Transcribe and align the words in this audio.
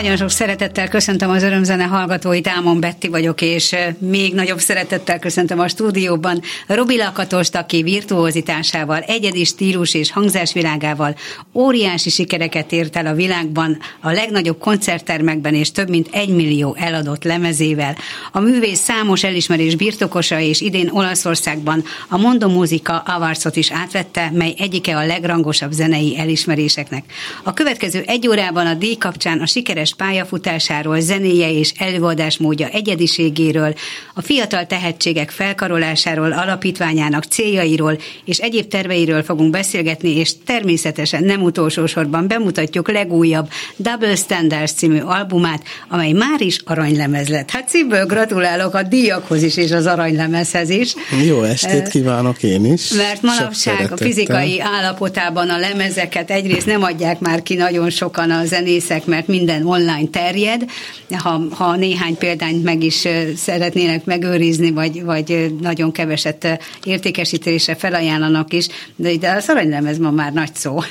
Sok 0.00 0.30
szeretettel 0.30 0.88
köszöntöm 0.88 1.30
az 1.30 1.42
örömzene 1.42 1.84
hallgatóit, 1.84 2.48
Ámon 2.48 2.80
Betti 2.80 3.08
vagyok, 3.08 3.40
és 3.40 3.76
még 3.98 4.34
nagyobb 4.34 4.58
szeretettel 4.58 5.18
köszöntöm 5.18 5.58
a 5.58 5.68
stúdióban 5.68 6.42
Robi 6.66 6.96
Lakatost, 6.96 7.56
aki 7.56 7.82
virtuózitásával, 7.82 8.98
egyedi 8.98 9.44
stílus 9.44 9.94
és 9.94 10.12
hangzásvilágával 10.12 11.16
óriási 11.54 12.10
sikereket 12.10 12.72
ért 12.72 12.96
el 12.96 13.06
a 13.06 13.14
világban, 13.14 13.78
a 14.00 14.10
legnagyobb 14.10 14.58
koncerttermekben 14.58 15.54
és 15.54 15.72
több 15.72 15.88
mint 15.88 16.08
egy 16.12 16.28
millió 16.28 16.76
eladott 16.78 17.24
lemezével. 17.24 17.96
A 18.32 18.40
művész 18.40 18.80
számos 18.80 19.24
elismerés 19.24 19.74
birtokosa, 19.74 20.40
és 20.40 20.60
idén 20.60 20.90
Olaszországban 20.92 21.84
a 22.08 22.16
Mondo 22.16 22.48
Musica 22.48 22.98
Awardsot 22.98 23.56
is 23.56 23.72
átvette, 23.72 24.30
mely 24.32 24.54
egyike 24.58 24.96
a 24.96 25.06
legrangosabb 25.06 25.72
zenei 25.72 26.18
elismeréseknek. 26.18 27.04
A 27.42 27.52
következő 27.52 28.02
egy 28.06 28.28
órában 28.28 28.66
a 28.66 28.74
díj 28.74 28.96
kapcsán 28.96 29.40
a 29.40 29.46
sikeres 29.46 29.89
pályafutásáról, 29.92 31.00
zenéje 31.00 31.52
és 31.52 31.72
előadásmódja 31.76 32.68
egyediségéről, 32.68 33.74
a 34.14 34.22
fiatal 34.22 34.66
tehetségek 34.66 35.30
felkarolásáról, 35.30 36.32
alapítványának 36.32 37.24
céljairól 37.24 37.98
és 38.24 38.38
egyéb 38.38 38.68
terveiről 38.68 39.22
fogunk 39.22 39.50
beszélgetni, 39.50 40.16
és 40.16 40.32
természetesen 40.46 41.24
nem 41.24 41.42
utolsó 41.42 41.86
sorban 41.86 42.28
bemutatjuk 42.28 42.90
legújabb 42.90 43.48
Double 43.76 44.16
Standards 44.16 44.72
című 44.72 45.00
albumát, 45.00 45.62
amely 45.88 46.12
már 46.12 46.40
is 46.40 46.58
aranylemez 46.64 47.28
lett. 47.28 47.50
Hát 47.50 47.68
szívből 47.68 48.06
gratulálok 48.06 48.74
a 48.74 48.82
díjakhoz 48.82 49.42
is, 49.42 49.56
és 49.56 49.70
az 49.70 49.86
aranylemezhez 49.86 50.70
is. 50.70 50.94
Jó 51.26 51.42
estét 51.42 51.88
kívánok 51.88 52.42
én 52.42 52.64
is. 52.72 52.90
Mert 52.90 53.22
manapság 53.22 53.92
a 53.92 53.96
fizikai 53.96 54.60
állapotában 54.60 55.50
a 55.50 55.58
lemezeket 55.58 56.30
egyrészt 56.30 56.66
nem 56.66 56.82
adják 56.82 57.20
már 57.20 57.42
ki 57.42 57.54
nagyon 57.54 57.90
sokan 57.90 58.30
a 58.30 58.44
zenészek, 58.44 59.04
mert 59.04 59.26
minden 59.26 59.66
online 59.66 59.79
terjed, 60.10 60.64
ha, 61.10 61.40
ha 61.50 61.76
néhány 61.76 62.16
példányt 62.16 62.62
meg 62.64 62.82
is 62.82 63.08
szeretnének 63.36 64.04
megőrizni, 64.04 64.70
vagy, 64.70 65.02
vagy 65.04 65.54
nagyon 65.60 65.92
keveset 65.92 66.58
értékesítésre 66.84 67.74
felajánlanak 67.74 68.52
is, 68.52 68.66
de, 68.96 69.16
de 69.16 69.30
az 69.30 69.44
aranylemez 69.48 69.98
ma 69.98 70.10
már 70.10 70.32
nagy 70.32 70.54
szó. 70.54 70.78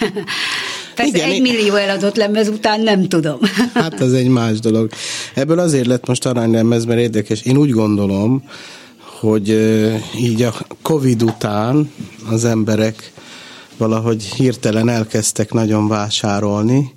Persze 0.95 1.17
Igen, 1.17 1.29
egy 1.29 1.41
millió 1.41 1.75
eladott 1.75 2.15
lemez 2.15 2.47
után 2.47 2.81
nem 2.81 3.07
tudom. 3.07 3.39
Hát 3.73 4.01
ez 4.01 4.11
egy 4.11 4.27
más 4.27 4.59
dolog. 4.59 4.89
Ebből 5.33 5.59
azért 5.59 5.85
lett 5.85 6.07
most 6.07 6.25
aranylemez, 6.25 6.85
mert 6.85 6.99
érdekes. 6.99 7.41
Én 7.41 7.57
úgy 7.57 7.69
gondolom, 7.69 8.43
hogy 9.19 9.49
így 10.19 10.41
a 10.41 10.53
Covid 10.81 11.23
után 11.23 11.91
az 12.29 12.45
emberek 12.45 13.11
valahogy 13.77 14.23
hirtelen 14.23 14.89
elkezdtek 14.89 15.53
nagyon 15.53 15.87
vásárolni, 15.87 16.95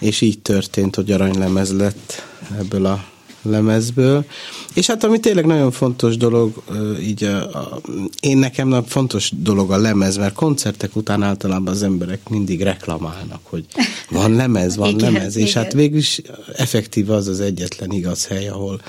és 0.00 0.20
így 0.20 0.38
történt, 0.38 0.94
hogy 0.94 1.10
aranylemez 1.10 1.72
lett 1.76 2.22
ebből 2.58 2.86
a 2.86 3.04
lemezből. 3.42 4.24
És 4.74 4.86
hát 4.86 5.04
ami 5.04 5.20
tényleg 5.20 5.46
nagyon 5.46 5.70
fontos 5.70 6.16
dolog, 6.16 6.62
így 7.00 7.24
a, 7.24 7.58
a, 7.58 7.80
én 8.20 8.38
nekem 8.38 8.84
fontos 8.86 9.32
dolog 9.36 9.72
a 9.72 9.76
lemez, 9.76 10.16
mert 10.16 10.34
koncertek 10.34 10.96
után 10.96 11.22
általában 11.22 11.74
az 11.74 11.82
emberek 11.82 12.28
mindig 12.28 12.62
reklamálnak, 12.62 13.40
hogy 13.42 13.64
van 14.10 14.34
lemez, 14.34 14.76
van 14.76 14.88
igen, 14.94 15.12
lemez, 15.12 15.36
és 15.36 15.50
igen. 15.50 15.62
hát 15.62 15.72
végül 15.72 15.98
is 15.98 16.20
effektív 16.52 17.10
az 17.10 17.28
az 17.28 17.40
egyetlen 17.40 17.90
igaz 17.90 18.26
hely, 18.26 18.48
ahol 18.48 18.80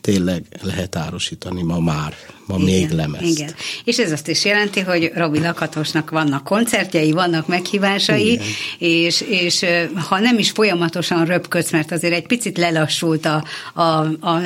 tényleg 0.00 0.44
lehet 0.62 0.96
árusítani 0.96 1.62
ma 1.62 1.80
már, 1.80 2.14
ma 2.46 2.56
igen, 2.58 2.66
még 2.66 2.90
lemez. 2.90 3.22
Igen, 3.22 3.54
és 3.84 3.98
ez 3.98 4.12
azt 4.12 4.28
is 4.28 4.44
jelenti, 4.44 4.80
hogy 4.80 5.10
Robi 5.14 5.38
Lakatosnak 5.38 6.10
vannak 6.10 6.44
koncertjei, 6.44 7.12
vannak 7.12 7.46
meghívásai, 7.46 8.30
igen. 8.30 8.46
és, 8.78 9.20
és 9.20 9.64
ha 10.08 10.18
nem 10.18 10.38
is 10.38 10.50
folyamatosan 10.50 11.24
röpködsz, 11.24 11.70
mert 11.72 11.92
azért 11.92 12.14
egy 12.14 12.26
picit 12.26 12.58
lelassult 12.58 13.26
a, 13.26 13.44
a, 13.74 13.82
a 14.20 14.40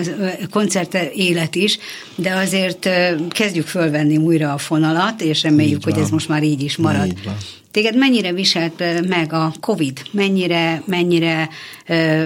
koncert 0.51 0.95
élet 1.15 1.55
is, 1.55 1.79
de 2.15 2.35
azért 2.35 2.89
kezdjük 3.29 3.67
fölvenni 3.67 4.17
újra 4.17 4.53
a 4.53 4.59
fonalat, 4.59 5.21
és 5.21 5.43
reméljük, 5.43 5.85
hogy 5.85 5.99
ez 5.99 6.11
most 6.11 6.29
már 6.29 6.43
így 6.43 6.63
is 6.63 6.77
marad. 6.77 7.07
Így 7.07 7.25
van. 7.25 7.37
Téged 7.73 7.97
mennyire 7.97 8.33
viselt 8.33 9.09
meg 9.09 9.33
a 9.33 9.55
COVID? 9.61 10.03
Mennyire, 10.11 10.83
mennyire 10.87 11.49
ö, 11.87 12.25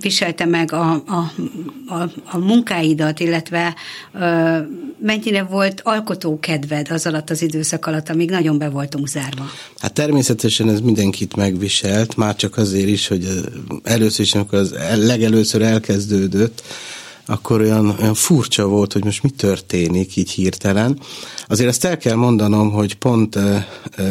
viselte 0.00 0.44
meg 0.44 0.72
a, 0.72 0.92
a, 0.92 1.32
a, 1.86 2.10
a 2.24 2.38
munkáidat, 2.38 3.20
illetve 3.20 3.74
mennyire 4.98 5.42
volt 5.42 5.80
alkotókedved 5.84 6.90
az 6.90 7.06
alatt 7.06 7.30
az 7.30 7.42
időszak 7.42 7.86
alatt, 7.86 8.08
amíg 8.08 8.30
nagyon 8.30 8.58
be 8.58 8.68
voltunk 8.68 9.08
zárva? 9.08 9.50
Hát 9.78 9.92
természetesen 9.92 10.68
ez 10.68 10.80
mindenkit 10.80 11.36
megviselt, 11.36 12.16
már 12.16 12.36
csak 12.36 12.56
azért 12.56 12.88
is, 12.88 13.08
hogy 13.08 13.28
először 13.82 14.24
is, 14.24 14.34
amikor 14.34 14.58
az 14.58 14.74
legelőször 14.96 15.62
elkezdődött, 15.62 16.62
akkor 17.30 17.60
olyan, 17.60 17.96
olyan 18.00 18.14
furcsa 18.14 18.66
volt, 18.66 18.92
hogy 18.92 19.04
most 19.04 19.22
mi 19.22 19.30
történik 19.30 20.16
így 20.16 20.30
hirtelen. 20.30 21.00
Azért 21.46 21.68
azt 21.68 21.84
el 21.84 21.96
kell 21.96 22.14
mondanom, 22.14 22.70
hogy 22.70 22.94
pont 22.94 23.38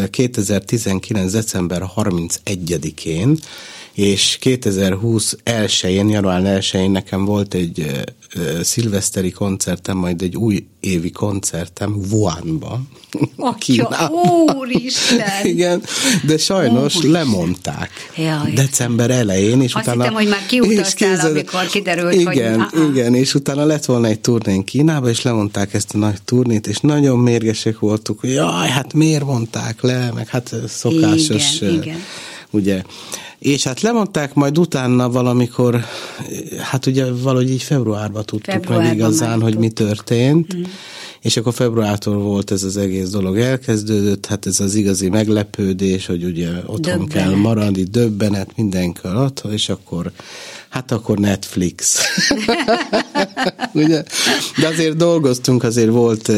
2019. 0.09 1.31
december 1.31 1.83
31-én 1.95 3.37
és 3.93 4.37
2020 4.39 5.37
elsőjén, 5.43 6.09
január 6.09 6.61
1 6.73 6.89
nekem 6.89 7.25
volt 7.25 7.53
egy 7.53 8.03
szilveszteri 8.61 9.31
koncertem, 9.31 9.97
majd 9.97 10.21
egy 10.21 10.35
új 10.35 10.65
évi 10.79 11.11
koncertem 11.11 11.95
Wuhanba. 12.11 12.81
Atya, 13.35 14.11
úristen! 14.59 15.45
Igen, 15.53 15.83
de 16.25 16.37
sajnos 16.37 16.95
úristen. 16.95 17.11
lemondták 17.11 17.89
Jaj. 18.17 18.51
december 18.53 19.09
elején, 19.09 19.61
és 19.61 19.73
Azt 19.73 19.83
utána... 19.85 20.01
hittem, 20.01 20.17
hogy 20.17 20.27
már 20.27 20.45
kiutaztál, 20.49 21.09
képzeld, 21.09 21.31
amikor 21.31 21.65
kiderült, 21.65 22.13
igen, 22.13 22.61
hogy... 22.61 22.89
Igen, 22.89 23.13
és 23.13 23.33
utána 23.33 23.65
lett 23.65 23.85
volna 23.85 24.07
egy 24.07 24.19
turnén 24.19 24.63
Kínába, 24.63 25.09
és 25.09 25.21
lemondták 25.21 25.73
ezt 25.73 25.93
a 25.93 25.97
nagy 25.97 26.21
turnét, 26.25 26.67
és 26.67 26.77
nagyon 26.77 27.19
mérgesek 27.19 27.79
voltuk, 27.79 28.19
hogy 28.19 28.31
jaj, 28.31 28.69
hát 28.69 28.93
miért 28.93 29.25
mondták 29.25 29.81
le, 29.81 30.11
meg 30.15 30.27
hát 30.27 30.55
szokásos... 30.67 31.61
Igen, 31.61 31.73
igen. 31.73 31.97
Ugye, 32.49 32.81
és 33.39 33.63
hát 33.63 33.81
lemondták, 33.81 34.33
majd 34.33 34.57
utána 34.57 35.09
valamikor, 35.09 35.85
hát 36.59 36.85
ugye 36.85 37.11
valahogy 37.11 37.49
így 37.51 37.63
februárban 37.63 38.25
tudtuk 38.25 38.53
februárban 38.53 38.85
meg 38.87 38.95
igazán, 38.95 39.41
hogy 39.41 39.57
mi 39.57 39.69
történt, 39.69 40.55
mm. 40.55 40.63
És 41.21 41.37
akkor 41.37 41.53
februártól 41.53 42.17
volt 42.17 42.51
ez 42.51 42.63
az 42.63 42.77
egész 42.77 43.09
dolog 43.09 43.37
elkezdődött, 43.37 44.25
hát 44.25 44.45
ez 44.45 44.59
az 44.59 44.75
igazi 44.75 45.09
meglepődés, 45.09 46.05
hogy 46.05 46.23
ugye 46.23 46.49
otthon 46.49 46.79
döbbenet. 46.81 47.07
kell 47.07 47.35
maradni, 47.35 47.83
döbbenet, 47.83 48.51
mindenki 48.55 49.01
otthon, 49.03 49.51
és 49.51 49.69
akkor 49.69 50.11
hát 50.69 50.91
akkor 50.91 51.17
Netflix. 51.17 51.99
Ugye? 53.73 54.03
De 54.59 54.67
azért 54.67 54.95
dolgoztunk, 54.95 55.63
azért 55.63 55.89
volt, 55.89 56.31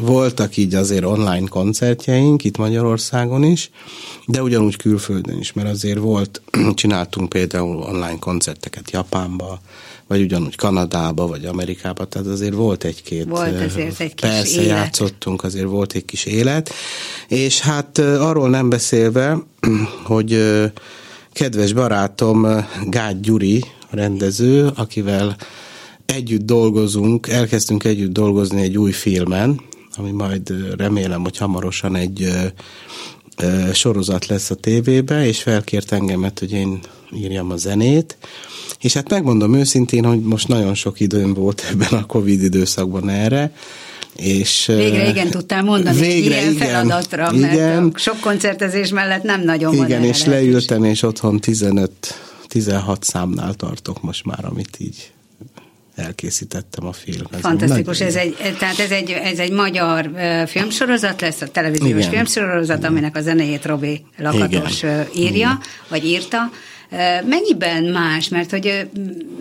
voltak 0.00 0.56
így 0.56 0.74
azért 0.74 1.04
online 1.04 1.48
koncertjeink 1.48 2.44
itt 2.44 2.56
Magyarországon 2.56 3.42
is, 3.42 3.70
de 4.26 4.42
ugyanúgy 4.42 4.76
külföldön 4.76 5.38
is, 5.38 5.52
mert 5.52 5.68
azért 5.68 5.98
volt, 5.98 6.42
csináltunk 6.74 7.28
például 7.28 7.76
online 7.76 8.18
koncerteket 8.18 8.90
Japánba, 8.90 9.60
vagy 10.06 10.20
ugyanúgy 10.22 10.56
Kanadába, 10.56 11.26
vagy 11.26 11.44
Amerikába, 11.44 12.04
tehát 12.04 12.26
azért 12.26 12.54
volt 12.54 12.84
egy-két... 12.84 13.24
Volt 13.24 13.60
azért 13.60 14.00
egy 14.00 14.14
kis 14.14 14.30
Persze 14.30 14.60
élet. 14.60 14.76
játszottunk, 14.76 15.44
azért 15.44 15.66
volt 15.66 15.92
egy 15.92 16.04
kis 16.04 16.24
élet, 16.24 16.70
és 17.28 17.60
hát 17.60 17.98
arról 17.98 18.48
nem 18.48 18.68
beszélve, 18.68 19.38
hogy 20.12 20.60
kedves 21.32 21.72
barátom 21.72 22.46
Gágy 22.86 23.20
Gyuri, 23.20 23.64
rendező, 23.90 24.70
akivel 24.74 25.36
együtt 26.06 26.44
dolgozunk, 26.44 27.28
elkezdtünk 27.28 27.84
együtt 27.84 28.12
dolgozni 28.12 28.62
egy 28.62 28.78
új 28.78 28.92
filmen, 28.92 29.60
ami 29.96 30.10
majd 30.10 30.54
remélem, 30.76 31.22
hogy 31.22 31.36
hamarosan 31.36 31.96
egy 31.96 32.28
sorozat 33.72 34.26
lesz 34.26 34.50
a 34.50 34.54
tévébe, 34.54 35.26
és 35.26 35.42
felkért 35.42 35.92
engemet, 35.92 36.38
hogy 36.38 36.52
én 36.52 36.78
írjam 37.16 37.50
a 37.50 37.56
zenét, 37.56 38.16
és 38.80 38.92
hát 38.92 39.10
megmondom 39.10 39.54
őszintén, 39.54 40.04
hogy 40.04 40.20
most 40.20 40.48
nagyon 40.48 40.74
sok 40.74 41.00
időm 41.00 41.34
volt 41.34 41.64
ebben 41.70 41.92
a 41.92 42.06
Covid 42.06 42.42
időszakban 42.42 43.08
erre, 43.08 43.52
és 44.16 44.66
végre 44.66 45.08
igen 45.08 45.30
tudtál 45.30 45.62
mondani 45.62 46.00
végre, 46.00 46.36
egy 46.36 46.42
ilyen 46.42 46.52
igen, 46.52 46.68
feladatra, 46.68 47.32
mert 47.32 47.52
igen, 47.52 47.92
sok 47.96 48.20
koncertezés 48.20 48.90
mellett 48.90 49.22
nem 49.22 49.42
nagyon 49.42 49.74
Igen, 49.74 49.88
van 49.88 50.08
és 50.08 50.24
leültem, 50.24 50.84
és 50.84 51.02
otthon 51.02 51.40
15 51.40 51.90
16 52.48 53.04
számnál 53.04 53.54
tartok 53.54 54.02
most 54.02 54.24
már, 54.24 54.44
amit 54.44 54.76
így 54.78 55.13
elkészítettem 55.96 56.86
a 56.86 56.92
filmet. 56.92 57.40
Fantasztikus, 57.40 58.00
ez 58.00 58.14
egy, 58.14 58.36
tehát 58.58 58.78
ez 58.78 58.90
egy, 58.90 59.10
ez 59.10 59.38
egy 59.38 59.52
magyar 59.52 60.10
filmsorozat 60.46 61.20
lesz, 61.20 61.40
a 61.40 61.48
televíziós 61.48 61.90
Igen. 61.90 62.10
filmsorozat, 62.10 62.78
Igen. 62.78 62.90
aminek 62.90 63.16
a 63.16 63.20
zenéjét 63.20 63.64
Robi 63.64 64.04
Lakatos 64.18 64.82
Igen. 64.82 65.06
írja, 65.16 65.30
Igen. 65.34 65.60
vagy 65.88 66.04
írta. 66.04 66.50
Mennyiben 67.26 67.84
más, 67.84 68.28
mert 68.28 68.50
hogy, 68.50 68.88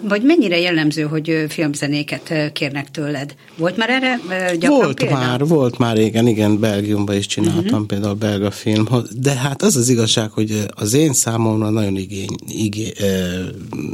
vagy 0.01 0.21
mennyire 0.21 0.59
jellemző, 0.59 1.01
hogy 1.01 1.45
filmzenéket 1.49 2.51
kérnek 2.53 2.91
tőled? 2.91 3.35
Volt 3.57 3.77
már 3.77 3.89
erre 3.89 4.19
gyakran 4.55 4.79
Volt 4.79 4.97
példa? 4.97 5.15
már, 5.15 5.45
volt 5.45 5.77
már 5.77 5.95
régen, 5.95 6.27
igen, 6.27 6.59
Belgiumban 6.59 7.15
is 7.15 7.25
csináltam 7.25 7.63
uh-huh. 7.65 7.85
például 7.85 8.13
belga 8.13 8.51
film, 8.51 8.87
de 9.11 9.33
hát 9.33 9.61
az 9.61 9.75
az 9.75 9.89
igazság, 9.89 10.31
hogy 10.31 10.65
az 10.69 10.93
én 10.93 11.13
számomra 11.13 11.69
nagyon, 11.69 11.95
igény, 11.95 12.35
igé, 12.47 12.93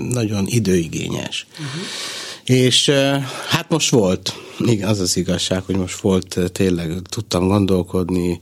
nagyon 0.10 0.46
időigényes. 0.48 1.48
Uh-huh. 1.52 1.82
És 2.50 2.90
hát 3.50 3.70
most 3.70 3.90
volt, 3.90 4.34
igen, 4.66 4.88
az 4.88 5.00
az 5.00 5.18
igazság, 5.18 5.64
hogy 5.66 5.76
most 5.76 6.00
volt 6.00 6.40
tényleg, 6.52 6.92
tudtam 7.10 7.48
gondolkodni, 7.48 8.40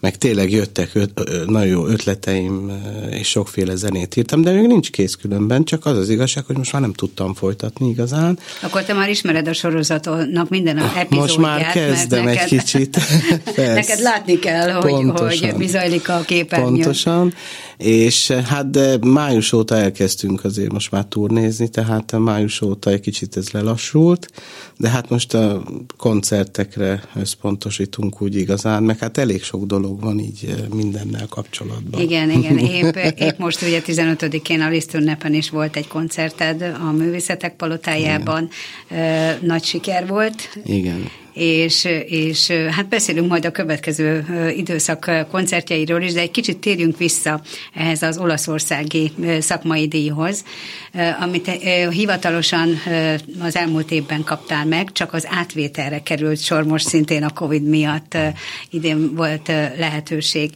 meg 0.00 0.18
tényleg 0.18 0.50
jöttek 0.50 0.90
öt, 0.92 1.20
nagyon 1.46 1.68
jó 1.68 1.86
ötleteim, 1.86 2.72
és 3.10 3.28
sokféle 3.28 3.74
zenét 3.74 4.16
írtam, 4.16 4.42
de 4.42 4.52
még 4.52 4.66
nincs 4.66 4.90
kész 4.90 5.14
különben, 5.14 5.64
csak 5.64 5.86
az 5.86 5.96
az 5.96 6.08
igazság, 6.08 6.44
hogy 6.46 6.56
most 6.56 6.72
már 6.72 6.82
nem 6.82 6.92
tudtam 6.92 7.34
folytatni 7.34 7.88
igazán. 7.88 8.38
Akkor 8.62 8.82
te 8.82 8.92
már 8.92 9.08
ismered 9.08 9.48
a 9.48 9.52
sorozatnak 9.52 10.48
minden 10.48 10.78
epizódját. 10.78 11.10
Most 11.10 11.38
már 11.38 11.72
kezdem 11.72 12.24
neked, 12.24 12.42
egy 12.42 12.58
kicsit. 12.58 12.98
neked 13.56 14.00
látni 14.00 14.38
kell, 14.38 14.70
hogy, 14.70 15.10
hogy 15.14 15.52
mi 15.56 15.66
zajlik 15.66 16.08
a 16.08 16.22
képernyőn. 16.26 16.72
Pontosan, 16.72 17.34
és 17.76 18.30
hát 18.30 18.70
de 18.70 18.96
május 19.00 19.52
óta 19.52 19.76
elkezdtünk 19.76 20.44
azért 20.44 20.72
most 20.72 20.90
már 20.90 21.04
turnézni, 21.04 21.68
tehát 21.68 22.18
május 22.18 22.60
óta 22.60 22.90
egy 22.90 23.00
kicsit 23.00 23.36
ez 23.36 23.50
lelassult, 23.50 24.28
de 24.76 24.88
hát 24.88 25.08
most 25.08 25.34
a 25.34 25.59
koncertekre 25.96 27.02
összpontosítunk 27.14 28.22
úgy 28.22 28.36
igazán, 28.36 28.82
meg 28.82 28.98
hát 28.98 29.18
elég 29.18 29.42
sok 29.42 29.64
dolog 29.64 30.00
van 30.00 30.18
így 30.18 30.54
mindennel 30.74 31.26
kapcsolatban. 31.26 32.00
Igen, 32.00 32.30
igen, 32.30 32.58
épp, 32.82 32.96
épp 33.18 33.38
most 33.38 33.62
ugye 33.62 33.82
15-én 33.86 34.60
a 34.60 34.68
Liszt 34.68 34.94
ünnepen 34.94 35.34
is 35.34 35.50
volt 35.50 35.76
egy 35.76 35.88
koncerted 35.88 36.62
a 36.62 36.92
Művészetek 36.92 37.56
Palotájában, 37.56 38.48
igen. 38.90 39.38
nagy 39.40 39.64
siker 39.64 40.06
volt. 40.06 40.58
Igen 40.64 41.10
és, 41.40 41.88
és 42.06 42.50
hát 42.50 42.88
beszélünk 42.88 43.28
majd 43.28 43.44
a 43.44 43.50
következő 43.50 44.24
időszak 44.56 45.10
koncertjeiről 45.30 46.02
is, 46.02 46.12
de 46.12 46.20
egy 46.20 46.30
kicsit 46.30 46.58
térjünk 46.58 46.98
vissza 46.98 47.40
ehhez 47.74 48.02
az 48.02 48.18
olaszországi 48.18 49.12
szakmai 49.38 49.88
díjhoz, 49.88 50.44
amit 51.20 51.50
hivatalosan 51.90 52.80
az 53.40 53.56
elmúlt 53.56 53.90
évben 53.90 54.24
kaptál 54.24 54.64
meg, 54.66 54.92
csak 54.92 55.12
az 55.12 55.26
átvételre 55.30 56.02
került 56.02 56.42
sor 56.42 56.64
most 56.64 56.88
szintén 56.88 57.22
a 57.22 57.30
Covid 57.30 57.62
miatt 57.62 58.16
idén 58.70 59.14
volt 59.14 59.48
lehetőség. 59.78 60.50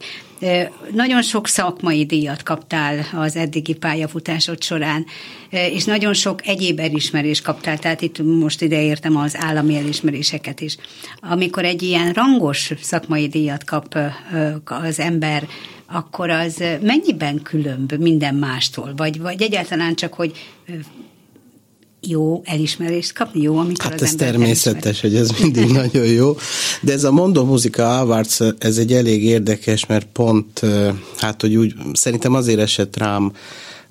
Nagyon 0.91 1.21
sok 1.21 1.47
szakmai 1.47 2.05
díjat 2.05 2.43
kaptál 2.43 3.05
az 3.13 3.35
eddigi 3.35 3.73
pályafutásod 3.73 4.63
során, 4.63 5.05
és 5.49 5.83
nagyon 5.83 6.13
sok 6.13 6.47
egyéb 6.47 6.79
elismerést 6.79 7.43
kaptál, 7.43 7.79
tehát 7.79 8.01
itt 8.01 8.23
most 8.23 8.61
ide 8.61 8.81
értem 8.81 9.17
az 9.17 9.35
állami 9.37 9.75
elismeréseket 9.75 10.61
is. 10.61 10.77
Amikor 11.19 11.65
egy 11.65 11.81
ilyen 11.83 12.13
rangos 12.13 12.71
szakmai 12.81 13.27
díjat 13.27 13.63
kap 13.63 13.97
az 14.63 14.99
ember, 14.99 15.47
akkor 15.85 16.29
az 16.29 16.63
mennyiben 16.81 17.41
különb 17.41 17.93
minden 17.93 18.35
mástól? 18.35 18.93
Vagy, 18.95 19.19
vagy 19.19 19.41
egyáltalán 19.41 19.95
csak, 19.95 20.13
hogy 20.13 20.31
jó 22.07 22.41
elismerést 22.45 23.13
kapni, 23.13 23.41
jó, 23.41 23.57
amikor 23.57 23.91
hát 23.91 24.01
az 24.01 24.07
ez 24.07 24.15
természetes, 24.15 25.03
elismer. 25.03 25.11
hogy 25.11 25.15
ez 25.15 25.41
mindig 25.41 25.71
nagyon 25.81 26.05
jó, 26.05 26.37
de 26.81 26.93
ez 26.93 27.03
a 27.03 27.11
Mondó 27.11 27.45
Muzika 27.45 27.99
Awards, 27.99 28.39
ez 28.57 28.77
egy 28.77 28.93
elég 28.93 29.23
érdekes, 29.23 29.85
mert 29.85 30.07
pont, 30.13 30.61
hát 31.17 31.41
hogy 31.41 31.55
úgy, 31.55 31.73
szerintem 31.93 32.33
azért 32.33 32.59
esett 32.59 32.97
rám 32.97 33.31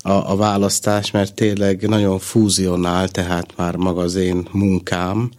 a, 0.01 0.31
a 0.31 0.35
választás, 0.35 1.11
mert 1.11 1.33
tényleg 1.33 1.87
nagyon 1.87 2.19
fúzionál, 2.19 3.09
tehát 3.09 3.53
már 3.55 3.75
maga 3.75 4.01
az 4.01 4.15
én 4.15 4.47
munkám, 4.51 5.31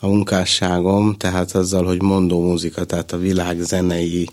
a 0.00 0.06
munkásságom, 0.06 1.14
tehát 1.16 1.54
azzal, 1.54 1.84
hogy 1.84 2.02
mondó 2.02 2.40
muzika, 2.40 2.84
tehát 2.84 3.12
a 3.12 3.18
világ 3.18 3.60
zenei 3.60 4.28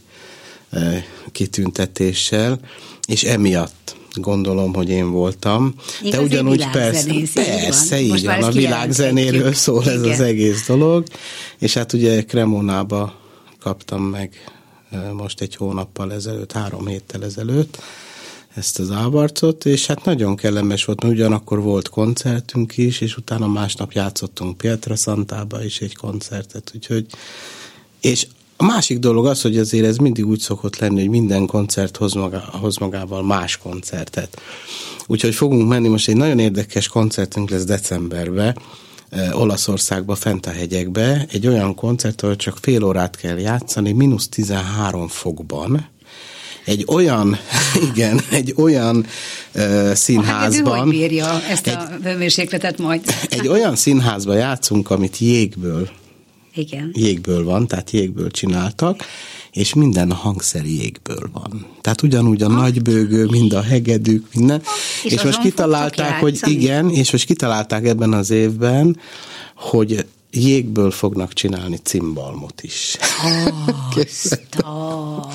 kitüntetéssel, 1.32 2.60
és 3.08 3.24
emiatt 3.24 3.96
gondolom, 4.14 4.74
hogy 4.74 4.90
én 4.90 5.12
voltam. 5.12 5.74
Én 6.04 6.12
De 6.12 6.22
ugyanúgy 6.22 6.70
persze, 6.70 7.14
persze, 7.34 8.00
így 8.00 8.26
van, 8.26 8.44
a 8.44 8.52
világzenéről 8.52 9.54
szól 9.54 9.82
Igen. 9.82 9.94
ez 9.94 10.02
az 10.02 10.20
egész 10.20 10.68
dolog, 10.68 11.04
és 11.58 11.74
hát 11.74 11.94
ugye 11.94 12.24
Cremonába 12.24 13.14
kaptam 13.60 14.04
meg 14.04 14.52
most 15.14 15.42
egy 15.42 15.56
hónappal 15.56 16.14
ezelőtt, 16.14 16.52
három 16.52 16.88
héttel 16.88 17.24
ezelőtt 17.24 17.82
ezt 18.56 18.80
az 18.80 18.92
ávarcot, 18.92 19.66
és 19.66 19.86
hát 19.86 20.06
nagyon 20.06 20.36
kellemes 20.36 20.86
volt, 20.86 21.02
mert 21.02 21.14
ugyanakkor 21.14 21.62
volt 21.62 21.90
koncertünk 21.90 22.78
is, 22.78 23.02
és 23.02 23.18
utána 23.18 23.48
másnap 23.48 23.92
játszottunk 23.92 24.58
Pietra 24.58 24.96
Santába 24.96 25.64
is 25.64 25.80
egy 25.80 25.96
koncertet, 25.96 26.72
úgyhogy 26.76 27.06
és 28.02 28.28
a 28.62 28.66
másik 28.66 29.00
dolog 29.00 29.26
az, 29.26 29.42
hogy 29.42 29.58
azért 29.58 29.86
ez 29.86 29.98
mindig 29.98 30.28
úgy 30.28 30.40
szokott 30.40 30.78
lenni, 30.78 31.00
hogy 31.00 31.10
minden 31.10 31.46
koncert 31.46 31.98
hoz, 31.98 32.14
maga, 32.14 32.44
hoz 32.52 32.78
magával 32.78 33.24
más 33.24 33.58
koncertet. 33.58 34.42
Úgyhogy 35.08 35.36
fogunk 35.36 35.68
menni, 35.68 35.88
most 35.88 36.08
egy 36.08 36.16
nagyon 36.16 36.40
érdekes 36.40 36.88
koncertünk 36.88 37.50
lesz 37.50 37.64
decemberben, 37.64 38.58
eh, 39.10 39.40
Olaszországba, 39.42 40.16
fent 40.16 40.46
a 40.46 40.50
hegyekbe, 40.50 41.26
egy 41.32 41.48
olyan 41.48 41.76
koncert, 41.76 42.22
ahol 42.22 42.36
csak 42.36 42.58
fél 42.62 42.84
órát 42.84 43.16
kell 43.16 43.38
játszani, 43.38 43.92
mínusz 43.92 44.28
13 44.28 45.08
fokban, 45.08 45.88
egy 46.66 46.86
olyan, 46.88 47.38
igen, 47.92 48.22
egy 48.30 48.54
olyan 48.58 49.06
uh, 49.56 49.94
színházban. 49.94 50.74
Hát 50.74 50.82
hogy 50.82 50.90
bírja 50.90 51.42
ezt 51.50 51.68
egy, 51.68 51.74
a 51.74 51.88
hőmérsékletet 52.04 52.78
majd? 52.78 53.02
Egy 53.30 53.48
olyan 53.48 53.76
színházban 53.76 54.36
játszunk, 54.36 54.90
amit 54.90 55.18
jégből 55.18 55.90
igen. 56.60 56.92
jégből 56.94 57.44
van, 57.44 57.68
tehát 57.68 57.92
jégből 57.92 58.32
csináltak, 58.32 59.04
és 59.52 59.74
minden 59.74 60.12
a 60.12 60.16
hangszer 60.16 60.66
jégből 60.66 61.30
van. 61.34 61.66
Tehát 61.82 62.02
ugyanúgy 62.02 62.42
a 62.42 62.50
ha. 62.50 62.62
nagybőgő, 62.62 63.26
mind 63.26 63.54
a 63.54 63.62
hegedűk, 63.62 64.34
minden. 64.34 64.62
És, 65.04 65.12
és 65.12 65.22
most 65.22 65.40
kitalálták, 65.40 66.20
hogy 66.20 66.40
igen, 66.46 66.90
és 66.90 67.12
most 67.12 67.26
kitalálták 67.26 67.86
ebben 67.86 68.14
az 68.14 68.30
évben, 68.30 68.98
hogy 69.56 70.06
jégből 70.32 70.92
fognak 70.92 71.34
csinálni 71.34 71.78
cimbalmot 71.84 72.62
is. 72.62 72.98
Oh, 74.62 75.26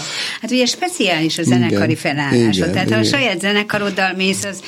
hát 0.40 0.50
ugye 0.50 0.66
speciális 0.66 1.38
a 1.38 1.42
zenekari 1.42 1.90
igen, 1.90 1.96
felállásod. 1.96 2.70
Tehát 2.70 2.86
igen. 2.86 2.98
a 2.98 3.02
saját 3.02 3.40
zenekaroddal 3.40 4.12
mész, 4.16 4.44
az 4.44 4.60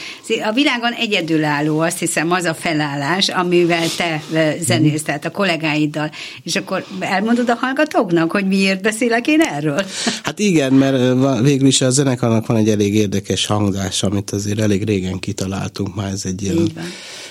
a 0.44 0.52
világon 0.52 0.92
egyedülálló, 0.92 1.80
azt 1.80 1.98
hiszem, 1.98 2.30
az 2.30 2.44
a 2.44 2.54
felállás, 2.54 3.28
amivel 3.28 3.86
te 3.96 4.22
zenész, 4.60 5.02
tehát 5.02 5.24
a 5.24 5.30
kollégáiddal. 5.30 6.10
És 6.42 6.56
akkor 6.56 6.84
elmondod 7.00 7.50
a 7.50 7.54
hallgatóknak, 7.54 8.30
hogy 8.30 8.46
miért 8.46 8.82
beszélek 8.82 9.26
én 9.26 9.40
erről? 9.40 9.84
Hát 10.22 10.38
igen, 10.38 10.72
mert 10.72 11.40
végül 11.42 11.66
is 11.66 11.80
a 11.80 11.90
zenekarnak 11.90 12.46
van 12.46 12.56
egy 12.56 12.68
elég 12.68 12.94
érdekes 12.94 13.46
hangzás, 13.46 14.02
amit 14.02 14.30
azért 14.30 14.60
elég 14.60 14.84
régen 14.84 15.18
kitaláltunk, 15.18 15.94
már 15.94 16.10
ez 16.10 16.22
egy 16.24 16.42
ilyen 16.42 16.68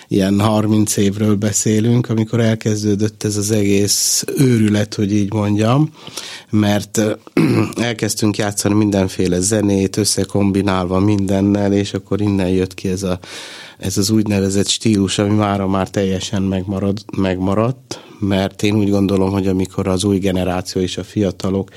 ilyen 0.07 0.39
30 0.39 0.97
évről 0.97 1.35
beszélünk, 1.35 2.09
amikor 2.09 2.39
elkezdődött 2.85 3.23
ez 3.23 3.37
az 3.37 3.51
egész 3.51 4.23
őrület, 4.37 4.93
hogy 4.93 5.13
így 5.13 5.33
mondjam, 5.33 5.89
mert 6.49 7.01
elkezdtünk 7.75 8.37
játszani 8.37 8.73
mindenféle 8.73 9.39
zenét, 9.39 9.97
összekombinálva 9.97 10.99
mindennel, 10.99 11.73
és 11.73 11.93
akkor 11.93 12.21
innen 12.21 12.49
jött 12.49 12.73
ki 12.73 12.87
ez, 12.87 13.03
a, 13.03 13.19
ez 13.77 13.97
az 13.97 14.09
úgynevezett 14.09 14.67
stílus, 14.67 15.17
ami 15.17 15.35
mára 15.35 15.67
már 15.67 15.89
teljesen 15.89 16.43
megmarad, 16.43 17.05
megmaradt, 17.17 17.99
mert 18.19 18.63
én 18.63 18.75
úgy 18.75 18.89
gondolom, 18.89 19.31
hogy 19.31 19.47
amikor 19.47 19.87
az 19.87 20.03
új 20.03 20.17
generáció 20.17 20.81
és 20.81 20.97
a 20.97 21.03
fiatalok 21.03 21.69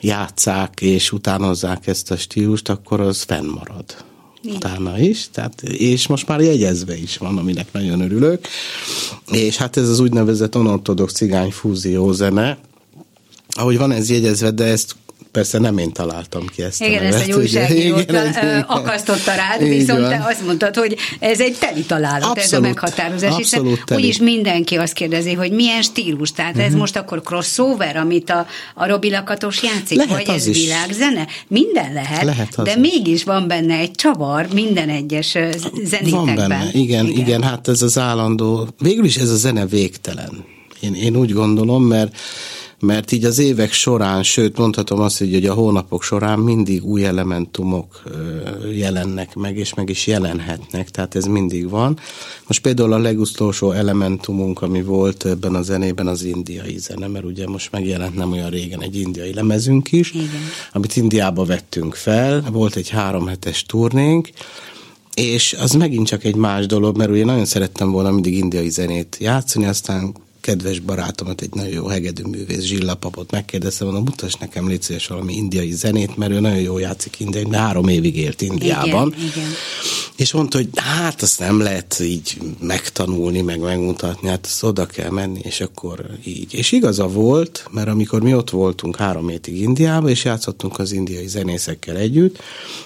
játszák 0.00 0.80
és 0.80 1.12
utánozzák 1.12 1.86
ezt 1.86 2.10
a 2.10 2.16
stílust, 2.16 2.68
akkor 2.68 3.00
az 3.00 3.22
fennmarad 3.22 3.84
utána 4.44 4.98
is, 4.98 5.28
tehát, 5.32 5.62
és 5.62 6.06
most 6.06 6.28
már 6.28 6.40
jegyezve 6.40 6.96
is 6.96 7.16
van, 7.16 7.38
aminek 7.38 7.72
nagyon 7.72 8.00
örülök. 8.00 8.46
És 9.30 9.56
hát 9.56 9.76
ez 9.76 9.88
az 9.88 10.00
úgynevezett 10.00 10.56
onortodox 10.56 11.12
cigány 11.12 11.50
fúzió 11.50 12.12
zene, 12.12 12.58
ahogy 13.48 13.78
van 13.78 13.92
ez 13.92 14.10
jegyezve, 14.10 14.50
de 14.50 14.64
ezt 14.64 14.96
Persze 15.34 15.58
nem 15.58 15.78
én 15.78 15.92
találtam 15.92 16.46
ki 16.46 16.62
ezt 16.62 16.80
Igen, 16.80 16.98
a 16.98 17.02
nevet, 17.02 17.20
ezt 17.20 17.28
egy 17.28 17.34
újságíró 17.34 17.96
akasztotta 18.66 19.34
rád, 19.34 19.62
Így 19.62 19.68
viszont 19.68 20.00
van. 20.00 20.08
te 20.08 20.24
azt 20.28 20.44
mondtad, 20.44 20.76
hogy 20.76 20.96
ez 21.18 21.40
egy 21.40 21.56
teli 21.58 21.82
találat, 21.82 22.22
abszolút, 22.22 22.38
ez 22.38 22.52
a 22.52 22.60
meghatározás, 22.60 23.36
hiszen 23.36 23.78
úgyis 23.94 24.18
mindenki 24.18 24.76
azt 24.76 24.92
kérdezi, 24.92 25.32
hogy 25.32 25.52
milyen 25.52 25.82
stílus, 25.82 26.32
tehát 26.32 26.50
uh-huh. 26.50 26.66
ez 26.66 26.70
mhm. 26.70 26.80
most 26.80 26.96
akkor 26.96 27.22
crossover, 27.22 27.96
amit 27.96 28.30
a, 28.30 28.46
a 28.74 28.86
Robi 28.86 29.10
Lakatos 29.10 29.62
játszik, 29.62 29.96
lehet 29.96 30.26
vagy 30.26 30.36
ez 30.36 30.46
is. 30.46 30.64
világzene? 30.64 31.26
Minden 31.48 31.92
lehet, 31.92 32.22
lehet 32.22 32.62
de 32.62 32.70
is. 32.70 32.76
mégis 32.76 33.24
van 33.24 33.48
benne 33.48 33.76
egy 33.76 33.90
csavar 33.90 34.46
minden 34.52 34.88
egyes 34.88 35.30
zenétekben. 35.84 36.10
Van 36.10 36.34
benne, 36.34 36.68
igen, 36.72 37.06
igen, 37.06 37.06
igen, 37.06 37.42
hát 37.42 37.68
ez 37.68 37.82
az 37.82 37.98
állandó, 37.98 38.68
végül 38.78 39.04
is 39.04 39.16
ez 39.16 39.30
a 39.30 39.36
zene 39.36 39.66
végtelen. 39.66 40.44
Én, 40.80 40.94
én 40.94 41.16
úgy 41.16 41.32
gondolom, 41.32 41.84
mert 41.84 42.16
mert 42.80 43.12
így 43.12 43.24
az 43.24 43.38
évek 43.38 43.72
során, 43.72 44.22
sőt 44.22 44.58
mondhatom 44.58 45.00
azt, 45.00 45.18
hogy 45.18 45.46
a 45.46 45.54
hónapok 45.54 46.02
során 46.02 46.38
mindig 46.38 46.84
új 46.84 47.04
elementumok 47.04 48.02
jelennek 48.72 49.34
meg, 49.34 49.56
és 49.56 49.74
meg 49.74 49.88
is 49.88 50.06
jelenhetnek, 50.06 50.90
tehát 50.90 51.14
ez 51.14 51.24
mindig 51.24 51.68
van. 51.68 51.98
Most 52.46 52.60
például 52.60 52.92
a 52.92 52.98
legutolsó 52.98 53.70
elementumunk, 53.70 54.62
ami 54.62 54.82
volt 54.82 55.24
ebben 55.24 55.54
a 55.54 55.62
zenében, 55.62 56.06
az 56.06 56.22
indiai 56.22 56.78
zene, 56.78 57.06
mert 57.06 57.24
ugye 57.24 57.48
most 57.48 57.72
megjelent 57.72 58.14
nem 58.14 58.32
olyan 58.32 58.50
régen 58.50 58.82
egy 58.82 58.96
indiai 58.96 59.34
lemezünk 59.34 59.92
is, 59.92 60.12
Igen. 60.12 60.28
amit 60.72 60.96
Indiába 60.96 61.44
vettünk 61.44 61.94
fel, 61.94 62.44
volt 62.52 62.76
egy 62.76 62.88
három 62.88 63.26
hetes 63.26 63.62
turnénk, 63.62 64.28
és 65.14 65.56
az 65.60 65.72
megint 65.72 66.06
csak 66.06 66.24
egy 66.24 66.36
más 66.36 66.66
dolog, 66.66 66.96
mert 66.96 67.10
ugye 67.10 67.24
nagyon 67.24 67.44
szerettem 67.44 67.90
volna 67.90 68.10
mindig 68.10 68.34
indiai 68.36 68.68
zenét 68.68 69.16
játszani, 69.20 69.66
aztán 69.66 70.14
kedves 70.44 70.78
barátomat, 70.78 71.40
egy 71.40 71.54
nagyon 71.54 71.72
jó 71.72 71.86
hegedűművész 71.86 72.62
Zsillapapot 72.62 73.30
megkérdeztem, 73.30 73.86
mondom, 73.86 74.04
mutass 74.04 74.34
nekem 74.34 74.68
légy 74.68 75.04
valami 75.08 75.34
indiai 75.34 75.70
zenét, 75.70 76.16
mert 76.16 76.32
ő 76.32 76.40
nagyon 76.40 76.60
jól 76.60 76.80
játszik 76.80 77.20
indiai, 77.20 77.44
de 77.44 77.58
három 77.58 77.88
évig 77.88 78.16
élt 78.16 78.42
Indiában. 78.42 79.14
Igen, 79.16 79.28
igen. 79.28 79.48
És 80.16 80.32
mondta, 80.32 80.56
hogy 80.56 80.68
hát 80.74 81.22
azt 81.22 81.38
nem 81.38 81.60
lehet 81.60 82.00
így 82.00 82.38
megtanulni, 82.60 83.40
meg 83.40 83.60
megmutatni, 83.60 84.28
hát 84.28 84.46
azt 84.46 84.62
oda 84.62 84.86
kell 84.86 85.10
menni, 85.10 85.40
és 85.42 85.60
akkor 85.60 86.06
így. 86.24 86.54
És 86.54 86.72
igaza 86.72 87.06
volt, 87.08 87.66
mert 87.70 87.88
amikor 87.88 88.22
mi 88.22 88.34
ott 88.34 88.50
voltunk 88.50 88.96
három 88.96 89.28
hétig 89.28 89.60
Indiában, 89.60 90.10
és 90.10 90.24
játszottunk 90.24 90.78
az 90.78 90.92
indiai 90.92 91.26
zenészekkel 91.26 91.96
együtt, 91.96 92.38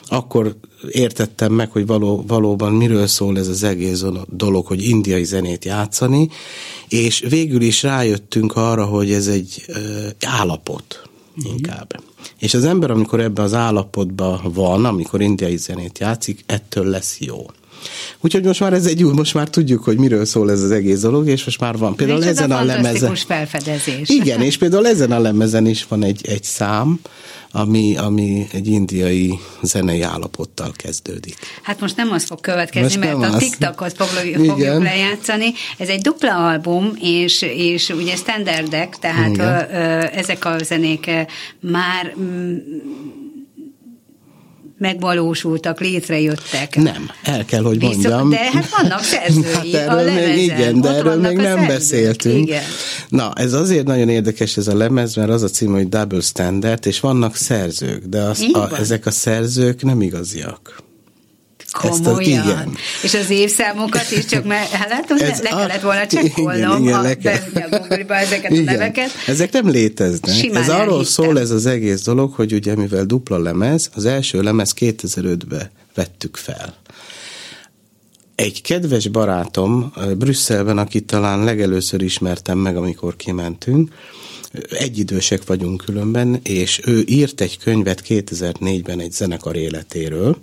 akkor 0.04 0.56
értettem 0.90 1.52
meg, 1.52 1.70
hogy 1.70 1.86
való, 1.86 2.24
valóban 2.26 2.72
miről 2.72 3.06
szól 3.06 3.38
ez 3.38 3.48
az 3.48 3.62
egész 3.62 4.04
dolog, 4.28 4.66
hogy 4.66 4.84
indiai 4.84 5.24
zenét 5.24 5.64
játszani, 5.64 6.28
és 6.88 7.24
végül 7.28 7.48
is 7.62 7.83
rájöttünk 7.83 8.57
arra, 8.57 8.85
hogy 8.85 9.12
ez 9.12 9.26
egy 9.26 9.64
állapot 10.26 11.02
inkább. 11.43 12.02
És 12.38 12.55
az 12.55 12.64
ember, 12.64 12.90
amikor 12.90 13.21
ebben 13.21 13.45
az 13.45 13.55
állapotban 13.55 14.40
van, 14.52 14.85
amikor 14.85 15.21
indiai 15.21 15.57
zenét 15.57 15.99
játszik, 15.99 16.45
ettől 16.47 16.87
lesz 16.87 17.21
jó. 17.21 17.47
Úgyhogy 18.21 18.45
most 18.45 18.61
már 18.61 18.73
ez 18.73 18.87
egy 18.87 19.04
új, 19.04 19.12
most 19.12 19.35
már 19.35 19.49
tudjuk, 19.49 19.85
hogy 19.85 19.99
miről 19.99 20.25
szól 20.25 20.50
ez 20.50 20.62
az 20.62 20.71
egész 20.71 21.00
dolog, 21.00 21.28
és 21.28 21.45
most 21.45 21.61
már 21.61 21.76
van. 21.76 21.97
Például 21.97 22.25
ezen 22.25 22.50
a, 22.50 22.59
a 22.59 22.64
lemezen. 22.64 23.14
felfedezés. 23.14 24.09
Igen, 24.09 24.42
és 24.42 24.57
például 24.59 24.87
ezen 24.87 25.12
a 25.12 25.18
lemezen 25.18 25.66
is 25.66 25.87
van 25.88 26.04
egy, 26.04 26.26
egy 26.26 26.45
szám, 26.45 27.00
ami, 27.50 27.97
ami 27.97 28.47
egy 28.52 28.66
indiai 28.66 29.38
zenei 29.62 30.02
állapottal 30.02 30.73
kezdődik. 30.76 31.37
Hát 31.62 31.80
most 31.80 31.97
nem 31.97 32.12
az 32.12 32.25
fog 32.25 32.40
következni, 32.40 33.07
most 33.07 33.18
mert 33.21 33.35
a 33.35 33.37
TikTokot 33.37 33.92
fogjuk, 33.97 34.45
fogjuk 34.45 34.83
lejátszani. 34.83 35.52
Ez 35.78 35.88
egy 35.88 36.00
dupla 36.00 36.49
album, 36.49 36.92
és, 37.00 37.42
és 37.42 37.88
ugye 37.88 38.16
standardek, 38.16 38.97
tehát 38.99 39.38
ö, 39.38 39.76
ö, 39.76 40.18
ezek 40.18 40.45
a 40.45 40.59
zenék 40.62 41.11
már 41.61 42.14
megvalósultak, 44.78 45.80
létrejöttek. 45.80 46.76
Nem, 46.76 47.11
el 47.23 47.44
kell, 47.44 47.62
hogy 47.62 47.82
mondjam. 47.82 48.28
Viszont, 48.28 48.30
de 48.30 48.58
hát 48.58 48.68
vannak 48.80 49.02
szerzői 49.02 49.75
hát 49.75 49.75
erről 49.75 49.99
a 49.99 50.02
lemezen. 50.02 50.28
Még, 50.28 50.42
igen, 50.42 50.80
de 50.80 50.88
erről 50.88 51.20
még 51.20 51.37
nem 51.37 51.66
beszéltünk. 51.66 52.49
Igen. 52.49 52.62
Na, 53.08 53.32
ez 53.35 53.52
azért 53.52 53.87
nagyon 53.87 54.08
érdekes 54.08 54.56
ez 54.56 54.68
a 54.68 54.76
lemez, 54.76 55.14
mert 55.14 55.30
az 55.30 55.42
a 55.42 55.49
cím, 55.49 55.73
hogy 55.73 55.88
Double 55.88 56.20
Standard, 56.20 56.87
és 56.87 57.00
vannak 57.00 57.37
szerzők, 57.37 58.04
de 58.04 58.20
az, 58.20 58.47
a, 58.52 58.78
ezek 58.78 59.06
a 59.06 59.11
szerzők 59.11 59.82
nem 59.82 60.00
igaziak. 60.00 60.87
Komolyan. 61.78 62.16
A, 62.16 62.50
igen. 62.50 62.76
És 63.02 63.14
az 63.14 63.30
évszámokat 63.30 64.11
is 64.11 64.25
csak 64.25 64.44
mert 64.44 64.70
hát 64.70 64.88
látom, 64.88 65.18
Ez 65.18 65.40
le 65.40 65.49
kellett 65.49 65.80
volna 65.80 66.06
csekkolnom, 66.06 66.82
igen, 66.82 67.11
igen, 67.11 67.42
le 68.08 68.14
ezeket 68.14 68.50
igen. 68.50 68.68
a 68.68 68.70
neveket. 68.70 69.11
Ezek 69.26 69.52
nem 69.52 69.68
léteznek. 69.68 70.35
Simán 70.35 70.62
ez 70.62 70.68
arról 70.68 71.04
szól 71.04 71.38
ez 71.38 71.50
az 71.50 71.66
egész 71.66 72.02
dolog, 72.02 72.32
hogy 72.32 72.52
ugye 72.52 72.75
mivel 72.75 73.04
dupla 73.04 73.38
lemez, 73.38 73.90
az 73.94 74.04
első 74.04 74.42
lemez 74.42 74.75
2005-be 74.78 75.70
vettük 75.94 76.37
fel. 76.37 76.75
Egy 78.35 78.62
kedves 78.62 79.08
barátom 79.08 79.92
Brüsszelben, 80.18 80.78
akit 80.78 81.04
talán 81.04 81.44
legelőször 81.44 82.02
ismertem 82.02 82.58
meg, 82.58 82.76
amikor 82.76 83.16
kimentünk, 83.16 83.92
egyidősek 84.70 85.47
vagyunk 85.47 85.85
különben, 85.85 86.41
és 86.43 86.80
ő 86.84 87.02
írt 87.06 87.41
egy 87.41 87.58
könyvet 87.58 88.02
2004-ben 88.08 89.00
egy 89.00 89.12
zenekar 89.12 89.56
életéről, 89.56 90.38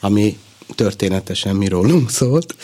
ami 0.00 0.38
történetesen 0.74 1.56
mi 1.56 1.68
rólunk 1.68 2.10
szólt, 2.10 2.54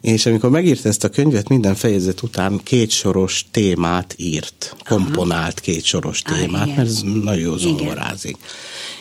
és 0.00 0.26
amikor 0.26 0.50
megírta 0.50 0.88
ezt 0.88 1.04
a 1.04 1.08
könyvet, 1.08 1.48
minden 1.48 1.74
fejezet 1.74 2.22
után 2.22 2.60
két 2.62 2.90
soros 2.90 3.44
témát 3.50 4.14
írt, 4.16 4.76
komponált 4.84 5.60
két 5.60 5.84
soros 5.84 6.22
témát, 6.22 6.68
ah, 6.68 6.76
mert 6.76 6.88
ez 6.88 7.00
nagyon 7.22 7.42
jó 7.42 7.56
zongorázik. 7.56 8.36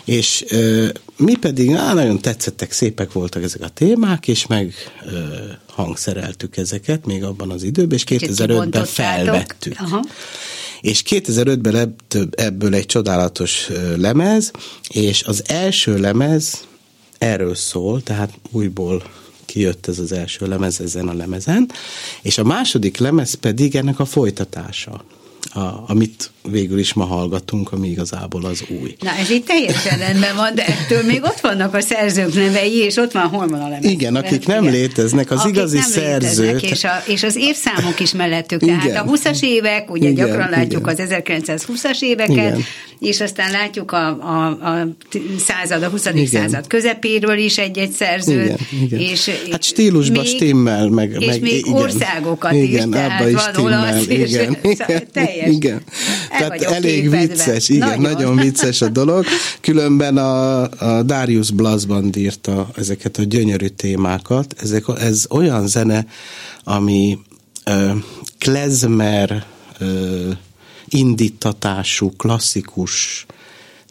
És 0.06 0.46
ö, 0.48 0.88
mi 1.18 1.36
pedig 1.36 1.72
á, 1.72 1.94
nagyon 1.94 2.22
tetszettek, 2.22 2.72
szépek 2.72 3.12
voltak 3.12 3.44
ezek 3.44 3.62
a 3.62 3.68
témák, 3.68 4.28
és 4.28 4.48
meg 4.48 4.74
ö, 5.06 5.20
hangszereltük 5.66 6.58
ezeket 6.58 7.06
még 7.06 7.24
abban 7.24 7.52
az 7.52 7.64
időben, 7.64 7.98
és 7.98 8.04
2005-ben 8.08 8.86
felvettük. 8.86 9.80
Aha. 9.80 10.04
És 10.82 11.04
2005-ben 11.10 11.74
lett 11.74 12.18
ebből 12.32 12.76
egy 12.76 12.86
csodálatos 12.86 13.68
lemez, 13.98 14.52
és 14.90 15.24
az 15.24 15.44
első 15.48 15.98
lemez 15.98 16.68
erről 17.20 17.56
szól, 17.56 18.04
tehát 18.04 18.34
újból 18.52 19.04
kijött 19.46 19.88
ez 19.88 20.00
az 20.00 20.12
első 20.12 20.48
lemez 20.48 20.82
ezen 20.82 21.08
a 21.08 21.14
lemezen, 21.14 21.72
és 22.22 22.38
a 22.38 22.44
második 22.44 22.98
lemez 22.98 23.34
pedig 23.34 23.76
ennek 23.76 24.00
a 24.00 24.06
folytatása 24.06 25.04
a, 25.54 25.84
amit 25.88 26.32
végül 26.52 26.80
is 26.80 26.94
ma 26.94 27.06
hallgatunk, 27.06 27.72
ami 27.72 27.88
igazából 27.90 28.46
az 28.46 28.64
új. 28.82 28.96
Na, 29.00 29.10
ez 29.10 29.30
itt 29.30 29.46
teljesen 29.46 30.00
rendben 30.00 30.36
van, 30.36 30.56
de 30.56 30.66
ettől 30.66 31.04
még 31.04 31.24
ott 31.24 31.40
vannak 31.40 31.74
a 31.74 31.82
szerzők 31.82 32.34
nevei, 32.34 32.76
és 32.76 32.96
ott 32.96 33.12
van, 33.12 33.28
hol 33.28 33.48
van 33.48 33.62
a 33.62 33.68
lemez. 33.70 33.84
Igen, 33.84 34.16
akik 34.16 34.48
nem 34.48 34.62
igen. 34.62 34.74
léteznek, 34.74 35.32
az 35.32 35.40
akik 35.40 35.56
igazi 35.56 35.78
nem 35.78 35.90
szerzők. 35.90 36.64
És, 36.64 36.84
a, 36.84 37.04
és 37.08 37.24
az 37.24 37.36
évszámok 37.36 38.00
is 38.00 38.14
mellettük, 38.14 38.62
igen. 38.62 38.80
tehát 38.80 39.08
a 39.08 39.12
20-as 39.12 39.42
évek, 39.42 39.92
ugye 39.92 40.10
igen, 40.10 40.26
gyakran 40.26 40.50
látjuk 40.50 40.92
igen. 40.92 41.08
az 41.08 41.26
1920-as 41.46 42.02
éveket, 42.02 42.36
igen. 42.36 42.64
és 43.00 43.22
aztán 43.22 43.52
látjuk 43.52 43.92
a, 43.92 44.08
a, 44.08 44.48
a 44.48 44.88
század, 45.40 45.84
a 45.84 45.90
20. 45.90 46.06
Igen. 46.06 46.26
század 46.26 46.68
közepéről 46.68 47.38
is 47.38 47.58
egy-egy 47.58 47.92
szerzőt. 47.92 48.46
Igen, 48.46 48.58
igen. 48.82 49.00
És 49.00 49.30
hát 49.52 49.64
stílusban 49.64 50.26
stimmel, 50.26 50.90
meg, 50.90 51.16
és 51.20 51.26
meg 51.26 51.42
még 51.42 51.66
igen. 51.66 51.74
országokat 51.74 52.54
igen, 52.54 52.88
is, 52.88 52.94
tehát 52.94 53.30
is 53.30 53.34
van 53.34 53.66
olasz, 53.66 54.06
igen, 54.08 54.20
és 54.22 54.32
igen, 54.32 54.58
teljes. 55.30 55.56
Igen. 55.56 55.82
Tehát 56.30 56.62
elég 56.62 57.02
képedve. 57.02 57.26
vicces, 57.28 57.70
igen, 57.70 57.88
nagyon. 57.88 58.02
nagyon 58.02 58.36
vicces 58.36 58.82
a 58.82 58.88
dolog. 58.88 59.26
Különben 59.62 60.18
a, 60.18 60.62
a 60.62 61.04
Darius 61.04 61.52
Blasband 61.52 62.16
írta 62.16 62.70
ezeket 62.76 63.18
a 63.18 63.24
gyönyörű 63.24 63.68
témákat. 63.68 64.56
Ezek, 64.62 64.84
ez 65.00 65.26
olyan 65.30 65.68
zene, 65.68 66.06
ami 66.64 67.20
uh, 67.66 67.92
klezmer 68.38 69.46
uh, 69.80 69.88
indítatású, 70.88 72.12
klasszikus 72.12 73.26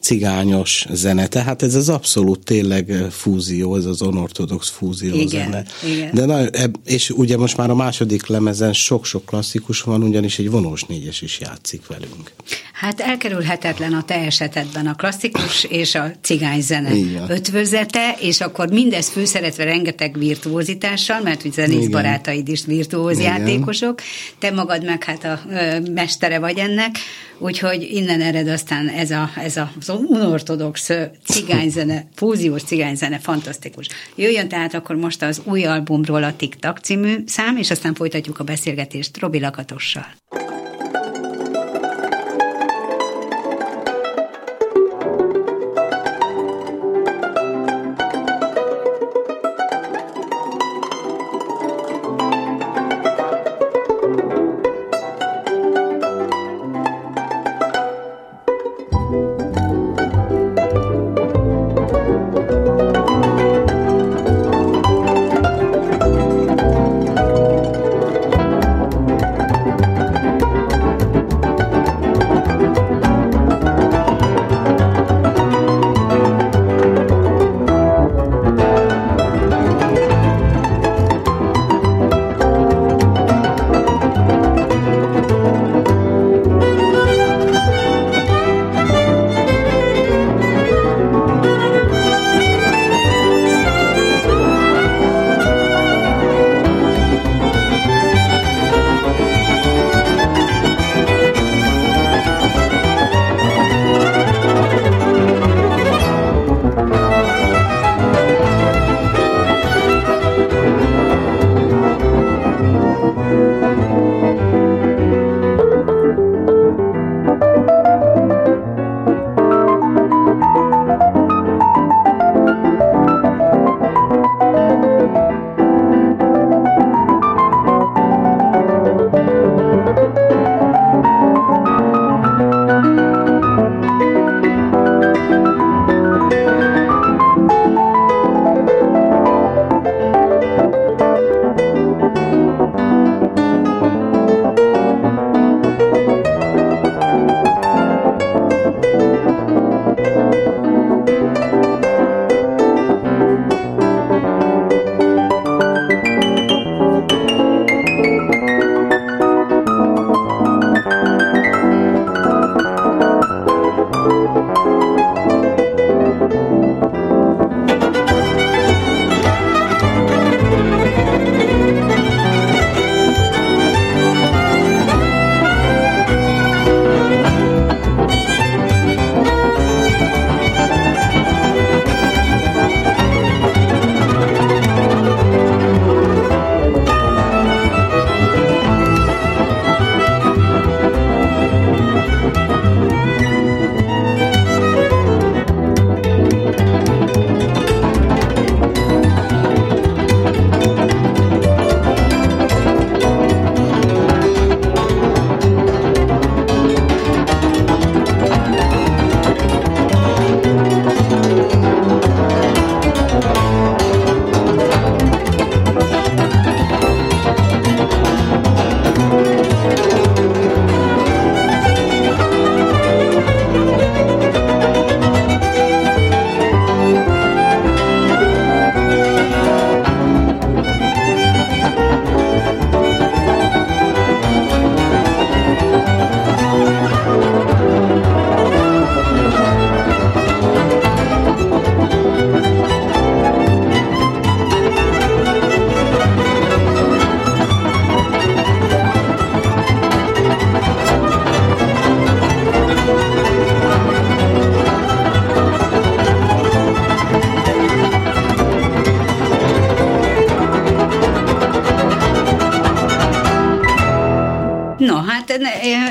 cigányos 0.01 0.87
zene. 0.91 1.27
Tehát 1.27 1.63
ez 1.63 1.75
az 1.75 1.89
abszolút 1.89 2.45
tényleg 2.45 2.93
fúzió, 3.11 3.77
ez 3.77 3.85
az 3.85 4.03
onortodox 4.03 4.69
fúzió 4.69 5.15
igen, 5.15 5.29
zene. 5.29 5.65
Igen. 5.87 6.11
De 6.15 6.25
na, 6.25 6.45
és 6.85 7.11
ugye 7.11 7.37
most 7.37 7.57
már 7.57 7.71
a 7.71 7.75
második 7.75 8.27
lemezen 8.27 8.73
sok-sok 8.73 9.25
klasszikus 9.25 9.81
van, 9.81 10.03
ugyanis 10.03 10.39
egy 10.39 10.51
vonós 10.51 10.85
négyes 10.85 11.23
is 11.23 11.41
játszik 11.41 11.87
velünk. 11.87 12.33
Hát 12.73 13.01
elkerülhetetlen 13.01 13.93
a 13.93 14.03
te 14.03 14.15
esetedben 14.15 14.87
a 14.87 14.95
klasszikus 14.95 15.65
és 15.65 15.95
a 15.95 16.11
cigányzene 16.23 16.91
ötvözete, 17.29 18.17
és 18.21 18.41
akkor 18.41 18.69
mindez 18.69 19.09
főszeretve 19.09 19.65
rengeteg 19.65 20.19
virtuózitással, 20.19 21.21
mert 21.21 21.43
hogy 21.43 21.53
zenész 21.53 21.77
Igen. 21.77 21.91
barátaid 21.91 22.49
is 22.49 22.65
virtuóz 22.65 23.19
Igen. 23.19 23.39
játékosok, 23.39 24.01
te 24.39 24.51
magad 24.51 24.85
meg 24.85 25.05
hát 25.05 25.25
a 25.25 25.41
ö, 25.51 25.91
mestere 25.93 26.39
vagy 26.39 26.59
ennek, 26.59 26.97
úgyhogy 27.39 27.83
innen 27.83 28.21
ered 28.21 28.49
aztán 28.49 28.89
ez, 28.89 29.11
a, 29.11 29.31
ez 29.37 29.57
a, 29.57 29.73
az 29.81 29.89
unortodox 29.89 30.91
cigányzene, 31.25 32.07
fúziós 32.17 32.63
cigányzene, 32.63 33.19
fantasztikus. 33.19 33.89
Jöjjön 34.15 34.49
tehát 34.49 34.75
akkor 34.75 34.97
most 34.97 35.23
az 35.23 35.41
új 35.45 35.65
albumról 35.65 36.23
a 36.23 36.37
TikTok 36.37 36.79
című 36.79 37.17
szám, 37.27 37.57
és 37.57 37.71
aztán 37.71 37.95
folytatjuk 37.95 38.39
a 38.39 38.45
beszélgetést 38.45 39.19
Robi 39.19 39.41
Lakatossal. 39.41 40.07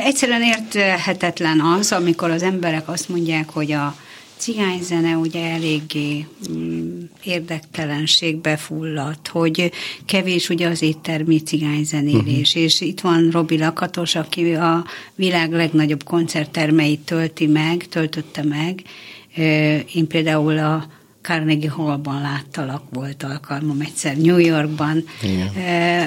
Egyszerűen 0.07 0.43
érthetetlen 0.43 1.59
az, 1.59 1.91
amikor 1.91 2.29
az 2.29 2.43
emberek 2.43 2.89
azt 2.89 3.09
mondják, 3.09 3.49
hogy 3.49 3.71
a 3.71 3.95
cigányzene 4.37 5.17
ugye 5.17 5.51
eléggé 5.51 6.27
mm, 6.51 6.99
érdektelenségbe 7.23 8.57
fulladt, 8.57 9.27
hogy 9.27 9.71
kevés 10.05 10.49
ugye 10.49 10.67
az 10.67 10.81
éttermi 10.81 11.41
cigányzenélés, 11.41 12.49
uh-huh. 12.49 12.63
és 12.63 12.81
itt 12.81 12.99
van 12.99 13.29
Robi 13.31 13.57
Lakatos, 13.57 14.15
aki 14.15 14.53
a 14.53 14.85
világ 15.15 15.51
legnagyobb 15.51 16.03
koncerttermeit 16.03 16.99
tölti 16.99 17.47
meg, 17.47 17.87
töltötte 17.89 18.43
meg. 18.43 18.81
Én 19.93 20.07
például 20.07 20.57
a 20.57 20.87
Carnegie 21.27 21.69
Hallban 21.69 22.21
láttalak, 22.21 22.83
volt 22.89 23.23
alkalmam 23.23 23.81
egyszer 23.81 24.17
New 24.17 24.37
Yorkban. 24.37 25.03
Igen. 25.21 25.53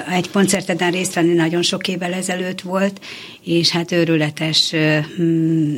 Egy 0.09 0.31
koncerteden 0.31 0.91
részt 0.91 1.13
venni 1.13 1.33
nagyon 1.33 1.61
sok 1.61 1.87
évvel 1.87 2.13
ezelőtt 2.13 2.61
volt, 2.61 3.01
és 3.43 3.69
hát 3.69 3.91
őrületes 3.91 4.73
mm, 5.21 5.75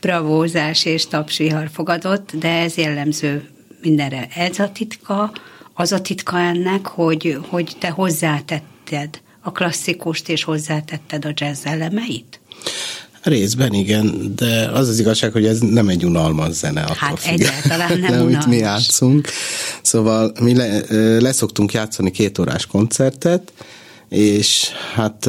bravózás 0.00 0.84
és 0.84 1.06
tapsvihar 1.06 1.68
fogadott, 1.72 2.32
de 2.34 2.48
ez 2.48 2.76
jellemző 2.76 3.48
mindenre. 3.82 4.28
Ez 4.34 4.58
a 4.58 4.72
titka, 4.72 5.32
az 5.74 5.92
a 5.92 6.00
titka 6.00 6.38
ennek, 6.38 6.86
hogy, 6.86 7.38
hogy 7.48 7.72
te 7.78 7.88
hozzátetted 7.88 9.20
a 9.40 9.52
klasszikust, 9.52 10.28
és 10.28 10.44
hozzátetted 10.44 11.24
a 11.24 11.32
jazz 11.34 11.66
elemeit? 11.66 12.40
Részben 13.28 13.72
igen, 13.72 14.32
de 14.36 14.70
az 14.72 14.88
az 14.88 14.98
igazság, 14.98 15.32
hogy 15.32 15.46
ez 15.46 15.58
nem 15.58 15.88
egy 15.88 16.04
unalmas 16.04 16.52
zene. 16.52 16.84
Hát 16.96 17.20
egyáltalán 17.24 17.88
nem, 17.88 18.00
nem 18.12 18.26
unalmas. 18.26 18.46
mi 18.46 18.56
játszunk. 18.56 19.28
Szóval 19.82 20.32
mi 20.40 20.54
le, 20.54 20.80
leszoktunk 21.20 21.72
játszani 21.72 22.10
két 22.10 22.38
órás 22.38 22.66
koncertet, 22.66 23.52
és 24.08 24.68
hát 24.94 25.26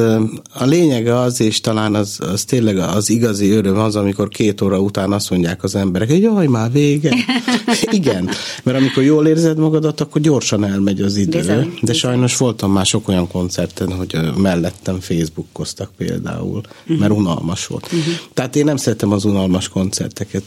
a 0.52 0.64
lényege 0.64 1.18
az, 1.18 1.40
és 1.40 1.60
talán 1.60 1.94
az, 1.94 2.18
az 2.32 2.44
tényleg 2.44 2.78
az 2.78 3.10
igazi 3.10 3.50
öröm 3.50 3.78
az, 3.78 3.96
amikor 3.96 4.28
két 4.28 4.60
óra 4.60 4.80
után 4.80 5.12
azt 5.12 5.30
mondják 5.30 5.62
az 5.62 5.74
emberek, 5.74 6.08
hogy 6.08 6.22
jaj, 6.22 6.46
már 6.46 6.72
vége. 6.72 7.14
Igen, 7.90 8.28
mert 8.62 8.78
amikor 8.78 9.02
jól 9.02 9.26
érzed 9.26 9.58
magadat, 9.58 10.00
akkor 10.00 10.20
gyorsan 10.20 10.64
elmegy 10.64 11.00
az 11.00 11.16
idő. 11.16 11.38
Bizony, 11.38 11.56
de 11.56 11.70
bizony. 11.80 11.96
sajnos 11.96 12.36
voltam 12.36 12.72
már 12.72 12.86
sok 12.86 13.08
olyan 13.08 13.28
koncerten, 13.28 13.92
hogy 13.92 14.18
mellettem 14.36 15.00
Facebookoztak 15.00 15.90
például, 15.96 16.60
uh-huh. 16.82 16.98
mert 16.98 17.12
unalmas 17.12 17.66
volt. 17.66 17.84
Uh-huh. 17.84 18.14
Tehát 18.34 18.56
én 18.56 18.64
nem 18.64 18.76
szeretem 18.76 19.12
az 19.12 19.24
unalmas 19.24 19.68
koncerteket. 19.68 20.44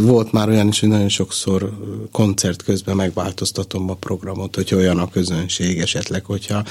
Volt 0.00 0.32
már 0.32 0.48
olyan 0.48 0.68
is, 0.68 0.80
hogy 0.80 0.88
nagyon 0.88 1.08
sokszor 1.08 1.70
koncert 2.12 2.62
közben 2.62 2.96
megváltoztatom 2.96 3.90
a 3.90 3.94
programot, 3.94 4.54
hogy 4.54 4.74
olyan 4.74 4.98
a 4.98 5.10
közönség 5.10 5.78
esetleg, 5.78 6.24
hogyha... 6.24 6.64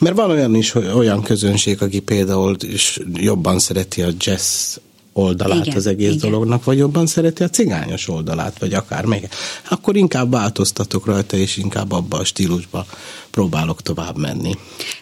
Mert 0.00 0.16
van 0.16 0.30
olyan 0.30 0.53
is 0.54 0.74
olyan 0.74 1.22
közönség, 1.22 1.82
aki 1.82 2.00
például 2.00 2.56
is 2.60 3.00
jobban 3.12 3.58
szereti 3.58 4.02
a 4.02 4.08
jazz 4.18 4.76
oldalát 5.16 5.66
igen, 5.66 5.76
az 5.76 5.86
egész 5.86 6.14
igen. 6.14 6.30
dolognak, 6.30 6.64
vagy 6.64 6.78
jobban 6.78 7.06
szereti 7.06 7.42
a 7.42 7.48
cigányos 7.48 8.08
oldalát, 8.08 8.58
vagy 8.58 8.74
akár 8.74 9.04
még. 9.04 9.28
Akkor 9.68 9.96
inkább 9.96 10.30
változtatok 10.30 11.06
rajta, 11.06 11.36
és 11.36 11.56
inkább 11.56 11.92
abba 11.92 12.18
a 12.18 12.24
stílusba 12.24 12.86
próbálok 13.30 13.82
tovább 13.82 14.18
menni. 14.18 14.54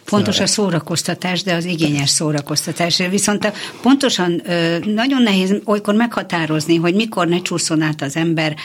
Fontos 0.04 0.40
a 0.40 0.46
szórakoztatás, 0.46 1.42
de 1.42 1.54
az 1.54 1.64
igényes 1.64 2.10
szórakoztatás. 2.10 3.02
Viszont 3.10 3.52
pontosan 3.82 4.42
nagyon 4.84 5.22
nehéz 5.22 5.54
olykor 5.64 5.94
meghatározni, 5.94 6.76
hogy 6.76 6.94
mikor 6.94 7.28
ne 7.28 7.42
csúszson 7.42 7.82
át 7.82 8.02
az 8.02 8.16
ember 8.16 8.56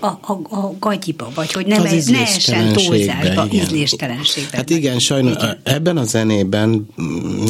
a, 0.00 0.06
a, 0.06 0.56
a 0.56 0.74
gagyiba, 0.78 1.30
vagy 1.34 1.52
hogy 1.52 1.66
ne, 1.66 1.76
ne 1.78 2.20
essen 2.20 2.72
túlzásba, 2.72 3.46
igen. 3.50 3.64
ízléstelenségbe. 3.64 4.56
Hát 4.56 4.70
igen, 4.70 4.98
sajnos 4.98 5.34
igen. 5.36 5.60
ebben 5.62 5.96
a 5.96 6.04
zenében 6.04 6.86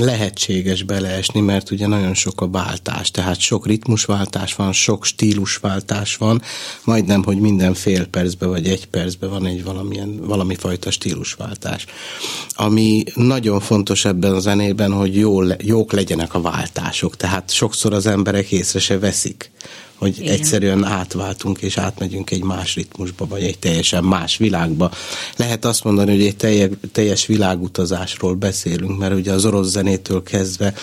lehetséges 0.00 0.82
beleesni, 0.82 1.40
mert 1.40 1.70
ugye 1.70 1.86
nagyon 1.86 2.14
sok 2.14 2.40
a 2.40 2.48
váltás, 2.48 3.10
tehát 3.10 3.40
sok 3.40 3.66
ritmusváltás 3.66 4.54
van, 4.54 4.72
sok 4.72 5.04
stílusváltás 5.04 6.16
van, 6.16 6.42
majdnem, 6.84 7.22
hogy 7.24 7.38
minden 7.38 7.74
fél 7.74 8.06
percben 8.06 8.48
vagy 8.48 8.66
egy 8.66 8.86
percben 8.86 9.30
van 9.30 9.46
egy 9.46 9.64
valamilyen, 9.64 10.20
valami 10.26 10.54
fajta 10.54 10.90
stílusváltás. 10.90 11.86
Ami 12.48 13.02
nagyon 13.14 13.60
fontos 13.60 14.04
ebben 14.04 14.34
a 14.34 14.40
zenében, 14.40 14.92
hogy 14.92 15.16
jó, 15.16 15.42
jók 15.58 15.92
legyenek 15.92 16.34
a 16.34 16.40
váltások, 16.40 17.16
tehát 17.16 17.50
sokszor 17.50 17.92
az 17.92 18.06
emberek 18.06 18.52
észre 18.52 18.78
se 18.78 18.98
veszik 18.98 19.52
hogy 19.98 20.20
Igen. 20.20 20.32
egyszerűen 20.32 20.84
átváltunk 20.84 21.58
és 21.58 21.78
átmegyünk 21.78 22.30
egy 22.30 22.42
más 22.42 22.74
ritmusba, 22.74 23.26
vagy 23.26 23.42
egy 23.42 23.58
teljesen 23.58 24.04
más 24.04 24.36
világba. 24.36 24.90
Lehet 25.36 25.64
azt 25.64 25.84
mondani, 25.84 26.10
hogy 26.10 26.26
egy 26.26 26.36
teljes, 26.36 26.68
teljes 26.92 27.26
világutazásról 27.26 28.34
beszélünk, 28.34 28.98
mert 28.98 29.14
ugye 29.14 29.32
az 29.32 29.44
orosz 29.44 29.68
zenétől 29.68 30.22
kezdve 30.22 30.74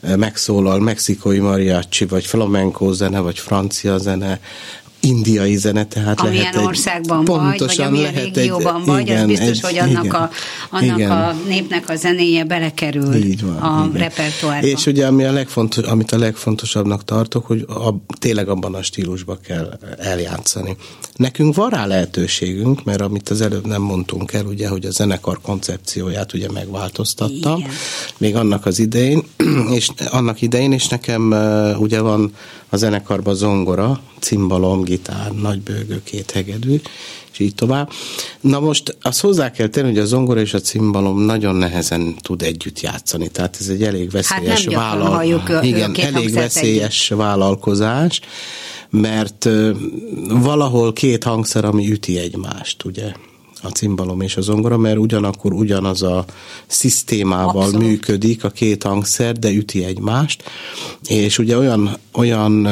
eh, 0.00 0.16
megszólal 0.16 0.78
mexikói 0.78 1.38
mariachi, 1.38 2.04
vagy 2.04 2.26
flamenco 2.26 2.92
zene, 2.92 3.18
vagy 3.18 3.38
francia 3.38 3.98
zene, 3.98 4.40
indiai 5.00 5.56
zene, 5.56 5.84
tehát 5.84 6.20
amilyen 6.20 6.36
lehet 6.42 6.56
egy, 6.56 6.64
országban 6.64 7.24
vagy, 7.24 7.58
vagy 7.58 7.80
amilyen 7.80 8.12
lehet 8.12 8.36
régióban 8.36 8.80
egy, 8.80 8.86
vagy, 8.86 9.00
igen, 9.00 9.20
az 9.20 9.26
biztos, 9.26 9.48
egy, 9.48 9.60
hogy 9.60 9.78
annak, 9.78 10.04
igen, 10.04 10.20
a, 10.20 10.30
annak 10.70 10.98
igen. 10.98 11.10
a 11.10 11.36
népnek 11.46 11.88
a 11.88 11.96
zenéje 11.96 12.44
belekerül 12.44 13.14
Így 13.14 13.42
van, 13.42 13.56
a 13.56 13.86
igen. 13.86 14.00
repertoárba. 14.00 14.66
És 14.66 14.86
ugye 14.86 15.06
ami 15.06 15.24
a 15.24 15.32
legfontos, 15.32 15.84
amit 15.84 16.12
a 16.12 16.18
legfontosabbnak 16.18 17.04
tartok, 17.04 17.46
hogy 17.46 17.64
a, 17.68 17.94
tényleg 18.18 18.48
abban 18.48 18.74
a 18.74 18.82
stílusban 18.82 19.38
kell 19.44 19.78
eljátszani. 19.98 20.76
Nekünk 21.16 21.54
van 21.54 21.70
rá 21.70 21.86
lehetőségünk, 21.86 22.84
mert 22.84 23.00
amit 23.00 23.28
az 23.28 23.40
előbb 23.40 23.66
nem 23.66 23.82
mondtunk 23.82 24.32
el, 24.32 24.44
ugye, 24.44 24.68
hogy 24.68 24.84
a 24.84 24.90
zenekar 24.90 25.40
koncepcióját 25.42 26.32
ugye 26.32 26.50
megváltoztattam, 26.50 27.58
igen. 27.58 27.70
még 28.18 28.36
annak 28.36 28.66
az 28.66 28.78
idején, 28.78 29.22
és 29.78 29.88
annak 30.10 30.42
idején, 30.42 30.72
és 30.72 30.88
nekem 30.88 31.32
ugye 31.78 32.00
van 32.00 32.32
a 32.68 32.76
zenekarban 32.76 33.34
zongora, 33.34 34.00
cimbalom, 34.20 34.82
gitár, 34.82 35.32
nagybőgő, 35.32 36.00
két 36.04 36.30
hegedű, 36.30 36.80
és 37.32 37.38
így 37.38 37.54
tovább. 37.54 37.90
Na 38.40 38.60
most 38.60 38.96
azt 39.02 39.20
hozzá 39.20 39.50
kell 39.50 39.68
tenni, 39.68 39.88
hogy 39.88 39.98
a 39.98 40.04
zongora 40.04 40.40
és 40.40 40.54
a 40.54 40.60
cimbalom 40.60 41.20
nagyon 41.20 41.54
nehezen 41.56 42.14
tud 42.20 42.42
együtt 42.42 42.80
játszani, 42.80 43.28
tehát 43.28 43.56
ez 43.60 43.68
egy 43.68 43.82
elég 43.82 44.10
veszélyes 44.10 44.64
hát 44.64 44.74
vállal... 44.74 45.24
Igen, 45.62 45.94
elég 45.94 46.32
veszélyes 46.32 47.04
együtt. 47.04 47.18
vállalkozás, 47.18 48.20
mert 48.90 49.48
valahol 50.28 50.92
két 50.92 51.24
hangszer, 51.24 51.64
ami 51.64 51.90
üti 51.90 52.18
egymást, 52.18 52.84
ugye? 52.84 53.12
a 53.62 53.68
cimbalom 53.68 54.20
és 54.20 54.36
a 54.36 54.40
zongora, 54.40 54.76
mert 54.76 54.98
ugyanakkor 54.98 55.52
ugyanaz 55.52 56.02
a 56.02 56.24
szisztémával 56.66 57.62
Abszolút. 57.62 57.86
működik 57.86 58.44
a 58.44 58.48
két 58.48 58.82
hangszer, 58.82 59.38
de 59.38 59.50
üti 59.50 59.84
egymást, 59.84 60.42
és 61.06 61.38
ugye 61.38 61.56
olyan, 61.56 61.96
olyan 62.12 62.68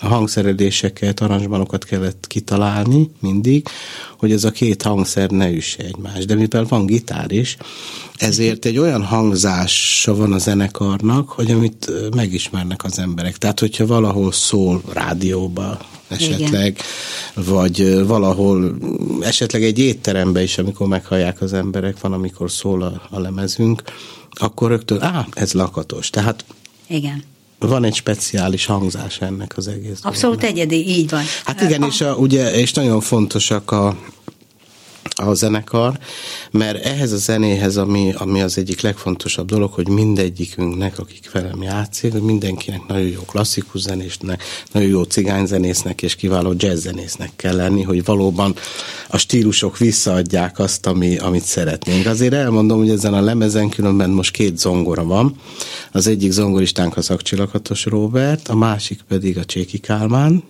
hangszereléseket, 0.00 1.20
aranzsmanokat 1.20 1.84
kellett 1.84 2.26
kitalálni 2.26 3.10
mindig, 3.20 3.66
hogy 4.18 4.32
ez 4.32 4.44
a 4.44 4.50
két 4.50 4.82
hangszer 4.82 5.30
ne 5.30 5.50
üsse 5.50 5.82
egymást. 5.82 6.26
De 6.26 6.34
mivel 6.34 6.64
van 6.68 6.86
gitár 6.86 7.32
is, 7.32 7.56
ezért 8.14 8.64
egy 8.64 8.78
olyan 8.78 9.04
hangzása 9.04 10.14
van 10.14 10.32
a 10.32 10.38
zenekarnak, 10.38 11.28
hogy 11.28 11.50
amit 11.50 11.90
megismernek 12.14 12.84
az 12.84 12.98
emberek. 12.98 13.36
Tehát, 13.36 13.60
hogyha 13.60 13.86
valahol 13.86 14.32
szól 14.32 14.82
rádióba, 14.92 15.78
esetleg, 16.08 16.80
Igen. 17.34 17.46
vagy 17.46 18.06
valahol, 18.06 18.76
esetleg 19.20 19.62
egy 19.62 19.78
étterembe 19.78 20.42
is, 20.42 20.58
amikor 20.58 20.86
meghallják 20.86 21.40
az 21.40 21.52
emberek, 21.52 22.00
van, 22.00 22.12
amikor 22.12 22.50
szól 22.50 22.82
a, 22.82 23.06
a 23.10 23.18
lemezünk, 23.18 23.82
akkor 24.30 24.70
rögtön, 24.70 25.02
á, 25.02 25.26
ez 25.32 25.52
lakatos. 25.52 26.10
Tehát 26.10 26.44
Igen 26.86 27.24
van 27.68 27.84
egy 27.84 27.94
speciális 27.94 28.66
hangzás 28.66 29.20
ennek 29.20 29.56
az 29.56 29.68
egész. 29.68 29.98
Abszolút 30.02 30.40
dolognak. 30.40 30.66
egyedi, 30.66 30.88
így 30.88 31.10
van. 31.10 31.22
Hát 31.44 31.60
igen, 31.60 31.82
a... 31.82 31.86
és, 31.86 32.00
a, 32.00 32.14
ugye, 32.14 32.52
és 32.52 32.72
nagyon 32.72 33.00
fontosak 33.00 33.70
a, 33.70 33.96
a 35.28 35.34
zenekar, 35.34 35.98
mert 36.50 36.84
ehhez 36.84 37.12
a 37.12 37.16
zenéhez, 37.16 37.76
ami, 37.76 38.12
ami 38.16 38.42
az 38.42 38.58
egyik 38.58 38.80
legfontosabb 38.80 39.46
dolog, 39.46 39.72
hogy 39.72 39.88
mindegyikünknek, 39.88 40.98
akik 40.98 41.30
velem 41.32 41.62
játszik, 41.62 42.20
mindenkinek 42.20 42.86
nagyon 42.86 43.08
jó 43.08 43.20
klasszikus 43.20 43.80
zenésznek, 43.80 44.42
nagyon 44.72 44.88
jó 44.88 45.02
cigányzenésznek 45.02 46.02
és 46.02 46.16
kiváló 46.16 46.54
jazzzenésznek 46.56 47.30
kell 47.36 47.56
lenni, 47.56 47.82
hogy 47.82 48.04
valóban 48.04 48.54
a 49.08 49.18
stílusok 49.18 49.78
visszaadják 49.78 50.58
azt, 50.58 50.86
ami, 50.86 51.16
amit 51.16 51.44
szeretnénk. 51.44 52.06
Azért 52.06 52.34
elmondom, 52.34 52.78
hogy 52.78 52.90
ezen 52.90 53.14
a 53.14 53.20
lemezen 53.20 53.68
különben 53.68 54.10
most 54.10 54.30
két 54.30 54.58
zongora 54.58 55.04
van. 55.04 55.34
Az 55.92 56.06
egyik 56.06 56.30
zongoristánk 56.30 56.96
az 56.96 57.10
Akcsilakatos 57.10 57.84
Robert, 57.84 58.48
a 58.48 58.54
másik 58.54 59.00
pedig 59.08 59.38
a 59.38 59.44
Cséki 59.44 59.78
Kálmán, 59.78 60.42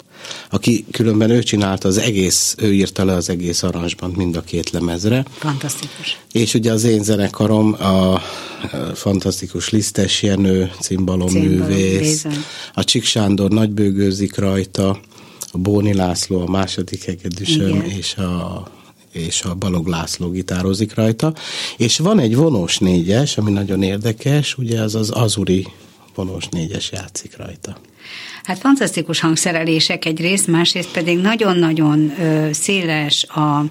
aki 0.50 0.84
különben 0.90 1.30
ő 1.30 1.42
csinálta 1.42 1.88
az 1.88 1.98
egész, 1.98 2.54
ő 2.58 2.74
írta 2.74 3.04
le 3.04 3.12
az 3.12 3.28
egész 3.28 3.62
arancsban 3.62 4.10
mind 4.16 4.36
a 4.36 4.40
két 4.40 4.70
lemezre. 4.70 5.24
Fantasztikus. 5.38 6.18
És 6.32 6.54
ugye 6.54 6.72
az 6.72 6.84
én 6.84 7.02
zenekarom 7.02 7.72
a 7.72 8.22
fantasztikus 8.94 9.70
Lisztes 9.70 10.22
Jenő, 10.22 10.70
cimbalom 10.80 11.32
művész, 11.32 12.26
a 12.74 12.84
Csik 12.84 13.04
Sándor 13.04 13.50
nagybőgőzik 13.50 14.36
rajta, 14.36 15.00
a 15.52 15.58
Bóni 15.58 15.94
László 15.94 16.40
a 16.40 16.50
második 16.50 17.04
hegedűsöm, 17.04 17.84
és 17.98 18.14
a 18.14 18.62
és 19.12 19.42
a 19.42 19.54
Balog 19.54 19.86
László 19.86 20.30
gitározik 20.30 20.94
rajta, 20.94 21.34
és 21.76 21.98
van 21.98 22.18
egy 22.18 22.36
vonós 22.36 22.78
négyes, 22.78 23.38
ami 23.38 23.50
nagyon 23.50 23.82
érdekes, 23.82 24.58
ugye 24.58 24.80
az 24.80 24.94
az 24.94 25.10
Azuri 25.10 25.66
vonós 26.14 26.48
négyes 26.48 26.92
játszik 26.92 27.36
rajta. 27.36 27.76
Hát 28.44 28.58
fantasztikus 28.58 29.20
hangszerelések 29.20 30.04
egyrészt, 30.04 30.46
másrészt 30.46 30.92
pedig 30.92 31.18
nagyon-nagyon 31.18 32.12
széles 32.50 33.24
a, 33.24 33.64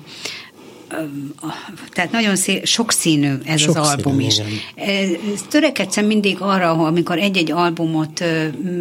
tehát 1.92 2.12
nagyon 2.12 2.36
szé- 2.36 2.66
sokszínű 2.66 3.34
ez 3.44 3.60
Sok 3.60 3.76
az 3.76 3.88
album 3.88 4.20
is. 4.20 4.38
Igen. 4.38 5.08
Törekedszem 5.50 6.06
mindig 6.06 6.38
arra, 6.40 6.72
amikor 6.72 7.18
egy-egy 7.18 7.52
albumot, 7.52 8.24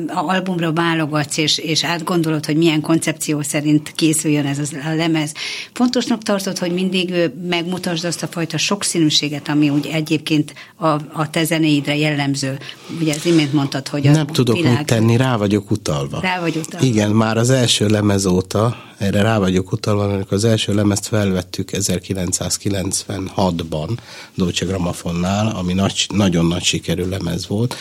albumra 0.07 0.73
válogatsz, 0.73 1.37
és, 1.37 1.59
és 1.59 1.85
átgondolod, 1.85 2.47
hogy 2.47 2.57
milyen 2.57 2.81
koncepció 2.81 3.43
szerint 3.43 3.93
készüljön 3.95 4.47
ez 4.47 4.59
a 4.59 4.95
lemez. 4.95 5.33
Fontosnak 5.73 6.23
tartod, 6.23 6.59
hogy 6.59 6.73
mindig 6.73 7.15
megmutasd 7.49 8.05
azt 8.05 8.23
a 8.23 8.27
fajta 8.27 8.59
sokszínűséget, 8.59 9.49
ami 9.49 9.71
úgy 9.71 9.87
egyébként 9.87 10.55
a, 10.77 10.87
a 11.13 11.31
te 11.31 11.45
zenéidre 11.45 11.97
jellemző. 11.97 12.59
Ugye 13.01 13.15
az 13.15 13.27
imént 13.27 13.53
mondtad, 13.53 13.89
hogy 13.89 14.07
a 14.07 14.11
Nem 14.11 14.27
tudok 14.27 14.57
világ... 14.57 14.77
mit 14.77 14.87
tenni, 14.87 15.17
rá 15.17 15.37
vagyok 15.37 15.71
utalva. 15.71 16.21
Rá 16.21 16.41
vagy 16.41 16.57
utalva. 16.57 16.87
Igen, 16.87 17.11
már 17.11 17.37
az 17.37 17.51
első 17.51 17.87
lemez 17.87 18.27
óta 18.27 18.88
erre 18.99 19.23
rá 19.23 19.39
vagyok 19.39 19.73
utalva, 19.73 20.05
amikor 20.05 20.33
az 20.33 20.45
első 20.45 20.75
lemezt 20.75 21.07
felvettük 21.07 21.71
1996-ban 21.73 23.89
Dolce 24.35 24.65
Gramafonnál, 24.65 25.57
ami 25.57 25.73
nagy, 25.73 26.07
nagyon 26.15 26.47
nagy 26.47 26.63
sikerű 26.63 27.05
lemez 27.05 27.47
volt. 27.47 27.75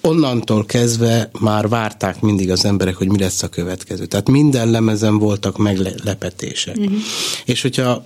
Onnantól 0.00 0.66
kezdve 0.66 1.30
már 1.40 1.68
várták 1.68 2.20
mindig 2.20 2.50
az 2.50 2.64
emberek, 2.64 2.96
hogy 2.96 3.08
mi 3.08 3.18
lesz 3.18 3.42
a 3.42 3.48
következő. 3.48 4.06
Tehát 4.06 4.30
minden 4.30 4.70
lemezen 4.70 5.18
voltak 5.18 5.56
meglepetések. 5.56 6.76
Uh-huh. 6.76 6.96
És 7.44 7.62
hogyha 7.62 8.02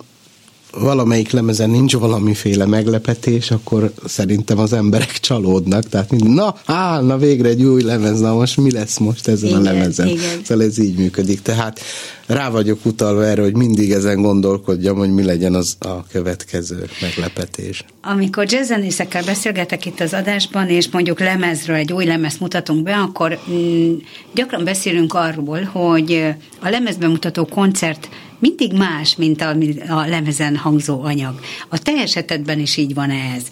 valamelyik 0.79 1.31
lemezen 1.31 1.69
nincs 1.69 1.95
valamiféle 1.95 2.65
meglepetés, 2.65 3.51
akkor 3.51 3.91
szerintem 4.05 4.59
az 4.59 4.73
emberek 4.73 5.19
csalódnak. 5.19 5.89
Tehát 5.89 6.11
na, 6.11 6.55
állna 6.65 7.17
végre 7.17 7.49
egy 7.49 7.63
új 7.63 7.81
lemez, 7.81 8.19
na 8.19 8.33
most 8.33 8.57
mi 8.57 8.71
lesz 8.71 8.97
most 8.97 9.27
ezen 9.27 9.49
igen, 9.49 9.59
a 9.59 9.63
lemezen? 9.63 10.07
Igen. 10.07 10.41
Szóval 10.43 10.65
ez 10.65 10.77
így 10.77 10.97
működik. 10.97 11.41
Tehát 11.41 11.79
rá 12.27 12.49
vagyok 12.49 12.85
utalva 12.85 13.25
erre, 13.25 13.41
hogy 13.41 13.55
mindig 13.55 13.91
ezen 13.91 14.21
gondolkodjam, 14.21 14.97
hogy 14.97 15.13
mi 15.13 15.23
legyen 15.23 15.53
az 15.53 15.75
a 15.79 16.07
következő 16.07 16.89
meglepetés. 17.01 17.83
Amikor 18.01 18.51
jazzzenészekkel 18.51 19.23
beszélgetek 19.23 19.85
itt 19.85 19.99
az 19.99 20.13
adásban, 20.13 20.69
és 20.69 20.89
mondjuk 20.91 21.19
lemezről 21.19 21.75
egy 21.75 21.93
új 21.93 22.05
lemezt 22.05 22.39
mutatunk 22.39 22.83
be, 22.83 22.95
akkor 22.95 23.39
mm, 23.51 23.93
gyakran 24.33 24.63
beszélünk 24.63 25.13
arról, 25.13 25.63
hogy 25.63 26.35
a 26.59 26.69
lemezben 26.69 27.09
mutató 27.09 27.45
koncert 27.45 28.09
mindig 28.43 28.73
más, 28.73 29.15
mint 29.15 29.41
a, 29.41 29.55
a 29.89 30.07
lemezen 30.07 30.55
hangzó 30.55 31.03
anyag. 31.03 31.39
A 31.69 31.79
te 31.79 31.91
esetedben 31.91 32.59
is 32.59 32.77
így 32.77 32.93
van 32.93 33.09
ez, 33.09 33.43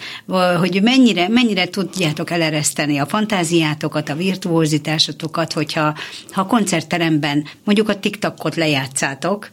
hogy 0.59 0.81
mennyire, 0.83 1.27
mennyire 1.27 1.65
tudjátok 1.65 2.29
elereszteni 2.29 2.97
a 2.97 3.05
fantáziátokat, 3.05 4.09
a 4.09 4.15
virtuózitásotokat, 4.15 5.53
hogyha 5.53 5.95
ha 6.31 6.45
koncertteremben 6.45 7.45
mondjuk 7.63 7.89
a 7.89 7.99
TikTokot 7.99 8.55
lejátszátok, 8.61 9.49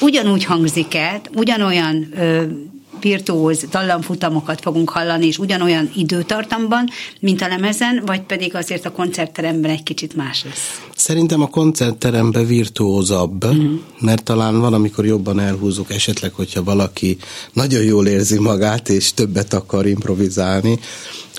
ugyanúgy 0.00 0.44
hangzik 0.44 0.94
el, 0.94 1.20
ugyanolyan 1.34 2.08
ö, 2.16 2.42
virtuóz 3.00 3.64
dallamfutamokat 3.70 4.60
fogunk 4.60 4.90
hallani, 4.90 5.26
és 5.26 5.38
ugyanolyan 5.38 5.90
időtartamban, 5.96 6.88
mint 7.20 7.42
a 7.42 7.48
lemezen, 7.48 8.02
vagy 8.06 8.20
pedig 8.20 8.54
azért 8.54 8.86
a 8.86 8.92
koncertteremben 8.92 9.70
egy 9.70 9.82
kicsit 9.82 10.16
más 10.16 10.44
lesz? 10.44 10.80
Szerintem 10.96 11.42
a 11.42 11.46
koncertteremben 11.46 12.46
virtuózabb, 12.46 13.44
uh-huh. 13.44 13.70
mert 14.00 14.22
talán 14.22 14.60
valamikor 14.60 15.06
jobban 15.06 15.40
elhúzunk, 15.40 15.90
esetleg, 15.90 16.32
hogyha 16.32 16.62
valaki 16.62 17.16
nagyon 17.52 17.82
jól 17.82 18.06
érzi 18.06 18.38
magát, 18.38 18.88
és 18.88 19.14
többet 19.14 19.54
akar 19.54 19.86
improvizálni, 19.86 20.78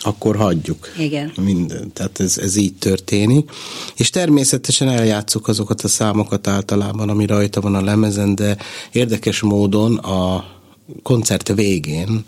akkor 0.04 0.36
hagyjuk. 0.36 0.88
Igen. 0.98 1.32
Minden. 1.42 1.94
Tehát 1.94 2.20
ez, 2.20 2.38
ez 2.38 2.56
így 2.56 2.74
történik. 2.74 3.52
És 3.96 4.10
természetesen 4.10 4.90
eljátszuk 4.90 5.48
azokat 5.48 5.82
a 5.82 5.88
számokat 5.88 6.48
általában, 6.48 7.10
ami 7.10 7.26
rajta 7.26 7.62
van 7.62 7.76
a 7.76 7.82
lemezen, 7.82 8.36
de 8.36 8.58
érdekes 8.92 9.42
módon 9.42 9.96
a 9.98 10.46
koncert 11.04 11.54
végén 11.54 12.24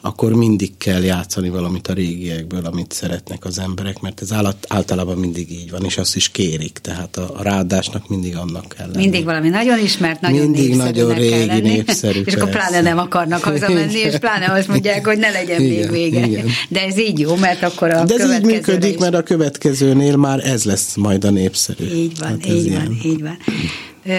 akkor 0.00 0.32
mindig 0.32 0.76
kell 0.78 1.02
játszani 1.02 1.48
valamit 1.48 1.88
a 1.88 1.92
régiekből, 1.92 2.66
amit 2.66 2.92
szeretnek 2.92 3.44
az 3.44 3.58
emberek, 3.58 4.00
mert 4.00 4.20
ez 4.20 4.32
általában 4.68 5.18
mindig 5.18 5.50
így 5.50 5.70
van, 5.70 5.84
és 5.84 5.98
azt 5.98 6.16
is 6.16 6.28
kérik, 6.28 6.78
tehát 6.78 7.16
a, 7.16 7.30
a 7.36 7.42
ráadásnak 7.42 8.08
mindig 8.08 8.36
annak 8.36 8.68
kell 8.68 8.86
lenni. 8.86 9.02
Mindig 9.02 9.24
valami 9.24 9.48
nagyon 9.48 9.78
ismert, 9.78 10.20
nagyon 10.20 10.40
mindig 10.40 10.76
nagyon 10.76 11.14
régi, 11.14 11.46
kell 11.46 11.60
népszerű. 11.60 12.20
és 12.24 12.34
akkor 12.34 12.50
pláne 12.50 12.80
nem 12.80 12.98
akarnak 12.98 13.42
hazamenni, 13.42 13.98
és 13.98 14.16
pláne 14.18 14.52
azt 14.52 14.68
mondják, 14.68 15.06
hogy 15.06 15.18
ne 15.18 15.30
legyen 15.30 15.62
igen, 15.62 15.72
még 15.72 15.90
vége. 15.90 16.26
Igen. 16.26 16.46
De 16.68 16.80
ez 16.80 16.98
így 16.98 17.18
jó, 17.18 17.36
mert 17.36 17.62
akkor 17.62 17.90
a 17.90 18.04
De 18.04 18.14
ez 18.14 18.32
így 18.32 18.44
működik, 18.44 18.92
is... 18.92 18.98
mert 18.98 19.14
a 19.14 19.22
következőnél 19.22 20.16
már 20.16 20.40
ez 20.44 20.64
lesz 20.64 20.94
majd 20.94 21.24
a 21.24 21.30
népszerű. 21.30 21.84
Így 21.84 22.18
van, 22.18 22.28
hát 22.28 22.46
így 22.46 22.52
van, 22.52 22.64
ilyen. 22.64 22.98
így 23.04 23.22
van. 23.22 23.38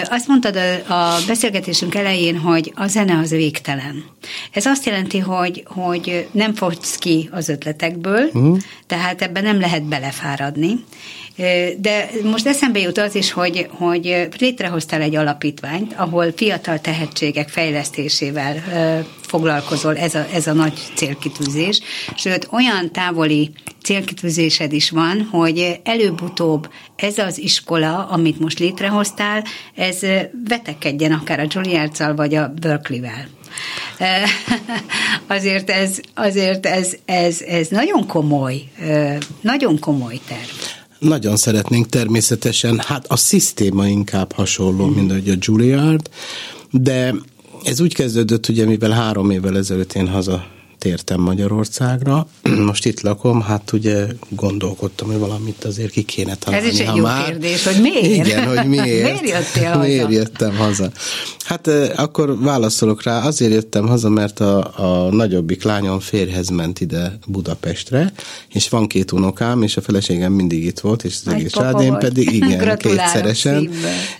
Azt 0.09 0.27
mondtad 0.27 0.55
a 0.87 1.15
beszélgetésünk 1.27 1.95
elején, 1.95 2.37
hogy 2.37 2.71
a 2.75 2.87
zene 2.87 3.17
az 3.17 3.29
végtelen. 3.29 4.03
Ez 4.51 4.65
azt 4.65 4.85
jelenti, 4.85 5.17
hogy, 5.17 5.63
hogy 5.67 6.27
nem 6.31 6.53
fogsz 6.53 6.95
ki 6.95 7.29
az 7.31 7.49
ötletekből, 7.49 8.25
uh-huh. 8.25 8.57
tehát 8.87 9.21
ebben 9.21 9.43
nem 9.43 9.59
lehet 9.59 9.83
belefáradni. 9.83 10.83
De 11.77 12.09
most 12.23 12.47
eszembe 12.47 12.79
jut 12.79 12.97
az 12.97 13.15
is, 13.15 13.31
hogy, 13.31 13.67
hogy 13.71 14.27
létrehoztál 14.39 15.01
egy 15.01 15.15
alapítványt, 15.15 15.93
ahol 15.93 16.33
fiatal 16.35 16.79
tehetségek 16.79 17.49
fejlesztésével 17.49 18.63
foglalkozol, 19.21 19.97
ez 19.97 20.15
a, 20.15 20.25
ez 20.33 20.47
a 20.47 20.53
nagy 20.53 20.73
célkitűzés. 20.95 21.81
Sőt, 22.15 22.47
olyan 22.51 22.91
távoli 22.91 23.51
célkitűzésed 23.83 24.73
is 24.73 24.89
van, 24.89 25.27
hogy 25.31 25.79
előbb-utóbb 25.83 26.69
ez 26.95 27.17
az 27.17 27.37
iskola, 27.37 28.07
amit 28.07 28.39
most 28.39 28.59
létrehoztál, 28.59 29.43
ez 29.75 29.99
vetekedjen 30.47 31.11
akár 31.11 31.39
a 31.39 31.45
Juilliard-szal 31.47 32.15
vagy 32.15 32.35
a 32.35 32.53
Berkeley-vel. 32.61 33.27
azért 35.27 35.69
ez, 35.69 35.99
azért 36.13 36.65
ez, 36.65 36.93
ez, 37.05 37.41
ez 37.41 37.67
nagyon 37.67 38.07
komoly, 38.07 38.61
nagyon 39.41 39.79
komoly 39.79 40.19
terv. 40.27 40.70
Nagyon 41.01 41.35
szeretnénk 41.35 41.89
természetesen, 41.89 42.79
hát 42.79 43.05
a 43.07 43.15
szisztéma 43.15 43.87
inkább 43.87 44.31
hasonló, 44.31 44.87
mm. 44.87 44.93
mint 44.93 45.11
a 45.11 45.35
Juilliard, 45.39 46.09
de 46.71 47.15
ez 47.63 47.79
úgy 47.79 47.93
kezdődött, 47.93 48.47
ugye 48.47 48.65
mivel 48.65 48.91
három 48.91 49.29
évvel 49.31 49.57
ezelőtt 49.57 49.93
én 49.93 50.07
haza 50.07 50.47
tértem 50.81 51.19
Magyarországra, 51.19 52.27
most 52.69 52.85
itt 52.85 53.01
lakom, 53.01 53.41
hát 53.41 53.71
ugye 53.71 54.05
gondolkodtam, 54.29 55.07
hogy 55.07 55.17
valamit 55.17 55.63
azért 55.63 55.91
ki 55.91 56.01
kéne 56.01 56.35
találni. 56.35 56.67
Ez 56.67 56.73
is 56.73 56.79
egy 56.79 56.95
jó 56.95 57.03
már... 57.03 57.25
kérdés, 57.25 57.63
hogy 57.63 57.81
miért? 57.81 58.25
Igen, 58.27 58.47
hogy 58.47 58.67
miért. 58.77 59.21
miért 59.21 59.29
jöttél 59.29 59.69
haza? 59.69 59.87
Miért 59.87 60.11
jöttem 60.11 60.55
haza? 60.55 60.91
Hát 61.45 61.67
akkor 61.95 62.39
válaszolok 62.39 63.03
rá, 63.03 63.25
azért 63.25 63.51
jöttem 63.51 63.87
haza, 63.87 64.09
mert 64.09 64.39
a, 64.39 64.73
a 64.75 65.11
nagyobbik 65.11 65.63
lányom 65.63 65.99
férhez 65.99 66.49
ment 66.49 66.79
ide 66.79 67.17
Budapestre, 67.27 68.13
és 68.49 68.69
van 68.69 68.87
két 68.87 69.11
unokám, 69.11 69.61
és 69.61 69.77
a 69.77 69.81
feleségem 69.81 70.33
mindig 70.33 70.65
itt 70.65 70.79
volt, 70.79 71.03
és 71.03 71.15
az 71.25 71.33
egész 71.33 71.51
család, 71.51 71.81
én 71.81 71.97
pedig 71.97 72.31
igen, 72.41 72.77
kétszeresen, 72.77 73.69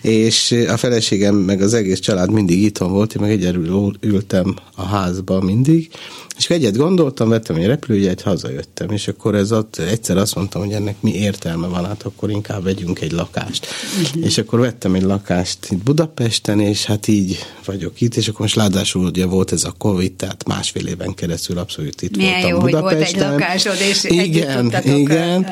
és 0.00 0.64
a 0.68 0.76
feleségem 0.76 1.34
meg 1.34 1.62
az 1.62 1.74
egész 1.74 2.00
család 2.00 2.30
mindig 2.30 2.62
itthon 2.62 2.90
volt, 2.90 3.14
én 3.14 3.22
meg 3.22 3.30
egyedül 3.30 3.96
ültem 4.00 4.56
a 4.74 4.82
házba 4.86 5.40
mindig, 5.40 5.90
és 6.38 6.50
egyet 6.50 6.76
gondoltam, 6.76 7.28
vettem 7.28 7.56
egy 7.56 7.66
repülőjegyet, 7.66 8.20
hazajöttem, 8.20 8.90
és 8.90 9.08
akkor 9.08 9.34
ez 9.34 9.52
ott, 9.52 9.76
egyszer 9.76 10.16
azt 10.16 10.34
mondtam, 10.34 10.62
hogy 10.62 10.72
ennek 10.72 10.96
mi 11.00 11.14
értelme 11.14 11.66
van, 11.66 11.86
hát 11.86 12.02
akkor 12.02 12.30
inkább 12.30 12.62
vegyünk 12.62 13.00
egy 13.00 13.12
lakást. 13.12 13.66
Uh-huh. 14.02 14.24
És 14.24 14.38
akkor 14.38 14.60
vettem 14.60 14.94
egy 14.94 15.02
lakást 15.02 15.58
itt 15.70 15.82
Budapesten, 15.82 16.60
és 16.60 16.84
hát 16.84 17.08
így 17.08 17.38
vagyok 17.64 18.00
itt, 18.00 18.16
és 18.16 18.28
akkor 18.28 18.40
most 18.40 18.56
ráadásul 18.56 19.04
ugye 19.04 19.26
volt 19.26 19.52
ez 19.52 19.64
a 19.64 19.74
Covid, 19.78 20.12
tehát 20.12 20.46
másfél 20.46 20.86
éven 20.86 21.14
keresztül 21.14 21.58
abszolút 21.58 22.02
itt 22.02 22.16
Milyen 22.16 22.32
voltam 22.32 22.50
jó, 22.50 22.58
Budapesten. 22.58 22.98
hogy 22.98 23.12
volt 23.12 23.32
egy 23.32 23.40
lakásod, 23.40 23.76
és 23.90 24.04
igen, 24.04 24.72
igen. 24.84 25.46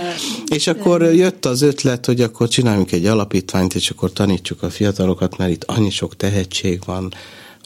És 0.54 0.66
akkor 0.66 1.02
jött 1.02 1.44
az 1.44 1.62
ötlet, 1.62 2.06
hogy 2.06 2.20
akkor 2.20 2.48
csináljunk 2.48 2.92
egy 2.92 3.06
alapítványt, 3.06 3.74
és 3.74 3.90
akkor 3.90 4.12
tanítsuk 4.12 4.62
a 4.62 4.70
fiatalokat, 4.70 5.36
mert 5.36 5.50
itt 5.50 5.64
annyi 5.64 5.90
sok 5.90 6.16
tehetség 6.16 6.80
van, 6.84 7.14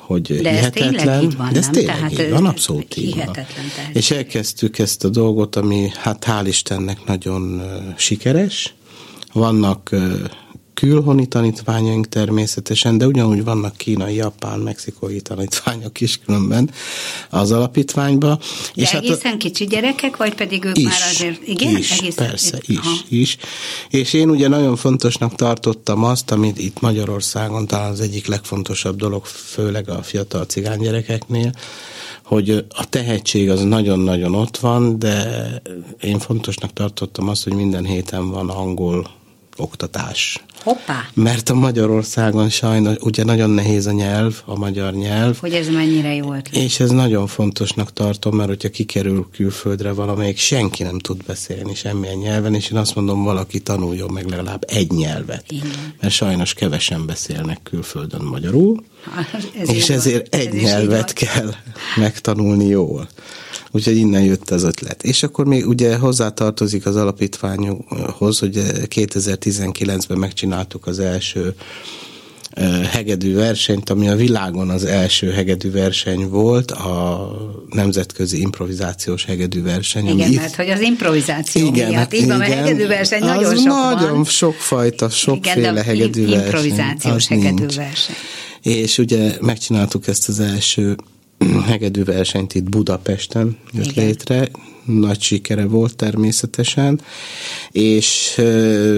hogy 0.07 0.43
de 0.43 0.51
hihetetlen. 0.51 1.09
Ez 1.09 1.23
így 1.23 1.37
van, 1.37 1.53
de 1.53 1.59
ez 1.59 1.69
tényleg 1.69 1.97
Tehát 1.97 2.12
így 2.12 2.31
van, 2.31 2.47
abszolút 2.47 2.97
így 2.97 3.17
van. 3.17 3.37
És 3.93 4.11
elkezdtük 4.11 4.79
ezt 4.79 5.05
a 5.05 5.09
dolgot, 5.09 5.57
ami 5.57 5.90
hát 5.95 6.25
hál' 6.27 6.45
Istennek 6.47 7.05
nagyon 7.05 7.62
sikeres. 7.97 8.75
Vannak 9.33 9.90
külhoni 10.74 11.26
tanítványaink 11.26 12.08
természetesen, 12.08 12.98
de 12.98 13.06
ugyanúgy 13.06 13.44
vannak 13.44 13.76
kínai, 13.76 14.14
japán, 14.14 14.58
mexikói 14.58 15.20
tanítványok 15.20 16.00
is 16.00 16.18
különben 16.18 16.70
az 17.30 17.52
alapítványba. 17.52 18.38
De 18.74 18.82
és 18.82 18.90
hát 18.90 19.02
egészen 19.02 19.30
hát, 19.30 19.37
kicsi 19.37 19.66
gyerekek, 19.66 20.16
vagy 20.16 20.34
pedig 20.34 20.64
ők 20.64 20.78
is, 20.78 20.84
már 20.84 21.10
azért, 21.10 21.46
igen? 21.46 21.76
Is, 21.76 21.90
egészen, 21.90 22.26
persze, 22.26 22.58
is, 22.60 22.78
Aha. 22.78 22.94
is. 23.08 23.37
És 23.90 24.12
én 24.12 24.30
ugye 24.30 24.48
nagyon 24.48 24.76
fontosnak 24.76 25.34
tartottam 25.34 26.04
azt, 26.04 26.30
amit 26.30 26.58
itt 26.58 26.80
Magyarországon 26.80 27.66
talán 27.66 27.90
az 27.90 28.00
egyik 28.00 28.26
legfontosabb 28.26 28.96
dolog, 28.96 29.24
főleg 29.24 29.88
a 29.88 30.02
fiatal 30.02 30.44
cigány 30.44 30.78
gyerekeknél, 30.78 31.52
hogy 32.24 32.64
a 32.68 32.88
tehetség 32.88 33.50
az 33.50 33.62
nagyon-nagyon 33.62 34.34
ott 34.34 34.56
van, 34.56 34.98
de 34.98 35.44
én 36.00 36.18
fontosnak 36.18 36.72
tartottam 36.72 37.28
azt, 37.28 37.44
hogy 37.44 37.52
minden 37.52 37.84
héten 37.84 38.30
van 38.30 38.50
angol 38.50 39.22
oktatás. 39.57 40.45
Hoppá! 40.62 41.09
Mert 41.14 41.49
a 41.49 41.55
Magyarországon 41.55 42.49
sajnos, 42.49 42.97
ugye 43.01 43.25
nagyon 43.25 43.51
nehéz 43.51 43.87
a 43.87 43.93
nyelv, 43.93 44.43
a 44.45 44.59
magyar 44.59 44.93
nyelv. 44.93 45.38
Hogy 45.38 45.53
ez 45.53 45.69
mennyire 45.69 46.14
jó 46.14 46.25
ötlet. 46.25 46.57
És 46.57 46.81
ez 46.81 46.90
nagyon 46.90 47.27
fontosnak 47.27 47.93
tartom, 47.93 48.37
mert 48.37 48.49
hogyha 48.49 48.69
kikerül 48.69 49.29
külföldre 49.33 49.93
valamelyik, 49.93 50.38
senki 50.38 50.83
nem 50.83 50.99
tud 50.99 51.25
beszélni 51.27 51.75
semmilyen 51.75 52.19
nyelven, 52.19 52.55
és 52.55 52.71
én 52.71 52.79
azt 52.79 52.95
mondom, 52.95 53.25
valaki 53.25 53.61
tanuljon 53.61 54.11
meg 54.12 54.29
legalább 54.29 54.64
egy 54.69 54.90
nyelvet. 54.90 55.45
Igen. 55.51 55.95
Mert 56.01 56.14
sajnos 56.14 56.55
kevesen 56.55 57.07
beszélnek 57.07 57.61
külföldön 57.62 58.23
magyarul, 58.23 58.85
ez 59.61 59.69
és 59.69 59.90
ezért 59.90 60.35
egy 60.35 60.47
ez 60.47 60.62
nyelvet 60.62 61.12
kell 61.12 61.55
megtanulni 61.97 62.67
jól. 62.67 63.09
Úgyhogy 63.71 63.97
innen 63.97 64.23
jött 64.23 64.51
az 64.51 64.62
ötlet. 64.62 65.03
És 65.03 65.23
akkor 65.23 65.45
még 65.45 65.67
ugye 65.67 65.97
hozzátartozik 65.97 66.87
az 66.87 66.97
alapítványhoz, 66.97 68.38
hogy 68.38 68.62
2019-ben 68.88 70.19
megcsináltuk 70.19 70.87
az 70.87 70.99
első 70.99 71.55
hegedű 72.90 73.35
versenyt, 73.35 73.90
ami 73.90 74.09
a 74.09 74.17
világon 74.17 74.71
az 74.71 74.85
első 74.85 75.31
hegedű 75.31 75.71
verseny 75.71 76.29
volt, 76.29 76.71
a 76.71 77.31
nemzetközi 77.71 78.40
improvizációs 78.40 79.25
hegedű 79.25 79.62
verseny. 79.62 80.07
Igen, 80.07 80.31
itt... 80.31 80.37
mert 80.37 80.55
hogy 80.55 80.71
az 80.71 80.81
improvizáció 80.81 81.67
igen, 81.67 81.88
miatt. 81.88 82.14
Így 82.14 82.27
van, 82.27 82.43
igen, 82.43 82.59
hegedű 82.59 82.87
verseny 82.87 83.25
nagyon 83.25 83.57
sok 83.57 83.67
nagyon 83.67 84.14
van. 84.14 84.25
sokfajta, 84.25 85.09
sokféle 85.09 85.71
igen, 85.71 85.85
hegedű 85.85 86.27
verseny. 86.27 86.45
Improvizációs 86.45 87.27
hegedű 87.27 87.67
verseny. 87.77 88.14
És 88.64 88.98
ugye 88.98 89.37
megcsináltuk 89.40 90.07
ezt 90.07 90.29
az 90.29 90.40
első 90.40 90.96
hegedű 91.66 92.05
versenyt 92.05 92.55
itt 92.55 92.68
Budapesten 92.68 93.57
jött 93.72 93.90
Igen. 93.90 94.07
létre, 94.07 94.48
nagy 94.85 95.20
sikere 95.20 95.66
volt 95.66 95.97
természetesen, 95.97 97.01
és 97.70 98.40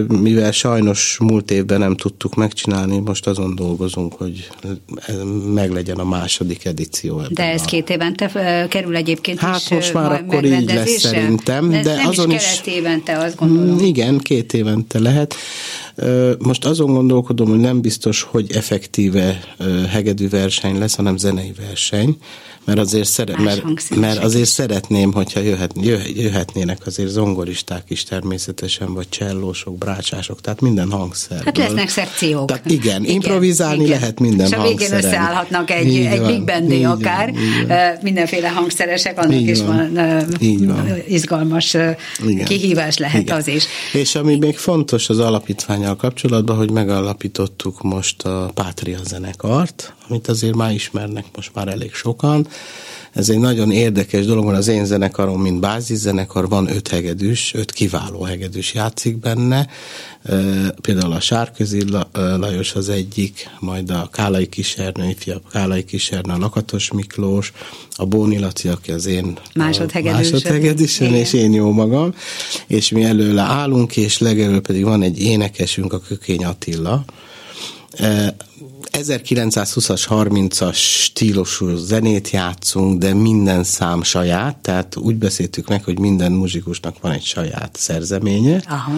mivel 0.09 0.53
sajnos 0.53 1.18
múlt 1.20 1.51
évben 1.51 1.79
nem 1.79 1.96
tudtuk 1.96 2.35
megcsinálni, 2.35 2.99
most 2.99 3.27
azon 3.27 3.55
dolgozunk, 3.55 4.12
hogy 4.14 4.49
meglegyen 5.55 5.99
a 5.99 6.05
második 6.05 6.65
edíció. 6.65 7.23
De 7.31 7.42
ez 7.42 7.63
a... 7.63 7.65
két 7.65 7.90
évente 7.90 8.31
kerül 8.69 8.96
egyébként 8.96 9.38
Hát 9.38 9.60
is 9.60 9.69
most 9.69 9.92
már 9.92 10.13
akkor 10.13 10.44
így 10.44 10.73
lesz 10.75 11.00
szerintem. 11.00 11.71
De, 11.71 11.83
de 11.83 11.94
nem 11.94 12.06
azon 12.06 12.31
is 12.31 12.42
kelet 12.42 12.67
évente, 12.67 13.19
azt 13.19 13.37
gondolom. 13.37 13.75
Mm, 13.75 13.85
igen, 13.85 14.19
két 14.19 14.52
évente 14.52 14.98
lehet. 14.98 15.35
Most 16.38 16.65
azon 16.65 16.92
gondolkodom, 16.92 17.48
hogy 17.48 17.58
nem 17.58 17.81
biztos, 17.81 18.23
hogy 18.23 18.52
effektíve 18.52 19.40
hegedű 19.90 20.29
verseny 20.29 20.79
lesz, 20.79 20.94
hanem 20.94 21.17
zenei 21.17 21.52
verseny, 21.67 22.17
mert 22.67 22.79
azért, 22.79 23.08
szere, 23.08 23.38
mert, 23.38 23.62
mert 23.96 24.23
azért 24.23 24.48
szeretném, 24.48 25.12
hogyha 25.12 25.40
jöhet, 25.40 25.73
jöhetnének 26.14 26.87
azért 26.87 27.08
zongoristák 27.08 27.83
is 27.88 28.04
természetesen, 28.04 28.94
vagy 28.94 29.08
csellósok, 29.08 29.79
brácsások, 29.79 30.40
tehát 30.40 30.60
minden 30.60 30.90
hangszer. 30.90 31.44
Hát 31.44 31.56
lesznek 31.56 31.88
szekciók. 31.88 32.46
Tehát 32.46 32.71
igen, 32.71 33.02
igen 33.02 33.14
improvizálni 33.14 33.85
igen. 33.85 33.98
lehet 33.98 34.21
minden 34.21 34.46
És 34.46 34.52
a 34.52 34.62
végén 34.62 34.92
összeállhatnak 34.92 35.71
egy, 35.71 35.87
így 35.87 36.04
egy 36.04 36.19
van, 36.19 36.27
big 36.27 36.44
bandé 36.44 36.83
akár, 36.83 37.33
van, 37.69 37.98
mindenféle 38.02 38.48
hangszeresek, 38.48 39.19
annak 39.19 39.35
így 39.35 39.48
is 39.48 39.58
van, 39.58 39.92
van 39.94 40.96
izgalmas 41.08 41.75
igen. 42.27 42.44
kihívás 42.44 42.98
lehet 42.98 43.21
igen. 43.21 43.37
az 43.37 43.48
is. 43.48 43.64
És 43.92 44.14
ami 44.14 44.37
még 44.37 44.56
fontos 44.56 45.08
az 45.08 45.19
alapítványal 45.19 45.96
kapcsolatban, 45.96 46.56
hogy 46.56 46.71
megalapítottuk 46.71 47.83
most 47.83 48.23
a 48.23 48.50
Pátria 48.54 48.98
zenekart, 49.04 49.94
amit 50.08 50.29
azért 50.29 50.54
már 50.54 50.73
ismernek 50.73 51.25
most 51.35 51.50
már 51.54 51.69
elég 51.69 51.94
sokan. 51.94 52.46
Ez 53.17 53.29
egy 53.29 53.38
nagyon 53.38 53.71
érdekes 53.71 54.25
dolog, 54.25 54.44
mert 54.44 54.59
az 54.59 54.69
én 54.69 54.85
zenekarom, 54.85 55.42
mint 55.42 55.61
báziszenekar, 55.61 56.48
van 56.48 56.69
öt 56.71 56.88
hegedűs, 56.88 57.54
öt 57.54 57.73
kiváló 57.73 58.23
hegedűs 58.23 58.75
játszik 58.75 59.17
benne. 59.19 59.69
Például 60.81 61.13
a 61.13 61.21
Sárközi 61.21 61.83
Lajos 62.13 62.75
az 62.75 62.88
egyik, 62.88 63.50
majd 63.61 63.90
a 63.90 64.09
Kálai 64.13 64.46
Kisernő, 64.46 65.09
ifjabb 65.09 65.42
Kálai 65.50 65.85
Kisernő, 65.85 66.33
a 66.33 66.38
Lakatos 66.38 66.92
Miklós, 66.92 67.52
a 67.90 68.07
Bóni 68.07 68.38
Laci, 68.38 68.69
aki 68.69 68.92
az 68.92 69.07
én 69.07 69.38
másodhegedűsön, 69.54 71.15
és 71.15 71.33
én 71.33 71.52
jó 71.52 71.71
magam, 71.73 72.15
és 72.67 72.90
mi 72.90 73.04
előle 73.04 73.42
állunk, 73.42 73.96
és 73.96 74.19
legelő 74.19 74.61
pedig 74.61 74.85
van 74.85 75.02
egy 75.02 75.21
énekesünk, 75.23 75.92
a 75.92 76.00
Kökény 76.00 76.44
Attila, 76.44 77.04
1920-as, 78.92 80.07
30-as 80.09 80.77
stílusú 80.77 81.77
zenét 81.77 82.31
játszunk, 82.31 82.99
de 82.99 83.15
minden 83.15 83.65
szám 83.65 84.03
saját, 84.03 84.57
tehát 84.57 84.97
úgy 84.97 85.15
beszéltük 85.15 85.69
meg, 85.69 85.85
hogy 85.85 85.99
minden 85.99 86.33
muzsikusnak 86.33 87.01
van 87.01 87.13
egy 87.13 87.25
saját 87.25 87.77
szerzeménye. 87.77 88.63
Aha. 88.69 88.92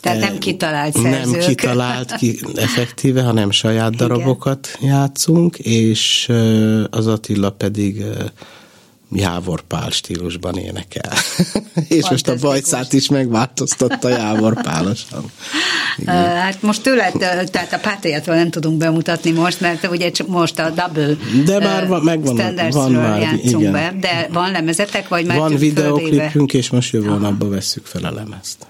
Tehát 0.00 0.20
nem 0.20 0.38
kitalált 0.38 0.96
szerzők. 0.96 1.40
Nem 1.40 1.48
kitalált 1.48 2.14
ki, 2.14 2.40
effektíve, 2.54 3.22
hanem 3.22 3.50
saját 3.50 3.96
darabokat 3.96 4.68
Igen. 4.80 4.94
játszunk, 4.94 5.58
és 5.58 6.32
az 6.90 7.06
Attila 7.06 7.50
pedig 7.50 8.04
Jávor 9.12 9.60
Pál 9.60 9.90
stílusban 9.90 10.56
énekel. 10.56 11.12
és 11.98 12.10
most 12.10 12.28
a 12.28 12.34
bajszát 12.40 12.92
is 12.92 13.08
megváltoztatta 13.08 14.08
Jávor 14.08 14.62
Pálosan. 14.62 15.24
Hát 16.06 16.62
most 16.62 16.82
tőle, 16.82 17.10
tehát 17.50 17.72
a 17.72 17.78
pátriától 17.78 18.34
nem 18.34 18.50
tudunk 18.50 18.78
bemutatni 18.78 19.30
most, 19.30 19.60
mert 19.60 19.86
ugye 19.86 20.10
most 20.26 20.58
a 20.58 20.70
double 20.70 21.16
de 21.44 21.58
már 21.58 21.86
van, 21.86 22.02
megvan, 22.02 22.54
van 22.70 22.92
már, 22.92 23.20
játszunk 23.20 23.60
igen. 23.60 23.72
be. 23.72 23.94
De 24.00 24.28
van 24.32 24.50
lemezetek, 24.50 25.08
vagy 25.08 25.26
már 25.26 25.38
Van 25.38 25.56
videoklipünk, 25.56 26.52
és 26.52 26.70
most 26.70 26.92
jövő 26.92 27.18
napban 27.18 27.50
vesszük 27.50 27.86
fel 27.86 28.04
a 28.04 28.12
lemezt. 28.12 28.66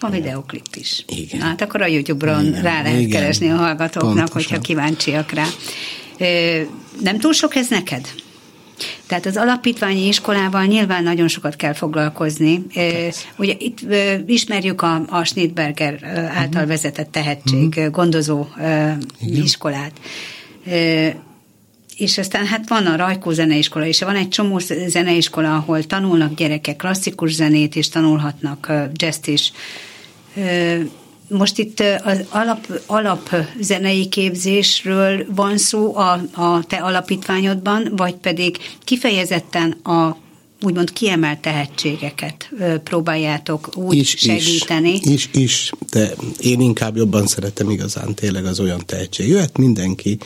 Van 0.00 0.10
videoklip 0.10 0.76
is. 0.76 1.04
Igen. 1.06 1.40
Hát 1.40 1.62
akkor 1.62 1.82
a 1.82 1.86
YouTube-ron 1.86 2.44
igen, 2.44 2.62
rá 2.62 2.82
lehet 2.82 3.00
igen, 3.00 3.20
keresni 3.20 3.50
a 3.50 3.56
hallgatóknak, 3.56 4.14
pontosan. 4.14 4.32
hogyha 4.32 4.58
kíváncsiak 4.58 5.30
rá. 5.30 5.46
Nem 7.02 7.18
túl 7.18 7.32
sok 7.32 7.54
ez 7.54 7.68
neked? 7.68 8.08
Tehát 9.06 9.26
az 9.26 9.36
alapítványi 9.36 10.06
iskolával 10.06 10.64
nyilván 10.64 11.02
nagyon 11.02 11.28
sokat 11.28 11.56
kell 11.56 11.72
foglalkozni. 11.72 12.58
Persze. 12.74 13.28
Ugye 13.36 13.54
itt 13.58 13.78
ismerjük 14.26 14.82
a, 14.82 15.02
a 15.08 15.24
Schnittberger 15.24 16.04
által 16.28 16.46
uh-huh. 16.46 16.66
vezetett 16.66 17.12
tehetség 17.12 17.68
uh-huh. 17.68 17.90
gondozó 17.90 18.46
Igen. 19.20 19.42
iskolát 19.42 19.92
és 22.00 22.18
aztán 22.18 22.46
hát 22.46 22.68
van 22.68 22.86
a 22.86 22.96
Rajkó 22.96 23.30
zeneiskola, 23.30 23.86
és 23.86 24.02
van 24.02 24.16
egy 24.16 24.28
csomó 24.28 24.58
zeneiskola, 24.86 25.54
ahol 25.54 25.82
tanulnak 25.82 26.34
gyerekek 26.34 26.76
klasszikus 26.76 27.32
zenét, 27.32 27.76
és 27.76 27.88
tanulhatnak 27.88 28.72
jazz 28.94 29.26
is 29.26 29.52
most 31.30 31.58
itt 31.58 31.82
az 32.04 32.20
alap, 32.28 32.80
alap 32.86 33.34
zenei 33.60 34.08
képzésről 34.08 35.26
van 35.34 35.58
szó 35.58 35.96
a, 35.96 36.20
a 36.32 36.64
te 36.64 36.76
alapítványodban, 36.76 37.92
vagy 37.96 38.14
pedig 38.14 38.58
kifejezetten 38.84 39.70
a 39.70 40.16
úgymond 40.62 40.92
kiemelt 40.92 41.38
tehetségeket 41.38 42.50
próbáljátok 42.84 43.68
úgy 43.76 43.96
is, 43.96 44.14
segíteni. 44.18 44.92
Is, 44.92 45.04
is, 45.04 45.28
is, 45.32 45.72
de 45.90 46.14
én 46.40 46.60
inkább 46.60 46.96
jobban 46.96 47.26
szeretem 47.26 47.70
igazán 47.70 48.14
tényleg 48.14 48.44
az 48.44 48.60
olyan 48.60 48.82
tehetség. 48.86 49.28
Jöhet 49.28 49.58
mindenki, 49.58 50.18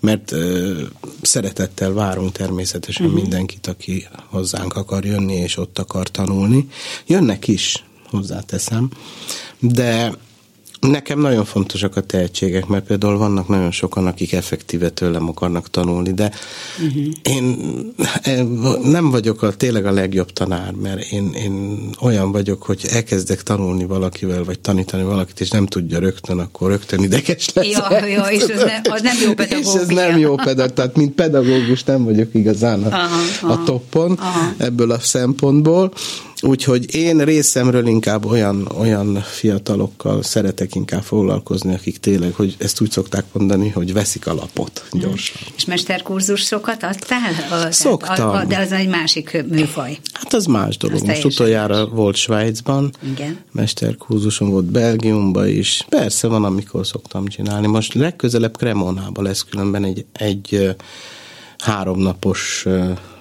mert 0.00 0.32
ö, 0.32 0.82
szeretettel 1.22 1.92
várunk 1.92 2.32
természetesen 2.32 3.06
uh-huh. 3.06 3.20
mindenkit, 3.20 3.66
aki 3.66 4.06
hozzánk 4.26 4.76
akar 4.76 5.04
jönni, 5.04 5.34
és 5.34 5.56
ott 5.56 5.78
akar 5.78 6.08
tanulni. 6.08 6.68
Jönnek 7.06 7.48
is, 7.48 7.84
hozzáteszem, 8.10 8.90
de 9.58 10.12
Nekem 10.80 11.20
nagyon 11.20 11.44
fontosak 11.44 11.96
a 11.96 12.00
tehetségek, 12.00 12.66
mert 12.66 12.86
például 12.86 13.18
vannak 13.18 13.48
nagyon 13.48 13.70
sokan, 13.70 14.06
akik 14.06 14.32
effektíve 14.32 14.90
tőlem 14.90 15.28
akarnak 15.28 15.70
tanulni, 15.70 16.12
de 16.12 16.32
uh-huh. 16.86 17.06
én 18.26 18.62
nem 18.82 19.10
vagyok 19.10 19.42
a, 19.42 19.52
tényleg 19.52 19.86
a 19.86 19.90
legjobb 19.90 20.32
tanár, 20.32 20.72
mert 20.72 21.12
én, 21.12 21.32
én 21.32 21.88
olyan 22.00 22.32
vagyok, 22.32 22.62
hogy 22.62 22.80
elkezdek 22.90 23.42
tanulni 23.42 23.84
valakivel, 23.84 24.44
vagy 24.44 24.60
tanítani 24.60 25.02
valakit, 25.02 25.40
és 25.40 25.50
nem 25.50 25.66
tudja 25.66 25.98
rögtön, 25.98 26.38
akkor 26.38 26.68
rögtön 26.70 27.02
ideges 27.02 27.52
lesz. 27.52 27.66
Ja, 27.66 28.06
ja 28.06 28.22
és 28.22 28.42
ez 28.42 28.62
ne, 28.62 28.80
az 28.82 29.02
nem 29.02 29.16
jó 29.24 29.34
pedagógia. 29.34 29.72
És 29.72 29.80
ez 29.80 29.88
nem 29.88 30.18
jó 30.18 30.34
pedagógus, 30.34 30.74
tehát 30.74 30.96
mint 30.96 31.14
pedagógus 31.14 31.84
nem 31.84 32.04
vagyok 32.04 32.34
igazán 32.34 32.82
a, 32.82 32.86
aha, 32.86 33.52
a 33.52 33.62
toppon 33.64 34.12
aha. 34.12 34.52
ebből 34.56 34.90
a 34.90 34.98
szempontból, 34.98 35.92
Úgyhogy 36.42 36.94
én 36.94 37.18
részemről 37.18 37.86
inkább 37.86 38.24
olyan, 38.26 38.68
olyan 38.78 39.22
fiatalokkal 39.22 40.22
szeretek 40.22 40.74
inkább 40.74 41.02
foglalkozni, 41.02 41.74
akik 41.74 41.98
tényleg, 41.98 42.32
hogy 42.32 42.56
ezt 42.58 42.80
úgy 42.80 42.90
szokták 42.90 43.24
mondani, 43.32 43.68
hogy 43.68 43.92
veszik 43.92 44.26
a 44.26 44.34
lapot 44.34 44.84
gyorsan. 44.92 45.42
És 45.56 45.64
mesterkurzusokat 45.64 46.82
adtál? 46.82 47.70
Szoktam. 47.70 48.28
A, 48.28 48.34
a, 48.34 48.44
de 48.44 48.58
az 48.58 48.72
egy 48.72 48.88
másik 48.88 49.44
műfaj. 49.48 49.98
Hát 50.12 50.32
az 50.32 50.46
más 50.46 50.76
dolog. 50.76 51.06
Most 51.06 51.24
utoljára 51.24 51.76
más. 51.76 51.88
volt 51.92 52.16
Svájcban, 52.16 52.90
Igen. 53.12 53.38
mesterkurzusom 53.52 54.50
volt 54.50 54.64
Belgiumban 54.64 55.48
is. 55.48 55.84
Persze 55.88 56.26
van, 56.26 56.44
amikor 56.44 56.86
szoktam 56.86 57.26
csinálni. 57.26 57.66
Most 57.66 57.94
legközelebb 57.94 58.56
Cremonában 58.56 59.24
lesz 59.24 59.44
különben 59.50 59.84
egy, 59.84 60.04
egy 60.12 60.76
háromnapos 61.58 62.66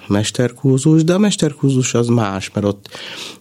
mesterkurzus, 0.10 1.04
de 1.04 1.14
a 1.14 1.18
mesterkurzus 1.18 1.94
az 1.94 2.08
más, 2.08 2.52
mert 2.54 2.66
ott 2.66 2.90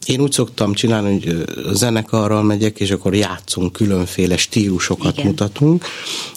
én 0.06 0.20
úgy 0.20 0.32
szoktam 0.32 0.72
csinálni, 0.72 1.12
hogy 1.12 1.44
zenekarral 1.74 2.42
megyek, 2.42 2.80
és 2.80 2.90
akkor 2.90 3.14
játszunk, 3.14 3.72
különféle 3.72 4.36
stílusokat 4.36 5.12
Igen. 5.12 5.26
mutatunk, 5.26 5.84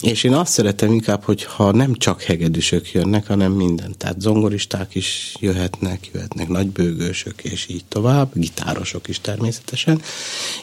és 0.00 0.24
én 0.24 0.32
azt 0.32 0.52
szeretem 0.52 0.92
inkább, 0.92 1.22
hogy 1.24 1.44
ha 1.44 1.72
nem 1.72 1.94
csak 1.94 2.22
hegedűsök 2.22 2.92
jönnek, 2.92 3.26
hanem 3.26 3.52
minden, 3.52 3.94
tehát 3.98 4.20
zongoristák 4.20 4.94
is 4.94 5.36
jöhetnek, 5.40 6.10
jöhetnek 6.12 6.48
nagybőgősök, 6.48 7.44
és 7.44 7.68
így 7.68 7.84
tovább, 7.88 8.30
gitárosok 8.34 9.08
is 9.08 9.20
természetesen, 9.20 10.00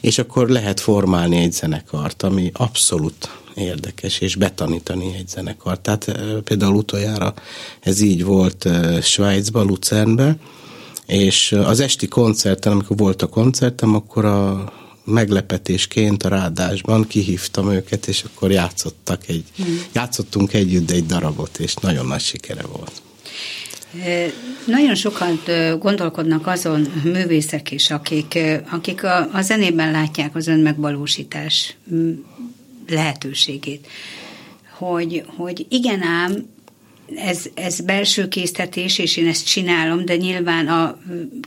és 0.01 0.17
akkor 0.17 0.49
lehet 0.49 0.80
formálni 0.80 1.38
egy 1.38 1.51
zenekart, 1.51 2.24
ami 2.24 2.51
abszolút 2.53 3.30
érdekes, 3.56 4.20
és 4.20 4.36
betanítani 4.36 5.16
egy 5.18 5.28
zenekart. 5.28 5.82
Tehát 5.82 6.12
például 6.43 6.76
utoljára 6.76 7.34
ez 7.80 8.02
így 8.02 8.24
volt 8.24 8.70
Svájcban, 9.02 9.66
Lucernbe, 9.66 10.36
és 11.06 11.52
az 11.52 11.80
esti 11.80 12.08
koncerten, 12.08 12.72
amikor 12.72 12.97
volt 12.97 13.22
a 13.22 13.28
koncertem, 13.28 13.95
akkor 13.95 14.26
a 14.26 14.74
meglepetésként 15.04 16.24
a 16.24 16.30
rádásban 16.30 17.08
kihívtam 17.08 17.72
őket, 17.72 18.08
és 18.08 18.24
akkor 18.24 18.52
játszottak 18.52 19.28
egy, 19.28 19.43
hmm. 19.56 19.82
játszottunk 19.93 20.54
együtt 20.54 20.91
egy 20.91 21.06
darabot, 21.06 21.58
és 21.58 21.74
nagyon 21.74 22.06
nagy 22.06 22.22
sikere 22.22 22.62
volt. 22.62 23.02
Nagyon 24.66 24.95
sokan 24.95 25.39
gondolkodnak 25.80 26.47
azon 26.47 26.82
művészek 27.04 27.72
is, 27.72 27.91
akik, 27.91 28.39
akik 28.72 29.04
a, 29.04 29.30
a 29.34 29.41
zenében 29.41 29.91
látják 29.91 30.36
az 30.36 30.47
önmegvalósítás 30.47 31.76
lehetőségét. 32.90 33.88
Hogy, 34.78 35.24
hogy 35.38 35.66
igen 35.70 36.02
ám, 36.02 36.48
ez, 37.16 37.46
ez 37.54 37.82
belső 37.82 38.28
késztetés, 38.28 39.00
és 39.00 39.18
én 39.18 39.28
ezt 39.28 39.46
csinálom, 39.46 40.06
de 40.06 40.16
nyilván 40.16 40.68
a 40.68 40.98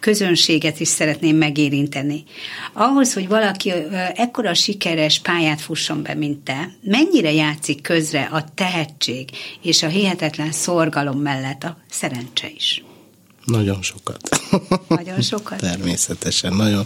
közönséget 0.01 0.81
is 0.81 0.89
szeretném 0.89 1.37
megérinteni. 1.37 2.25
Ahhoz, 2.73 3.15
hogy 3.15 3.29
valaki 3.29 3.73
ekkora 4.15 4.55
sikeres 4.55 5.21
pályát 5.21 5.61
fusson 5.61 6.03
be, 6.03 6.15
mint 6.15 6.39
te, 6.39 6.71
mennyire 6.83 7.33
játszik 7.33 7.83
közre 7.83 8.23
a 8.33 8.45
tehetség 8.55 9.29
és 9.63 9.83
a 9.83 9.89
hihetetlen 9.89 10.53
szorgalom 10.53 11.21
mellett 11.21 11.63
a 11.63 11.77
szerencse 11.91 12.51
is? 12.55 12.83
Nagyon 13.45 13.83
sokat. 13.83 14.41
Nagyon 14.89 15.21
sokat? 15.21 15.59
Természetesen, 15.71 16.55
nagyon. 16.55 16.85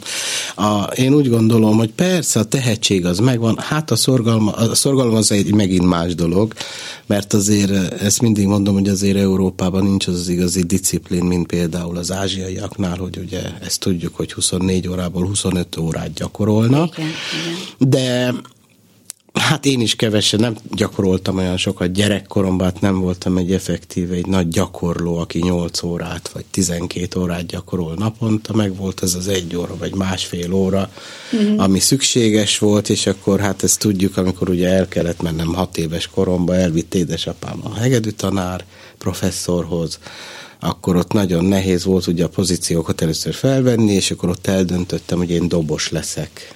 A, 0.55 0.83
én 0.83 1.15
úgy 1.15 1.29
gondolom, 1.29 1.77
hogy 1.77 1.93
persze 1.93 2.41
a 2.41 2.45
tehetség 2.45 3.07
az 3.07 3.19
megvan, 3.19 3.59
hát 3.59 3.91
a 3.91 3.97
szorgalma, 3.97 4.53
a 4.53 4.75
szorgalom 4.75 5.15
az 5.15 5.33
egy 5.33 5.55
megint 5.55 5.87
más 5.87 6.15
dolog, 6.15 6.55
mert 7.07 7.33
azért 7.33 8.03
ezt 8.03 8.21
mindig 8.21 8.47
mondom, 8.47 8.75
hogy 8.75 8.89
azért 8.89 9.17
Európában 9.17 9.85
nincs 9.85 10.07
az, 10.07 10.19
az 10.19 10.29
igazi 10.29 10.63
disziplín, 10.63 11.25
mint 11.25 11.47
például 11.47 11.97
az 11.97 12.13
ázsiaiaknál, 12.13 12.97
hogy 12.97 13.17
ugye 13.17 13.41
ezt 13.61 13.81
tudjuk, 13.81 14.15
hogy 14.15 14.33
24 14.33 14.89
órából 14.89 15.27
25 15.27 15.77
órát 15.77 16.13
gyakorolnak, 16.13 16.99
igen, 16.99 17.11
igen. 17.11 17.89
de 17.89 18.35
Hát 19.41 19.67
én 19.67 19.81
is 19.81 19.97
kevesen 19.97 20.41
nem 20.41 20.57
gyakoroltam 20.71 21.37
olyan 21.37 21.57
sokat 21.57 21.93
gyerekkoromban, 21.93 22.67
hát 22.67 22.81
nem 22.81 23.01
voltam 23.01 23.37
egy 23.37 23.53
effektív, 23.53 24.13
egy 24.13 24.27
nagy 24.27 24.49
gyakorló, 24.49 25.17
aki 25.17 25.39
8 25.39 25.83
órát 25.83 26.29
vagy 26.29 26.45
12 26.51 27.21
órát 27.21 27.47
gyakorol 27.47 27.95
naponta, 27.95 28.55
meg 28.55 28.77
volt 28.77 29.03
ez 29.03 29.15
az 29.15 29.29
egy 29.29 29.57
óra 29.57 29.77
vagy 29.77 29.95
másfél 29.95 30.53
óra, 30.53 30.91
uh-huh. 31.33 31.63
ami 31.63 31.79
szükséges 31.79 32.59
volt, 32.59 32.89
és 32.89 33.07
akkor 33.07 33.41
hát 33.41 33.63
ezt 33.63 33.79
tudjuk, 33.79 34.17
amikor 34.17 34.49
ugye 34.49 34.69
el 34.69 34.89
kellett 34.89 35.23
mennem 35.23 35.55
hat 35.55 35.79
éves 35.79 36.07
koromba, 36.07 36.55
elvitt 36.55 36.95
édesapám 36.95 37.61
a 37.63 37.75
hegedű 37.75 38.11
tanár 38.11 38.65
professzorhoz, 38.99 39.99
akkor 40.61 40.97
ott 40.97 41.13
nagyon 41.13 41.45
nehéz 41.45 41.85
volt 41.85 42.07
ugye 42.07 42.25
a 42.25 42.29
pozíciókat 42.29 43.03
először 43.03 43.35
felvenni, 43.35 43.93
és 43.93 44.11
akkor 44.11 44.29
ott 44.29 44.47
eldöntöttem, 44.47 45.19
hogy 45.19 45.31
én 45.31 45.49
dobos 45.49 45.91
leszek 45.91 46.56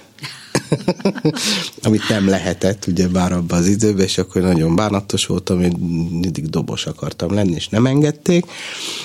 amit 1.82 2.08
nem 2.08 2.28
lehetett, 2.28 2.86
ugye 2.86 3.08
bár 3.08 3.32
abban 3.32 3.58
az 3.58 3.66
időben, 3.66 4.04
és 4.04 4.18
akkor 4.18 4.42
nagyon 4.42 4.76
bánatos 4.76 5.26
voltam, 5.26 5.60
hogy 5.60 5.78
mindig 6.10 6.48
dobos 6.48 6.86
akartam 6.86 7.34
lenni, 7.34 7.54
és 7.54 7.68
nem 7.68 7.86
engedték, 7.86 8.44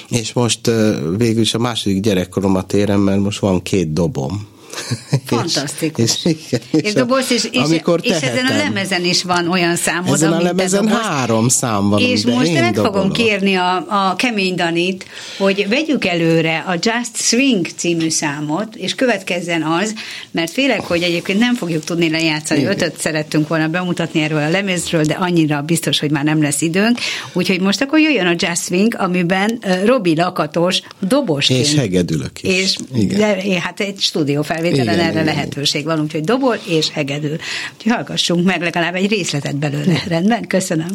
és 0.09 0.33
most 0.33 0.71
végül 1.17 1.41
is 1.41 1.53
a 1.53 1.59
második 1.59 2.01
gyerekkoromat 2.01 2.73
érem, 2.73 2.99
mert 2.99 3.19
most 3.19 3.39
van 3.39 3.61
két 3.61 3.93
dobom, 3.93 4.47
Fantasztikus. 5.25 6.03
És, 6.03 6.35
és, 6.51 6.59
és, 6.71 6.81
és 6.81 6.93
doboz, 6.93 7.31
és, 7.31 7.47
és, 7.51 7.59
amikor 7.59 7.99
és 8.03 8.11
ezen 8.11 8.45
a 8.45 8.55
lemezen 8.55 9.05
is 9.05 9.23
van 9.23 9.47
olyan 9.47 9.75
számod, 9.75 10.13
Ezen 10.13 10.33
a 10.33 10.41
lemezen 10.41 10.87
három 10.87 11.49
szám 11.49 11.89
van, 11.89 11.99
És 11.99 12.25
most 12.25 12.53
meg 12.53 12.73
dobolom. 12.73 12.93
fogom 12.93 13.11
kérni 13.11 13.55
a, 13.55 13.75
a 13.75 14.15
Kemény 14.15 14.55
Danit, 14.55 15.05
hogy 15.37 15.67
vegyük 15.69 16.05
előre 16.05 16.63
a 16.67 16.73
Just 16.81 17.15
Swing 17.15 17.67
című 17.75 18.09
számot, 18.09 18.75
és 18.75 18.95
következzen 18.95 19.63
az, 19.63 19.93
mert 20.31 20.51
félek, 20.51 20.81
hogy 20.81 21.01
egyébként 21.01 21.39
nem 21.39 21.55
fogjuk 21.55 21.83
tudni 21.83 22.09
lejátszani. 22.09 22.59
Igen. 22.59 22.71
Ötöt 22.71 22.99
szerettünk 22.99 23.47
volna 23.47 23.67
bemutatni 23.67 24.21
erről 24.21 24.43
a 24.43 24.49
lemezről, 24.49 25.03
de 25.03 25.13
annyira 25.13 25.61
biztos, 25.61 25.99
hogy 25.99 26.11
már 26.11 26.23
nem 26.23 26.41
lesz 26.41 26.61
időnk. 26.61 26.99
Úgyhogy 27.33 27.61
most 27.61 27.81
akkor 27.81 27.99
jöjjön 27.99 28.27
a 28.27 28.33
Just 28.37 28.63
Swing, 28.63 28.95
amiben 28.97 29.59
Robi 29.85 30.15
Lakatos 30.15 30.81
dobosként. 30.99 31.59
És 31.59 31.75
hegedülök 31.75 32.43
is. 32.43 32.51
És 32.51 32.75
Igen. 32.95 33.19
De, 33.19 33.61
hát 33.61 33.79
egy 33.79 33.99
stúdió 33.99 34.43
felvételen 34.69 34.99
erre 34.99 35.11
igen. 35.21 35.25
lehetőség 35.25 35.85
van, 35.85 35.99
úgyhogy 35.99 36.23
dobol 36.23 36.57
és 36.67 36.89
hegedül. 36.89 37.37
Úgyhogy 37.75 37.91
hallgassunk 37.91 38.45
meg 38.45 38.61
legalább 38.61 38.95
egy 38.95 39.09
részletet 39.09 39.55
belőle. 39.55 40.03
Rendben? 40.07 40.47
Köszönöm. 40.47 40.87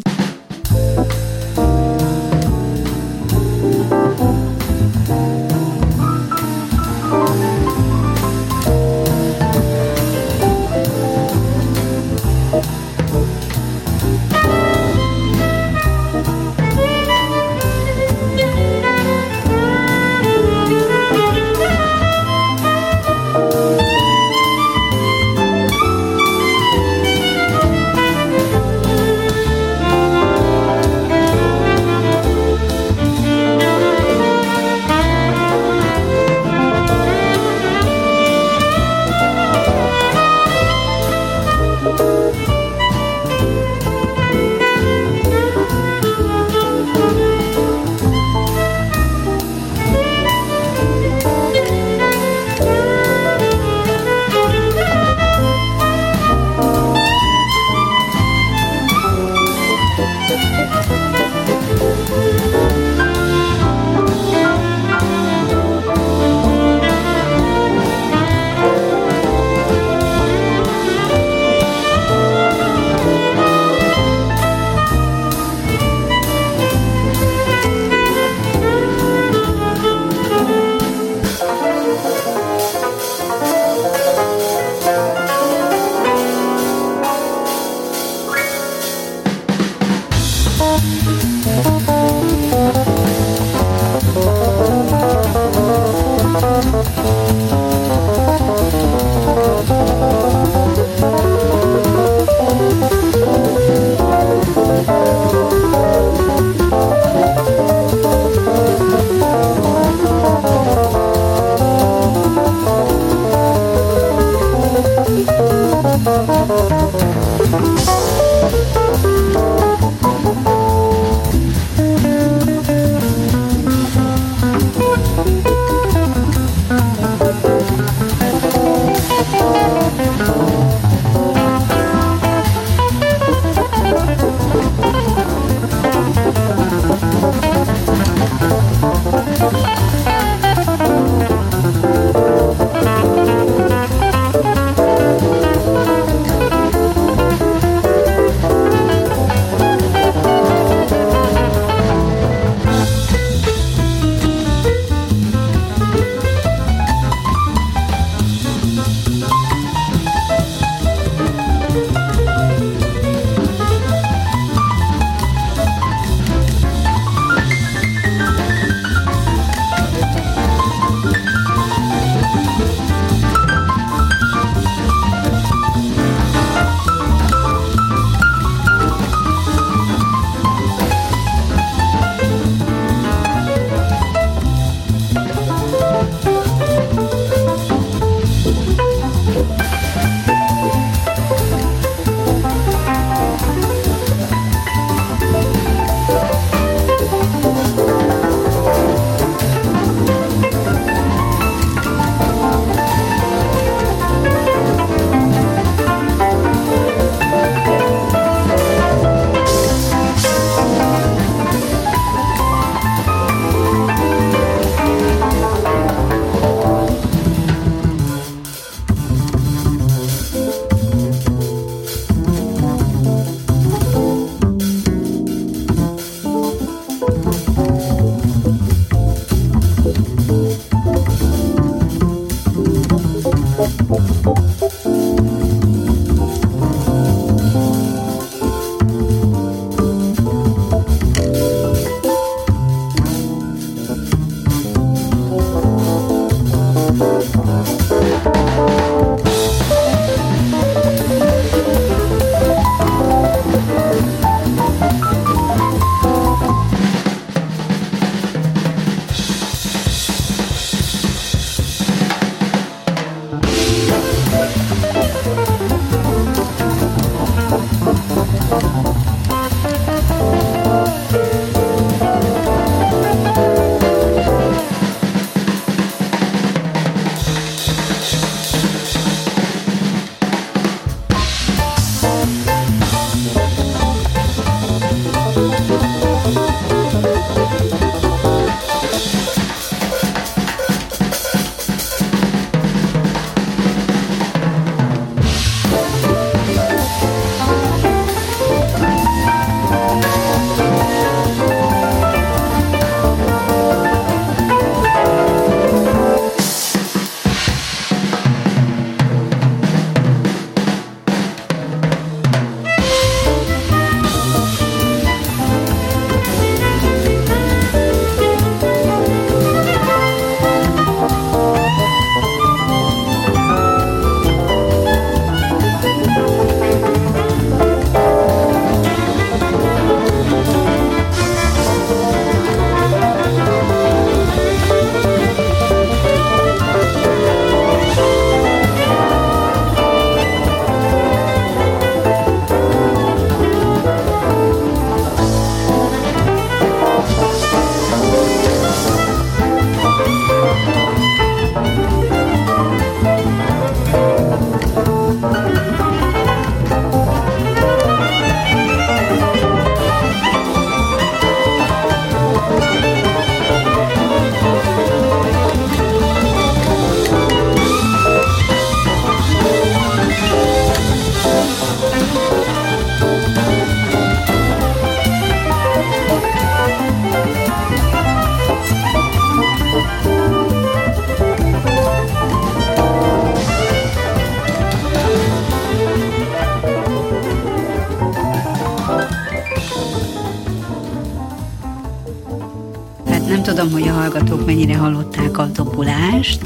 Tudom, 393.61 393.79
hogy 393.79 393.89
a 393.89 393.93
hallgatók 393.93 394.45
mennyire 394.45 394.77
hallották 394.77 395.37
a 395.37 395.45
dobulást. 395.45 396.41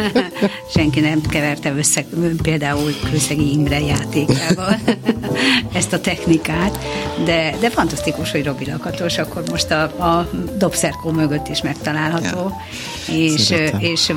Senki 0.74 1.00
nem 1.00 1.20
keverte 1.20 1.74
össze 1.74 2.04
például 2.42 2.92
Kőszegi 3.10 3.52
Imre 3.52 3.80
játékával 3.80 4.78
ezt 5.72 5.92
a 5.92 6.00
technikát, 6.00 6.78
de, 7.24 7.56
de 7.60 7.70
fantasztikus, 7.70 8.30
hogy 8.30 8.44
Robi 8.44 8.64
Lakatos 8.64 9.18
akkor 9.18 9.42
most 9.50 9.70
a, 9.70 9.82
a 9.82 10.30
dobszerkó 10.58 11.10
mögött 11.10 11.48
is 11.48 11.62
megtalálható, 11.62 12.52
ja. 13.08 13.14
és, 13.14 13.54
és 13.78 14.12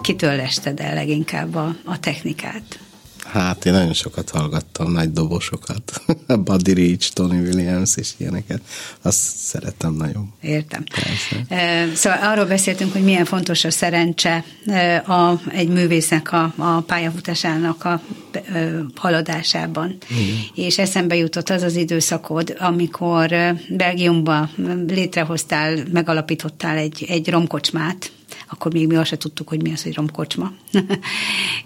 kitől 0.00 0.36
lested 0.36 0.80
el 0.80 0.94
leginkább 0.94 1.54
a, 1.54 1.76
a 1.84 2.00
technikát? 2.00 2.78
Hát 3.24 3.64
én 3.64 3.72
nagyon 3.72 3.92
sokat 3.92 4.30
hallgattam, 4.30 4.92
nagy 4.92 5.12
dobosokat. 5.12 6.02
Buddy 6.26 6.72
Rich, 6.72 7.12
Tony 7.12 7.40
Williams 7.40 7.96
és 7.96 8.10
ilyeneket. 8.16 8.60
Azt 9.02 9.36
szeretem 9.36 9.94
nagyon. 9.94 10.32
Értem. 10.40 10.84
Persze. 10.84 11.94
Szóval 11.94 12.18
arról 12.22 12.44
beszéltünk, 12.44 12.92
hogy 12.92 13.02
milyen 13.02 13.24
fontos 13.24 13.64
a 13.64 13.70
szerencse 13.70 14.44
a, 15.06 15.32
egy 15.48 15.68
művésznek 15.68 16.32
a, 16.32 16.52
a 16.56 16.80
pályafutásának 16.80 17.84
a, 17.84 18.00
haladásában. 18.94 19.96
Igen. 20.10 20.36
És 20.54 20.78
eszembe 20.78 21.16
jutott 21.16 21.50
az 21.50 21.62
az 21.62 21.76
időszakod, 21.76 22.56
amikor 22.58 23.34
Belgiumban 23.68 24.50
létrehoztál, 24.88 25.78
megalapítottál 25.92 26.76
egy, 26.76 27.04
egy 27.08 27.30
romkocsmát, 27.30 28.12
akkor 28.52 28.72
még 28.72 28.86
mi 28.86 28.96
azt 28.96 29.08
se 29.08 29.16
tudtuk, 29.16 29.48
hogy 29.48 29.62
mi 29.62 29.72
az, 29.72 29.82
hogy 29.82 29.94
romkocsma. 29.94 30.52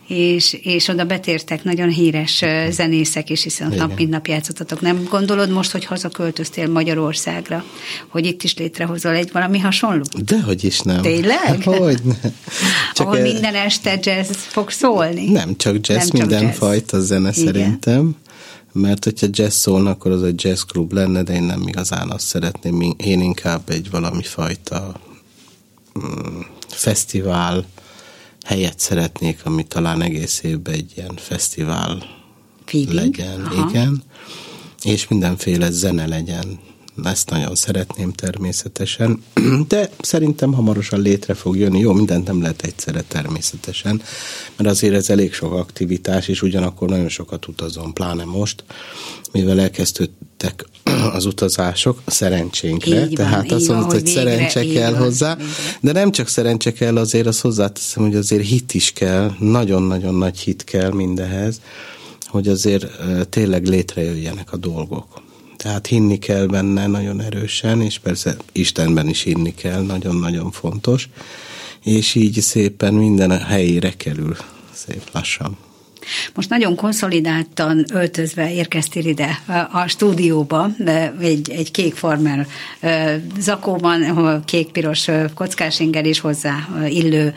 és, 0.06 0.52
és 0.62 0.88
oda 0.88 1.04
betértek 1.04 1.64
nagyon 1.64 1.88
híres 1.88 2.44
zenészek 2.70 3.30
is, 3.30 3.42
hiszen 3.42 3.70
ott 3.72 3.78
nap 3.78 3.96
mint 3.96 4.10
nap 4.10 4.26
játszottatok. 4.26 4.80
Nem 4.80 5.06
gondolod 5.10 5.50
most, 5.50 5.70
hogy 5.70 5.84
hazaköltöztél 5.84 6.68
Magyarországra, 6.68 7.64
hogy 8.08 8.26
itt 8.26 8.42
is 8.42 8.56
létrehozol 8.56 9.12
egy 9.12 9.32
valami 9.32 9.58
hasonló? 9.58 10.02
Dehogy 10.24 10.64
is 10.64 10.80
nem. 10.80 11.02
Tényleg? 11.02 11.62
Hogy 11.64 12.00
ne. 12.04 12.14
Csak 12.94 13.06
Ahol 13.06 13.16
el... 13.16 13.22
minden 13.22 13.54
este 13.54 13.98
jazz 14.02 14.30
fog 14.30 14.70
szólni? 14.70 15.30
Nem 15.30 15.56
csak 15.56 15.88
jazz, 15.88 16.08
nem 16.08 16.20
minden 16.20 16.42
jazz. 16.42 16.56
fajta 16.56 17.00
zene 17.00 17.30
Igen. 17.34 17.46
szerintem 17.46 18.16
mert 18.72 19.04
hogyha 19.04 19.26
jazz 19.30 19.56
szólna, 19.56 19.90
akkor 19.90 20.10
az 20.10 20.22
egy 20.22 20.44
jazz 20.44 20.60
klub 20.60 20.92
lenne, 20.92 21.22
de 21.22 21.34
én 21.34 21.42
nem 21.42 21.68
igazán 21.68 22.10
azt 22.10 22.26
szeretném, 22.26 22.94
én 22.96 23.20
inkább 23.20 23.70
egy 23.70 23.90
valami 23.90 24.22
fajta 24.22 25.00
mm, 25.98 26.40
fesztivál 26.68 27.64
helyet 28.44 28.78
szeretnék, 28.78 29.40
ami 29.44 29.62
talán 29.62 30.02
egész 30.02 30.42
évben 30.42 30.74
egy 30.74 30.92
ilyen 30.96 31.14
fesztivál 31.16 32.02
Feeling? 32.64 32.94
legyen, 32.94 33.44
Aha. 33.44 33.68
igen, 33.68 34.02
és 34.82 35.08
mindenféle 35.08 35.70
zene 35.70 36.06
legyen. 36.06 36.58
Ezt 37.04 37.30
nagyon 37.30 37.54
szeretném 37.54 38.12
természetesen, 38.12 39.22
de 39.68 39.90
szerintem 40.00 40.52
hamarosan 40.52 41.00
létre 41.00 41.34
fog 41.34 41.56
jönni. 41.56 41.78
Jó, 41.78 41.92
mindent 41.92 42.26
nem 42.26 42.40
lehet 42.40 42.62
egyszerre 42.62 43.02
természetesen, 43.02 44.02
mert 44.56 44.70
azért 44.70 44.94
ez 44.94 45.10
elég 45.10 45.32
sok 45.32 45.52
aktivitás, 45.52 46.28
és 46.28 46.42
ugyanakkor 46.42 46.88
nagyon 46.88 47.08
sokat 47.08 47.48
utazom, 47.48 47.92
pláne 47.92 48.24
most, 48.24 48.64
mivel 49.32 49.60
elkezdődtek 49.60 50.64
az 51.16 51.24
utazások 51.24 52.02
szerencsénkre, 52.06 53.04
így 53.04 53.12
tehát 53.12 53.48
van, 53.48 53.58
azt 53.58 53.68
mondod, 53.68 53.92
hogy 53.92 54.06
szerencse 54.06 54.66
kell 54.66 54.90
van, 54.90 55.00
hozzá, 55.00 55.34
végre. 55.34 55.52
de 55.80 55.92
nem 55.92 56.10
csak 56.10 56.28
szerencse 56.28 56.72
kell, 56.72 56.96
azért 56.96 57.26
azt 57.26 57.40
hozzáteszem, 57.40 58.02
hogy 58.02 58.14
azért 58.14 58.46
hit 58.46 58.74
is 58.74 58.92
kell, 58.92 59.32
nagyon-nagyon 59.38 60.14
nagy 60.14 60.38
hit 60.38 60.64
kell 60.64 60.92
mindehez, 60.92 61.60
hogy 62.26 62.48
azért 62.48 62.86
tényleg 63.28 63.66
létrejöjjenek 63.66 64.52
a 64.52 64.56
dolgok. 64.56 65.24
Tehát 65.66 65.86
hinni 65.86 66.18
kell 66.18 66.46
benne 66.46 66.86
nagyon 66.86 67.20
erősen, 67.20 67.80
és 67.80 67.98
persze 67.98 68.36
Istenben 68.52 69.08
is 69.08 69.22
hinni 69.22 69.54
kell, 69.54 69.82
nagyon-nagyon 69.82 70.50
fontos, 70.50 71.08
és 71.82 72.14
így 72.14 72.40
szépen 72.40 72.94
minden 72.94 73.30
a 73.30 73.38
helyére 73.38 73.92
kerül, 73.96 74.36
szép 74.72 75.02
lassan. 75.12 75.56
Most 76.34 76.48
nagyon 76.48 76.76
konszolidáltan 76.76 77.84
öltözve 77.92 78.52
érkeztél 78.52 79.06
ide 79.06 79.38
a 79.72 79.86
stúdióba, 79.86 80.70
egy, 81.20 81.50
egy 81.50 81.70
kék 81.70 81.94
farmer 81.94 82.46
zakóban, 83.38 84.42
kék-piros 84.44 85.08
kockásinger 85.34 86.06
is 86.06 86.20
hozzá 86.20 86.68
illő 86.88 87.34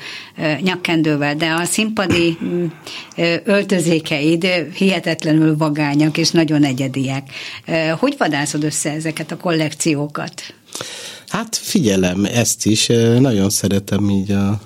nyakkendővel, 0.61 1.35
de 1.35 1.49
a 1.49 1.63
színpadi 1.63 2.37
mm, 2.43 2.65
öltözékeid 3.43 4.45
hihetetlenül 4.73 5.57
vagányak 5.57 6.17
és 6.17 6.31
nagyon 6.31 6.63
egyediek. 6.63 7.29
Hogy 7.99 8.15
vadászod 8.17 8.63
össze 8.63 8.91
ezeket 8.91 9.31
a 9.31 9.37
kollekciókat? 9.37 10.53
Hát 11.27 11.55
figyelem, 11.55 12.25
ezt 12.25 12.65
is. 12.65 12.87
Nagyon 13.19 13.49
szeretem 13.49 14.09
így 14.09 14.31
a 14.31 14.61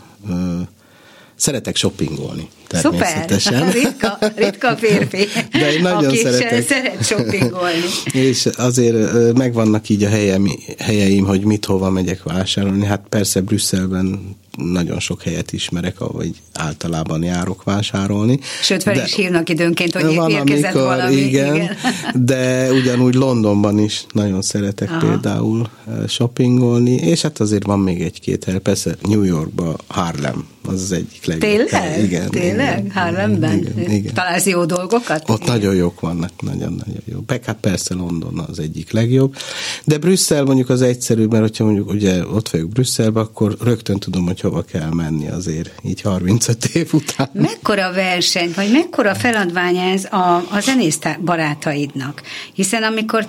szeretek 1.35 1.75
shoppingolni. 1.75 2.47
Szuper, 2.71 3.25
ritka, 3.71 4.17
ritka 4.35 4.75
férfi, 4.77 5.27
De 5.51 5.73
én 5.73 5.81
nagyon 5.81 6.05
aki 6.05 6.17
szeretek. 6.17 6.67
szeret 6.67 7.05
shoppingolni. 7.05 7.83
És 8.11 8.45
azért 8.45 9.33
megvannak 9.33 9.89
így 9.89 10.03
a 10.03 10.09
helyem, 10.09 10.47
helyeim, 10.79 11.25
hogy 11.25 11.43
mit 11.43 11.65
hova 11.65 11.89
megyek 11.89 12.23
vásárolni. 12.23 12.85
Hát 12.85 13.05
persze 13.09 13.41
Brüsszelben 13.41 14.35
nagyon 14.57 14.99
sok 14.99 15.21
helyet 15.21 15.51
ismerek, 15.51 16.01
ahogy 16.01 16.41
általában 16.53 17.23
járok 17.23 17.63
vásárolni. 17.63 18.39
Sőt, 18.61 18.83
fel 18.83 18.93
de 18.93 19.03
is 19.03 19.13
hívnak 19.13 19.49
időnként, 19.49 19.93
hogy 19.93 20.15
van, 20.15 20.29
érkezett 20.29 20.73
amikor, 20.73 20.95
valami. 20.95 21.15
Igen, 21.15 21.55
igen, 21.55 21.75
de 22.25 22.71
ugyanúgy 22.71 23.13
Londonban 23.13 23.79
is 23.79 24.05
nagyon 24.11 24.41
szeretek 24.41 24.89
Aha. 24.89 24.99
például 24.99 25.69
shoppingolni, 26.07 26.95
és 26.95 27.21
hát 27.21 27.39
azért 27.39 27.65
van 27.65 27.79
még 27.79 28.01
egy-két 28.01 28.43
hely, 28.43 28.59
persze 28.59 28.95
New 29.01 29.23
Yorkban 29.23 29.75
Harlem, 29.87 30.47
az 30.65 30.81
az 30.81 30.91
egyik 30.91 31.25
legjobb. 31.25 31.67
Tényleg? 31.69 32.03
Igen. 32.03 32.29
Tényleg? 32.29 32.79
Igen, 32.79 32.91
Harlemben? 32.91 33.57
Igen, 33.57 33.91
igen. 33.91 34.13
Találsz 34.13 34.45
jó 34.45 34.65
dolgokat? 34.65 35.29
Ott 35.29 35.41
igen. 35.41 35.53
nagyon 35.53 35.75
jók 35.75 35.99
vannak, 35.99 36.41
nagyon-nagyon 36.41 37.01
jó. 37.05 37.19
Hát 37.27 37.57
persze 37.61 37.93
London 37.93 38.45
az 38.47 38.59
egyik 38.59 38.91
legjobb, 38.91 39.35
de 39.83 39.97
Brüsszel 39.97 40.43
mondjuk 40.43 40.69
az 40.69 40.81
egyszerű, 40.81 41.25
mert 41.25 41.41
hogyha 41.41 41.63
mondjuk 41.63 41.89
ugye 41.89 42.27
ott 42.27 42.49
vagyok 42.49 42.69
Brüsszelben, 42.69 43.23
akkor 43.23 43.57
rögtön 43.61 43.99
tudom, 43.99 44.25
hogy 44.25 44.41
hova 44.43 44.61
kell 44.61 44.89
menni 44.89 45.29
azért, 45.29 45.71
így 45.83 46.01
35 46.01 46.65
év 46.65 46.89
után. 46.93 47.29
Mekkora 47.33 47.93
verseny, 47.93 48.51
vagy 48.55 48.71
mekkora 48.71 49.15
feladvány 49.15 49.77
ez 49.77 50.05
a, 50.05 50.35
a 50.35 50.59
zenész 50.61 50.99
barátaidnak? 51.21 52.21
Hiszen 52.53 52.83
amikor 52.83 53.25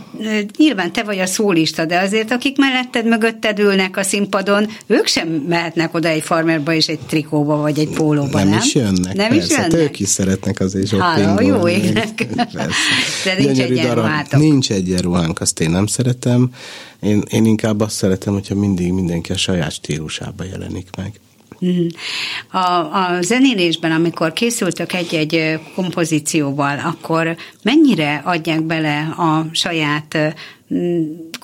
nyilván 0.59 0.93
te 0.93 1.03
vagy 1.03 1.19
a 1.19 1.27
szólista, 1.27 1.85
de 1.85 1.99
azért 1.99 2.31
akik 2.31 2.59
melletted, 2.59 3.07
mögötted 3.07 3.59
ülnek 3.59 3.97
a 3.97 4.03
színpadon, 4.03 4.69
ők 4.87 5.07
sem 5.07 5.29
mehetnek 5.29 5.95
oda 5.95 6.09
egy 6.09 6.23
farmerba 6.23 6.73
és 6.73 6.87
egy 6.87 7.01
trikóba, 7.01 7.57
vagy 7.57 7.79
egy 7.79 7.91
pólóba, 7.91 8.39
nem? 8.39 8.49
Nem 8.49 8.59
is 8.59 8.75
jönnek, 8.75 9.15
nem 9.15 9.29
persze. 9.29 9.45
Is 9.45 9.51
jönnek? 9.51 9.73
Ők 9.73 10.01
is 10.01 10.09
szeretnek 10.09 10.61
azért 10.61 10.87
shoppingolni. 10.87 11.47
jó 11.47 11.69
égnek. 11.69 12.27
De 13.25 13.35
nincs 13.39 13.59
egyenruhátok. 13.59 14.41
Nincs 14.41 14.71
egyenruhánk, 14.71 15.41
azt 15.41 15.61
én 15.61 15.71
nem 15.71 15.87
szeretem. 15.87 16.51
Én, 17.05 17.23
én 17.31 17.45
inkább 17.45 17.81
azt 17.81 17.97
szeretem, 17.97 18.33
hogyha 18.33 18.55
mindig 18.55 18.93
mindenki 18.93 19.33
a 19.33 19.37
saját 19.37 19.73
stílusába 19.73 20.45
jelenik 20.45 20.89
meg. 20.97 21.21
Mhm. 21.59 21.87
A, 22.51 22.95
a 22.95 23.23
zenélésben, 23.23 23.93
amikor 23.93 24.33
készültök 24.33 24.93
egy-egy 24.93 25.61
kompozícióval, 25.75 26.79
akkor 26.79 27.37
mennyire 27.63 28.23
adják 28.25 28.63
bele 28.63 29.01
a 29.01 29.47
saját 29.53 30.19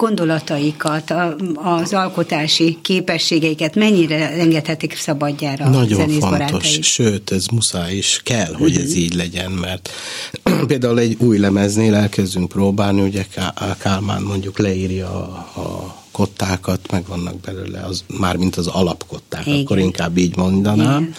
gondolataikat, 0.00 1.14
az 1.54 1.92
alkotási 1.92 2.78
képességeiket 2.82 3.74
mennyire 3.74 4.30
engedhetik 4.30 4.96
szabadjára 4.96 5.68
Nagyon 5.68 6.20
a 6.20 6.26
fontos, 6.26 6.78
sőt, 6.82 7.30
ez 7.32 7.46
muszáj 7.46 7.94
is 7.94 8.20
kell, 8.24 8.54
hogy 8.54 8.76
ez 8.76 8.94
így 8.94 9.14
legyen, 9.14 9.50
mert 9.50 9.90
például 10.66 10.98
egy 10.98 11.16
új 11.18 11.38
lemeznél 11.38 11.94
elkezdünk 11.94 12.48
próbálni, 12.48 13.00
ugye 13.00 13.24
Kálmán 13.78 14.22
mondjuk 14.22 14.58
leírja 14.58 15.08
a, 15.08 15.60
a 15.60 15.96
kottákat, 16.10 16.90
meg 16.90 17.06
vannak 17.06 17.40
belőle, 17.40 17.80
az, 17.80 18.04
mármint 18.18 18.56
az 18.56 18.66
alapkották, 18.66 19.46
Igen. 19.46 19.60
akkor 19.60 19.78
inkább 19.78 20.16
így 20.16 20.36
mondanám. 20.36 21.02
Igen. 21.02 21.14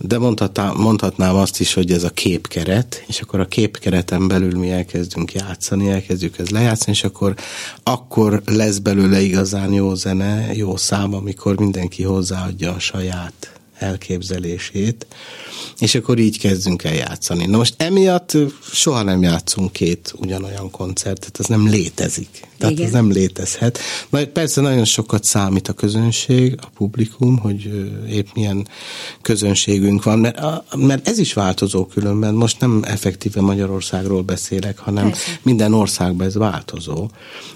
De 0.00 0.18
mondhatnám, 0.18 0.76
mondhatnám 0.76 1.36
azt 1.36 1.60
is, 1.60 1.74
hogy 1.74 1.90
ez 1.90 2.04
a 2.04 2.10
képkeret, 2.10 3.04
és 3.06 3.20
akkor 3.20 3.40
a 3.40 3.46
képkereten 3.46 4.28
belül 4.28 4.58
mi 4.58 4.70
elkezdünk 4.70 5.32
játszani, 5.32 5.90
elkezdjük 5.90 6.38
ez 6.38 6.48
lejátszani, 6.48 6.90
és 6.96 7.04
akkor, 7.04 7.34
akkor 7.82 8.42
lesz 8.44 8.78
belőle 8.78 9.20
igazán 9.20 9.72
jó 9.72 9.94
zene, 9.94 10.54
jó 10.54 10.76
szám, 10.76 11.14
amikor 11.14 11.58
mindenki 11.58 12.02
hozzáadja 12.02 12.72
a 12.72 12.78
saját 12.78 13.53
elképzelését, 13.84 15.06
és 15.78 15.94
akkor 15.94 16.18
így 16.18 16.38
kezdünk 16.38 16.84
el 16.84 16.94
játszani. 16.94 17.46
Na 17.46 17.56
most 17.56 17.74
emiatt 17.76 18.36
soha 18.72 19.02
nem 19.02 19.22
játszunk 19.22 19.72
két 19.72 20.14
ugyanolyan 20.16 20.70
koncertet, 20.70 21.38
ez 21.38 21.46
nem 21.46 21.68
létezik. 21.68 22.28
Tehát 22.58 22.74
Igen. 22.74 22.86
ez 22.86 22.92
nem 22.92 23.10
létezhet. 23.10 23.78
Na, 24.10 24.26
persze 24.26 24.60
nagyon 24.60 24.84
sokat 24.84 25.24
számít 25.24 25.68
a 25.68 25.72
közönség, 25.72 26.58
a 26.60 26.66
publikum, 26.74 27.38
hogy 27.38 27.90
épp 28.10 28.26
milyen 28.34 28.68
közönségünk 29.22 30.02
van, 30.02 30.18
mert, 30.18 30.38
a, 30.38 30.64
mert 30.76 31.08
ez 31.08 31.18
is 31.18 31.32
változó 31.32 31.86
különben. 31.86 32.34
Most 32.34 32.60
nem 32.60 32.82
effektíve 32.86 33.40
Magyarországról 33.40 34.22
beszélek, 34.22 34.78
hanem 34.78 35.04
persze. 35.04 35.38
minden 35.42 35.72
országban 35.72 36.26
ez 36.26 36.34
változó. 36.34 37.10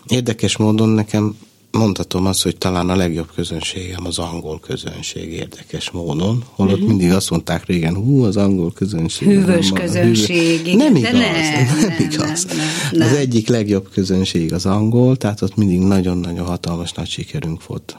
Érdekes 0.07 0.57
módon 0.57 0.89
nekem 0.89 1.37
mondhatom 1.71 2.27
azt, 2.27 2.43
hogy 2.43 2.57
talán 2.57 2.89
a 2.89 2.97
legjobb 2.97 3.31
közönségem 3.35 4.07
az 4.07 4.19
angol 4.19 4.61
közönség 4.61 5.33
érdekes 5.33 5.91
módon, 5.91 6.45
holott 6.51 6.73
uh-huh. 6.73 6.89
mindig 6.89 7.12
azt 7.12 7.31
mondták 7.31 7.66
régen, 7.66 7.95
hú, 7.95 8.25
az 8.25 8.37
angol 8.37 8.73
közönség. 8.73 9.29
Hűvös 9.29 9.71
nem, 9.71 9.83
közönség. 9.83 10.61
Hűvös. 10.61 10.83
Nem 10.83 10.97
igaz, 10.97 11.12
nem, 11.12 11.21
nem, 11.21 11.79
nem 11.81 11.97
igaz. 12.11 12.45
Nem, 12.45 12.57
nem, 12.57 12.66
nem. 12.93 13.09
Az 13.09 13.14
egyik 13.14 13.49
legjobb 13.49 13.89
közönség 13.93 14.53
az 14.53 14.66
angol, 14.66 15.16
tehát 15.16 15.43
ott 15.43 15.57
mindig 15.57 15.81
nagyon-nagyon 15.81 16.47
hatalmas 16.47 16.93
nagy 16.93 17.09
sikerünk 17.09 17.66
volt. 17.66 17.97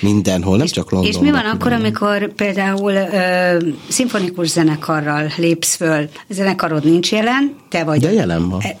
Mindenhol, 0.00 0.56
nem 0.56 0.66
és, 0.66 0.72
csak 0.72 0.90
Londonban. 0.90 1.22
És 1.22 1.30
mi 1.30 1.36
van 1.36 1.50
akkor, 1.50 1.72
amikor 1.72 2.32
például 2.32 2.92
ö, 2.92 3.58
szimfonikus 3.88 4.48
zenekarral 4.48 5.32
lépsz 5.36 5.74
föl, 5.74 6.08
a 6.28 6.32
zenekarod 6.32 6.84
nincs 6.84 7.12
jelen, 7.12 7.54
te 7.68 7.84
vagy... 7.84 8.00
De 8.00 8.12
jelen 8.12 8.48
van. 8.48 8.60
E, 8.60 8.78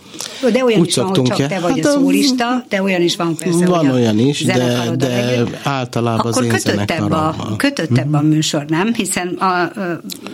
de 0.52 0.64
olyan 0.64 0.80
Úgy 0.80 0.86
is 0.86 0.94
van, 0.94 1.06
hogy 1.06 1.22
csak 1.22 1.46
te 1.46 1.60
vagy 1.60 1.80
hát 1.80 1.84
a 1.84 1.98
szólista, 1.98 2.64
de 2.68 2.82
olyan 2.82 3.02
is 3.02 3.16
van 3.16 3.36
persze, 3.36 3.66
Van 3.66 3.90
olyan 3.90 4.18
is, 4.18 4.44
de, 4.44 4.90
de 4.96 5.44
általában 5.62 6.18
akkor 6.18 6.42
az 6.42 6.44
én 6.44 6.50
kötöttebb 6.50 7.10
a, 7.10 7.54
kötöttebb 7.56 8.14
a 8.14 8.18
mhm. 8.18 8.26
műsor, 8.26 8.64
nem? 8.64 8.94
Hiszen 8.94 9.28
a, 9.28 9.70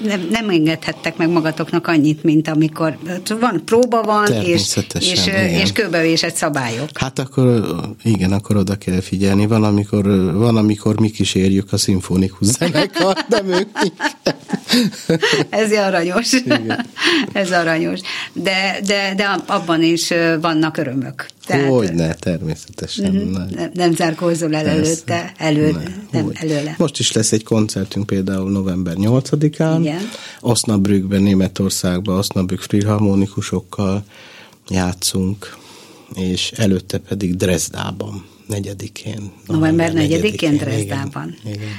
nem, 0.05 0.27
nem 0.31 0.49
engedhettek 0.49 1.17
meg 1.17 1.31
magatoknak 1.31 1.87
annyit, 1.87 2.23
mint 2.23 2.49
amikor 2.49 2.97
van, 3.41 3.63
próba 3.65 4.03
van, 4.03 4.33
és, 4.33 4.77
és, 4.99 5.27
és 5.61 5.73
kőbevésett 5.73 6.35
szabályok. 6.35 6.89
Hát 6.95 7.19
akkor 7.19 7.65
igen, 8.03 8.33
akkor 8.33 8.57
oda 8.57 8.75
kell 8.75 9.01
figyelni. 9.01 9.47
Van, 9.47 9.65
amikor, 9.65 10.05
van, 10.35 10.57
amikor 10.57 10.72
mi 10.99 11.11
kísérjük 11.11 11.73
a 11.73 11.77
szimfonikus 11.77 12.47
zenekar, 12.47 13.17
de 13.29 13.43
ők 13.47 13.69
Ez 15.51 15.73
aranyos. 15.73 16.33
Igen. 16.33 16.87
Ez 17.33 17.53
aranyos. 17.53 18.01
De, 18.33 18.81
de, 18.87 19.15
de 19.17 19.43
abban 19.47 19.83
is 19.83 20.13
vannak 20.41 20.77
örömök. 20.77 21.27
Tehát, 21.47 21.69
Hogyne, 21.69 22.15
természetesen. 22.15 23.17
Uh-huh. 23.17 23.51
Nem, 23.51 23.71
nem 23.75 23.95
zárkózol 23.95 24.55
el 24.55 24.67
előtte, 24.67 25.33
elő, 25.37 25.71
nem, 25.71 25.83
nem 26.11 26.31
előle. 26.35 26.75
Most 26.79 26.99
is 26.99 27.13
lesz 27.13 27.33
egy 27.33 27.45
koncertünk 27.45 28.07
például 28.07 28.51
november 28.51 28.95
8-án. 28.97 29.77
Igen. 29.81 30.09
Osnabrückben, 30.41 31.23
Németországban, 31.23 32.19
Osnabrück 32.19 32.63
filharmonikusokkal 32.63 34.05
játszunk, 34.69 35.57
és 36.15 36.53
előtte 36.57 36.99
pedig 36.99 37.37
Dresdában 37.37 38.25
negyedikén. 38.47 39.33
November 39.47 39.93
negyedikén 39.93 40.57
Dresdában. 40.57 41.37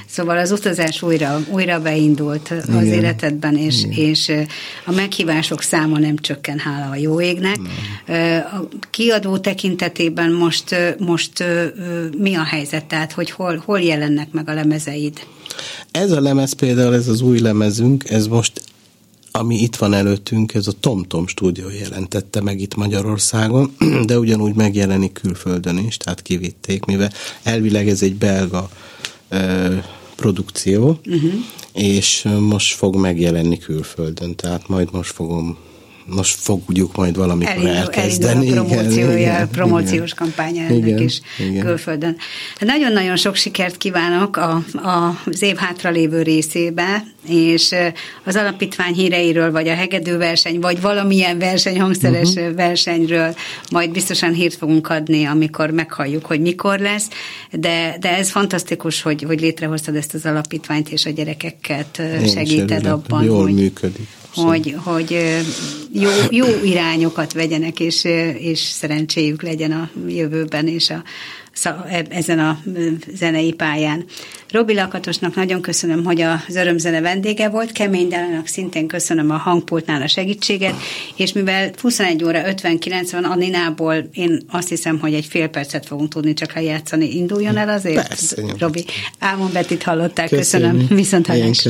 Szóval 0.08 0.38
az 0.38 0.52
utazás 0.52 1.02
újra, 1.02 1.40
újra 1.52 1.82
beindult 1.82 2.50
igen. 2.50 2.76
az 2.76 2.86
életedben, 2.86 3.58
és, 3.58 3.86
és 3.90 4.32
a 4.86 4.92
meghívások 4.92 5.62
száma 5.62 6.00
nem 6.00 6.18
csökken, 6.18 6.58
hála 6.60 6.90
a 6.90 6.96
jó 6.96 7.22
égnek. 7.22 7.58
Nem. 7.58 8.44
A 8.54 8.68
kiadó 8.90 9.38
tekintetében 9.38 10.32
most, 10.32 10.76
most 11.00 11.44
mi 12.18 12.36
a 12.36 12.44
helyzet? 12.44 12.86
Tehát, 12.86 13.12
hogy 13.12 13.32
hol, 13.32 13.62
hol 13.66 13.80
jelennek 13.80 14.32
meg 14.32 14.50
a 14.50 14.54
lemezeid? 14.54 15.20
Ez 15.92 16.12
a 16.12 16.22
lemez 16.22 16.54
például, 16.54 16.94
ez 16.94 17.08
az 17.08 17.22
új 17.22 17.40
lemezünk, 17.40 18.10
ez 18.10 18.28
most 18.28 18.62
ami 19.36 19.56
itt 19.56 19.76
van 19.76 19.94
előttünk, 19.94 20.54
ez 20.54 20.68
a 20.68 20.72
TomTom 20.80 21.28
stúdió 21.28 21.70
jelentette 21.70 22.42
meg 22.42 22.60
itt 22.60 22.76
Magyarországon, 22.76 23.76
de 24.08 24.20
ugyanúgy 24.20 24.56
megjelenik 24.56 25.12
külföldön 25.12 25.78
is, 25.78 25.98
tehát 25.98 26.22
kivitték, 26.22 26.86
mivel 26.86 27.12
elvileg 27.44 27.90
ez 27.90 28.02
egy 28.02 28.16
belga 28.16 28.70
ö, 29.30 29.76
produkció, 30.16 31.00
uh-huh. 31.06 31.34
és 31.74 32.28
most 32.40 32.76
fog 32.76 32.96
megjelenni 32.96 33.58
külföldön, 33.58 34.36
tehát 34.36 34.68
majd 34.68 34.90
most 34.92 35.12
fogom 35.12 35.58
most 36.06 36.40
fogjuk 36.40 36.96
majd 36.96 37.16
valamikor 37.16 37.54
elindul, 37.54 37.76
elkezdeni. 37.76 38.52
Elindul 38.52 38.58
a 38.58 38.64
promóciója, 38.64 39.18
igen, 39.18 39.50
promóciós 39.50 40.12
igen, 40.12 40.16
kampánya 40.16 40.64
ennek 40.64 40.78
igen, 40.78 41.02
is 41.02 41.22
igen. 41.40 41.66
külföldön. 41.66 42.18
Hát 42.58 42.70
nagyon-nagyon 42.70 43.16
sok 43.16 43.36
sikert 43.36 43.78
kívánok 43.78 44.38
a, 44.38 44.64
a, 44.74 45.22
az 45.26 45.42
év 45.42 45.56
hátralévő 45.56 46.22
részébe, 46.22 47.13
és 47.28 47.76
az 48.24 48.36
alapítvány 48.36 48.94
híreiről, 48.94 49.52
vagy 49.52 49.68
a 49.68 49.74
hegedőverseny, 49.74 50.60
vagy 50.60 50.82
valamilyen 50.82 51.40
verseny, 51.40 51.80
hangszeres 51.80 52.30
uh-huh. 52.30 52.56
versenyről 52.56 53.36
majd 53.72 53.92
biztosan 53.92 54.34
hírt 54.34 54.56
fogunk 54.56 54.90
adni, 54.90 55.26
amikor 55.26 55.70
meghalljuk, 55.70 56.26
hogy 56.26 56.40
mikor 56.40 56.80
lesz, 56.80 57.08
de, 57.52 57.98
de 58.00 58.18
ez 58.18 58.30
fantasztikus, 58.30 59.02
hogy, 59.02 59.24
hogy 59.24 59.40
létrehoztad 59.40 59.96
ezt 59.96 60.14
az 60.14 60.26
alapítványt, 60.26 60.90
és 60.90 61.06
a 61.06 61.10
gyerekeket 61.10 61.98
Én 62.00 62.28
segíted 62.28 62.86
abban, 62.86 63.24
jól 63.24 63.42
hogy, 63.42 63.54
működik. 63.54 64.08
Hogy, 64.36 64.76
hogy 64.84 65.42
jó, 65.94 66.10
jó 66.30 66.46
irányokat 66.64 67.34
vegyenek, 67.34 67.80
és, 67.80 68.04
és 68.38 68.60
szerencséjük 68.60 69.42
legyen 69.42 69.72
a 69.72 69.90
jövőben, 70.08 70.68
és 70.68 70.90
a, 70.90 71.04
ezen 72.10 72.40
a 72.40 72.60
zenei 73.16 73.54
pályán. 73.54 74.06
Robi 74.52 74.74
Lakatosnak 74.74 75.36
nagyon 75.36 75.62
köszönöm, 75.62 76.04
hogy 76.04 76.22
az 76.22 76.56
örömzene 76.56 77.02
vendége 77.02 77.50
volt, 77.50 77.72
Kemény 77.72 78.08
Dálának 78.08 78.48
szintén 78.48 78.88
köszönöm 78.88 79.32
a 79.32 79.38
hangpultnál 79.38 80.02
a 80.02 80.08
segítséget, 80.08 80.74
és 81.16 81.34
mivel 81.34 81.72
21 81.82 82.24
óra 82.24 82.48
59 82.48 83.12
van 83.12 83.24
Anninából, 83.24 84.10
én 84.14 84.42
azt 84.50 84.70
hiszem, 84.70 85.00
hogy 85.00 85.14
egy 85.14 85.26
fél 85.26 85.48
percet 85.48 85.86
fogunk 85.86 86.10
tudni 86.10 86.34
csak 86.34 86.54
lejátszani. 86.54 87.16
Induljon 87.16 87.58
el 87.58 87.70
azért, 87.70 88.08
Persze, 88.08 88.42
Robi. 88.60 88.86
Ámon 89.20 89.52
Betit 89.54 89.84
hallották, 89.84 90.30
köszönöm, 90.30 90.72
köszönöm. 90.72 90.96
viszont 90.98 91.28
hallás. 91.28 91.62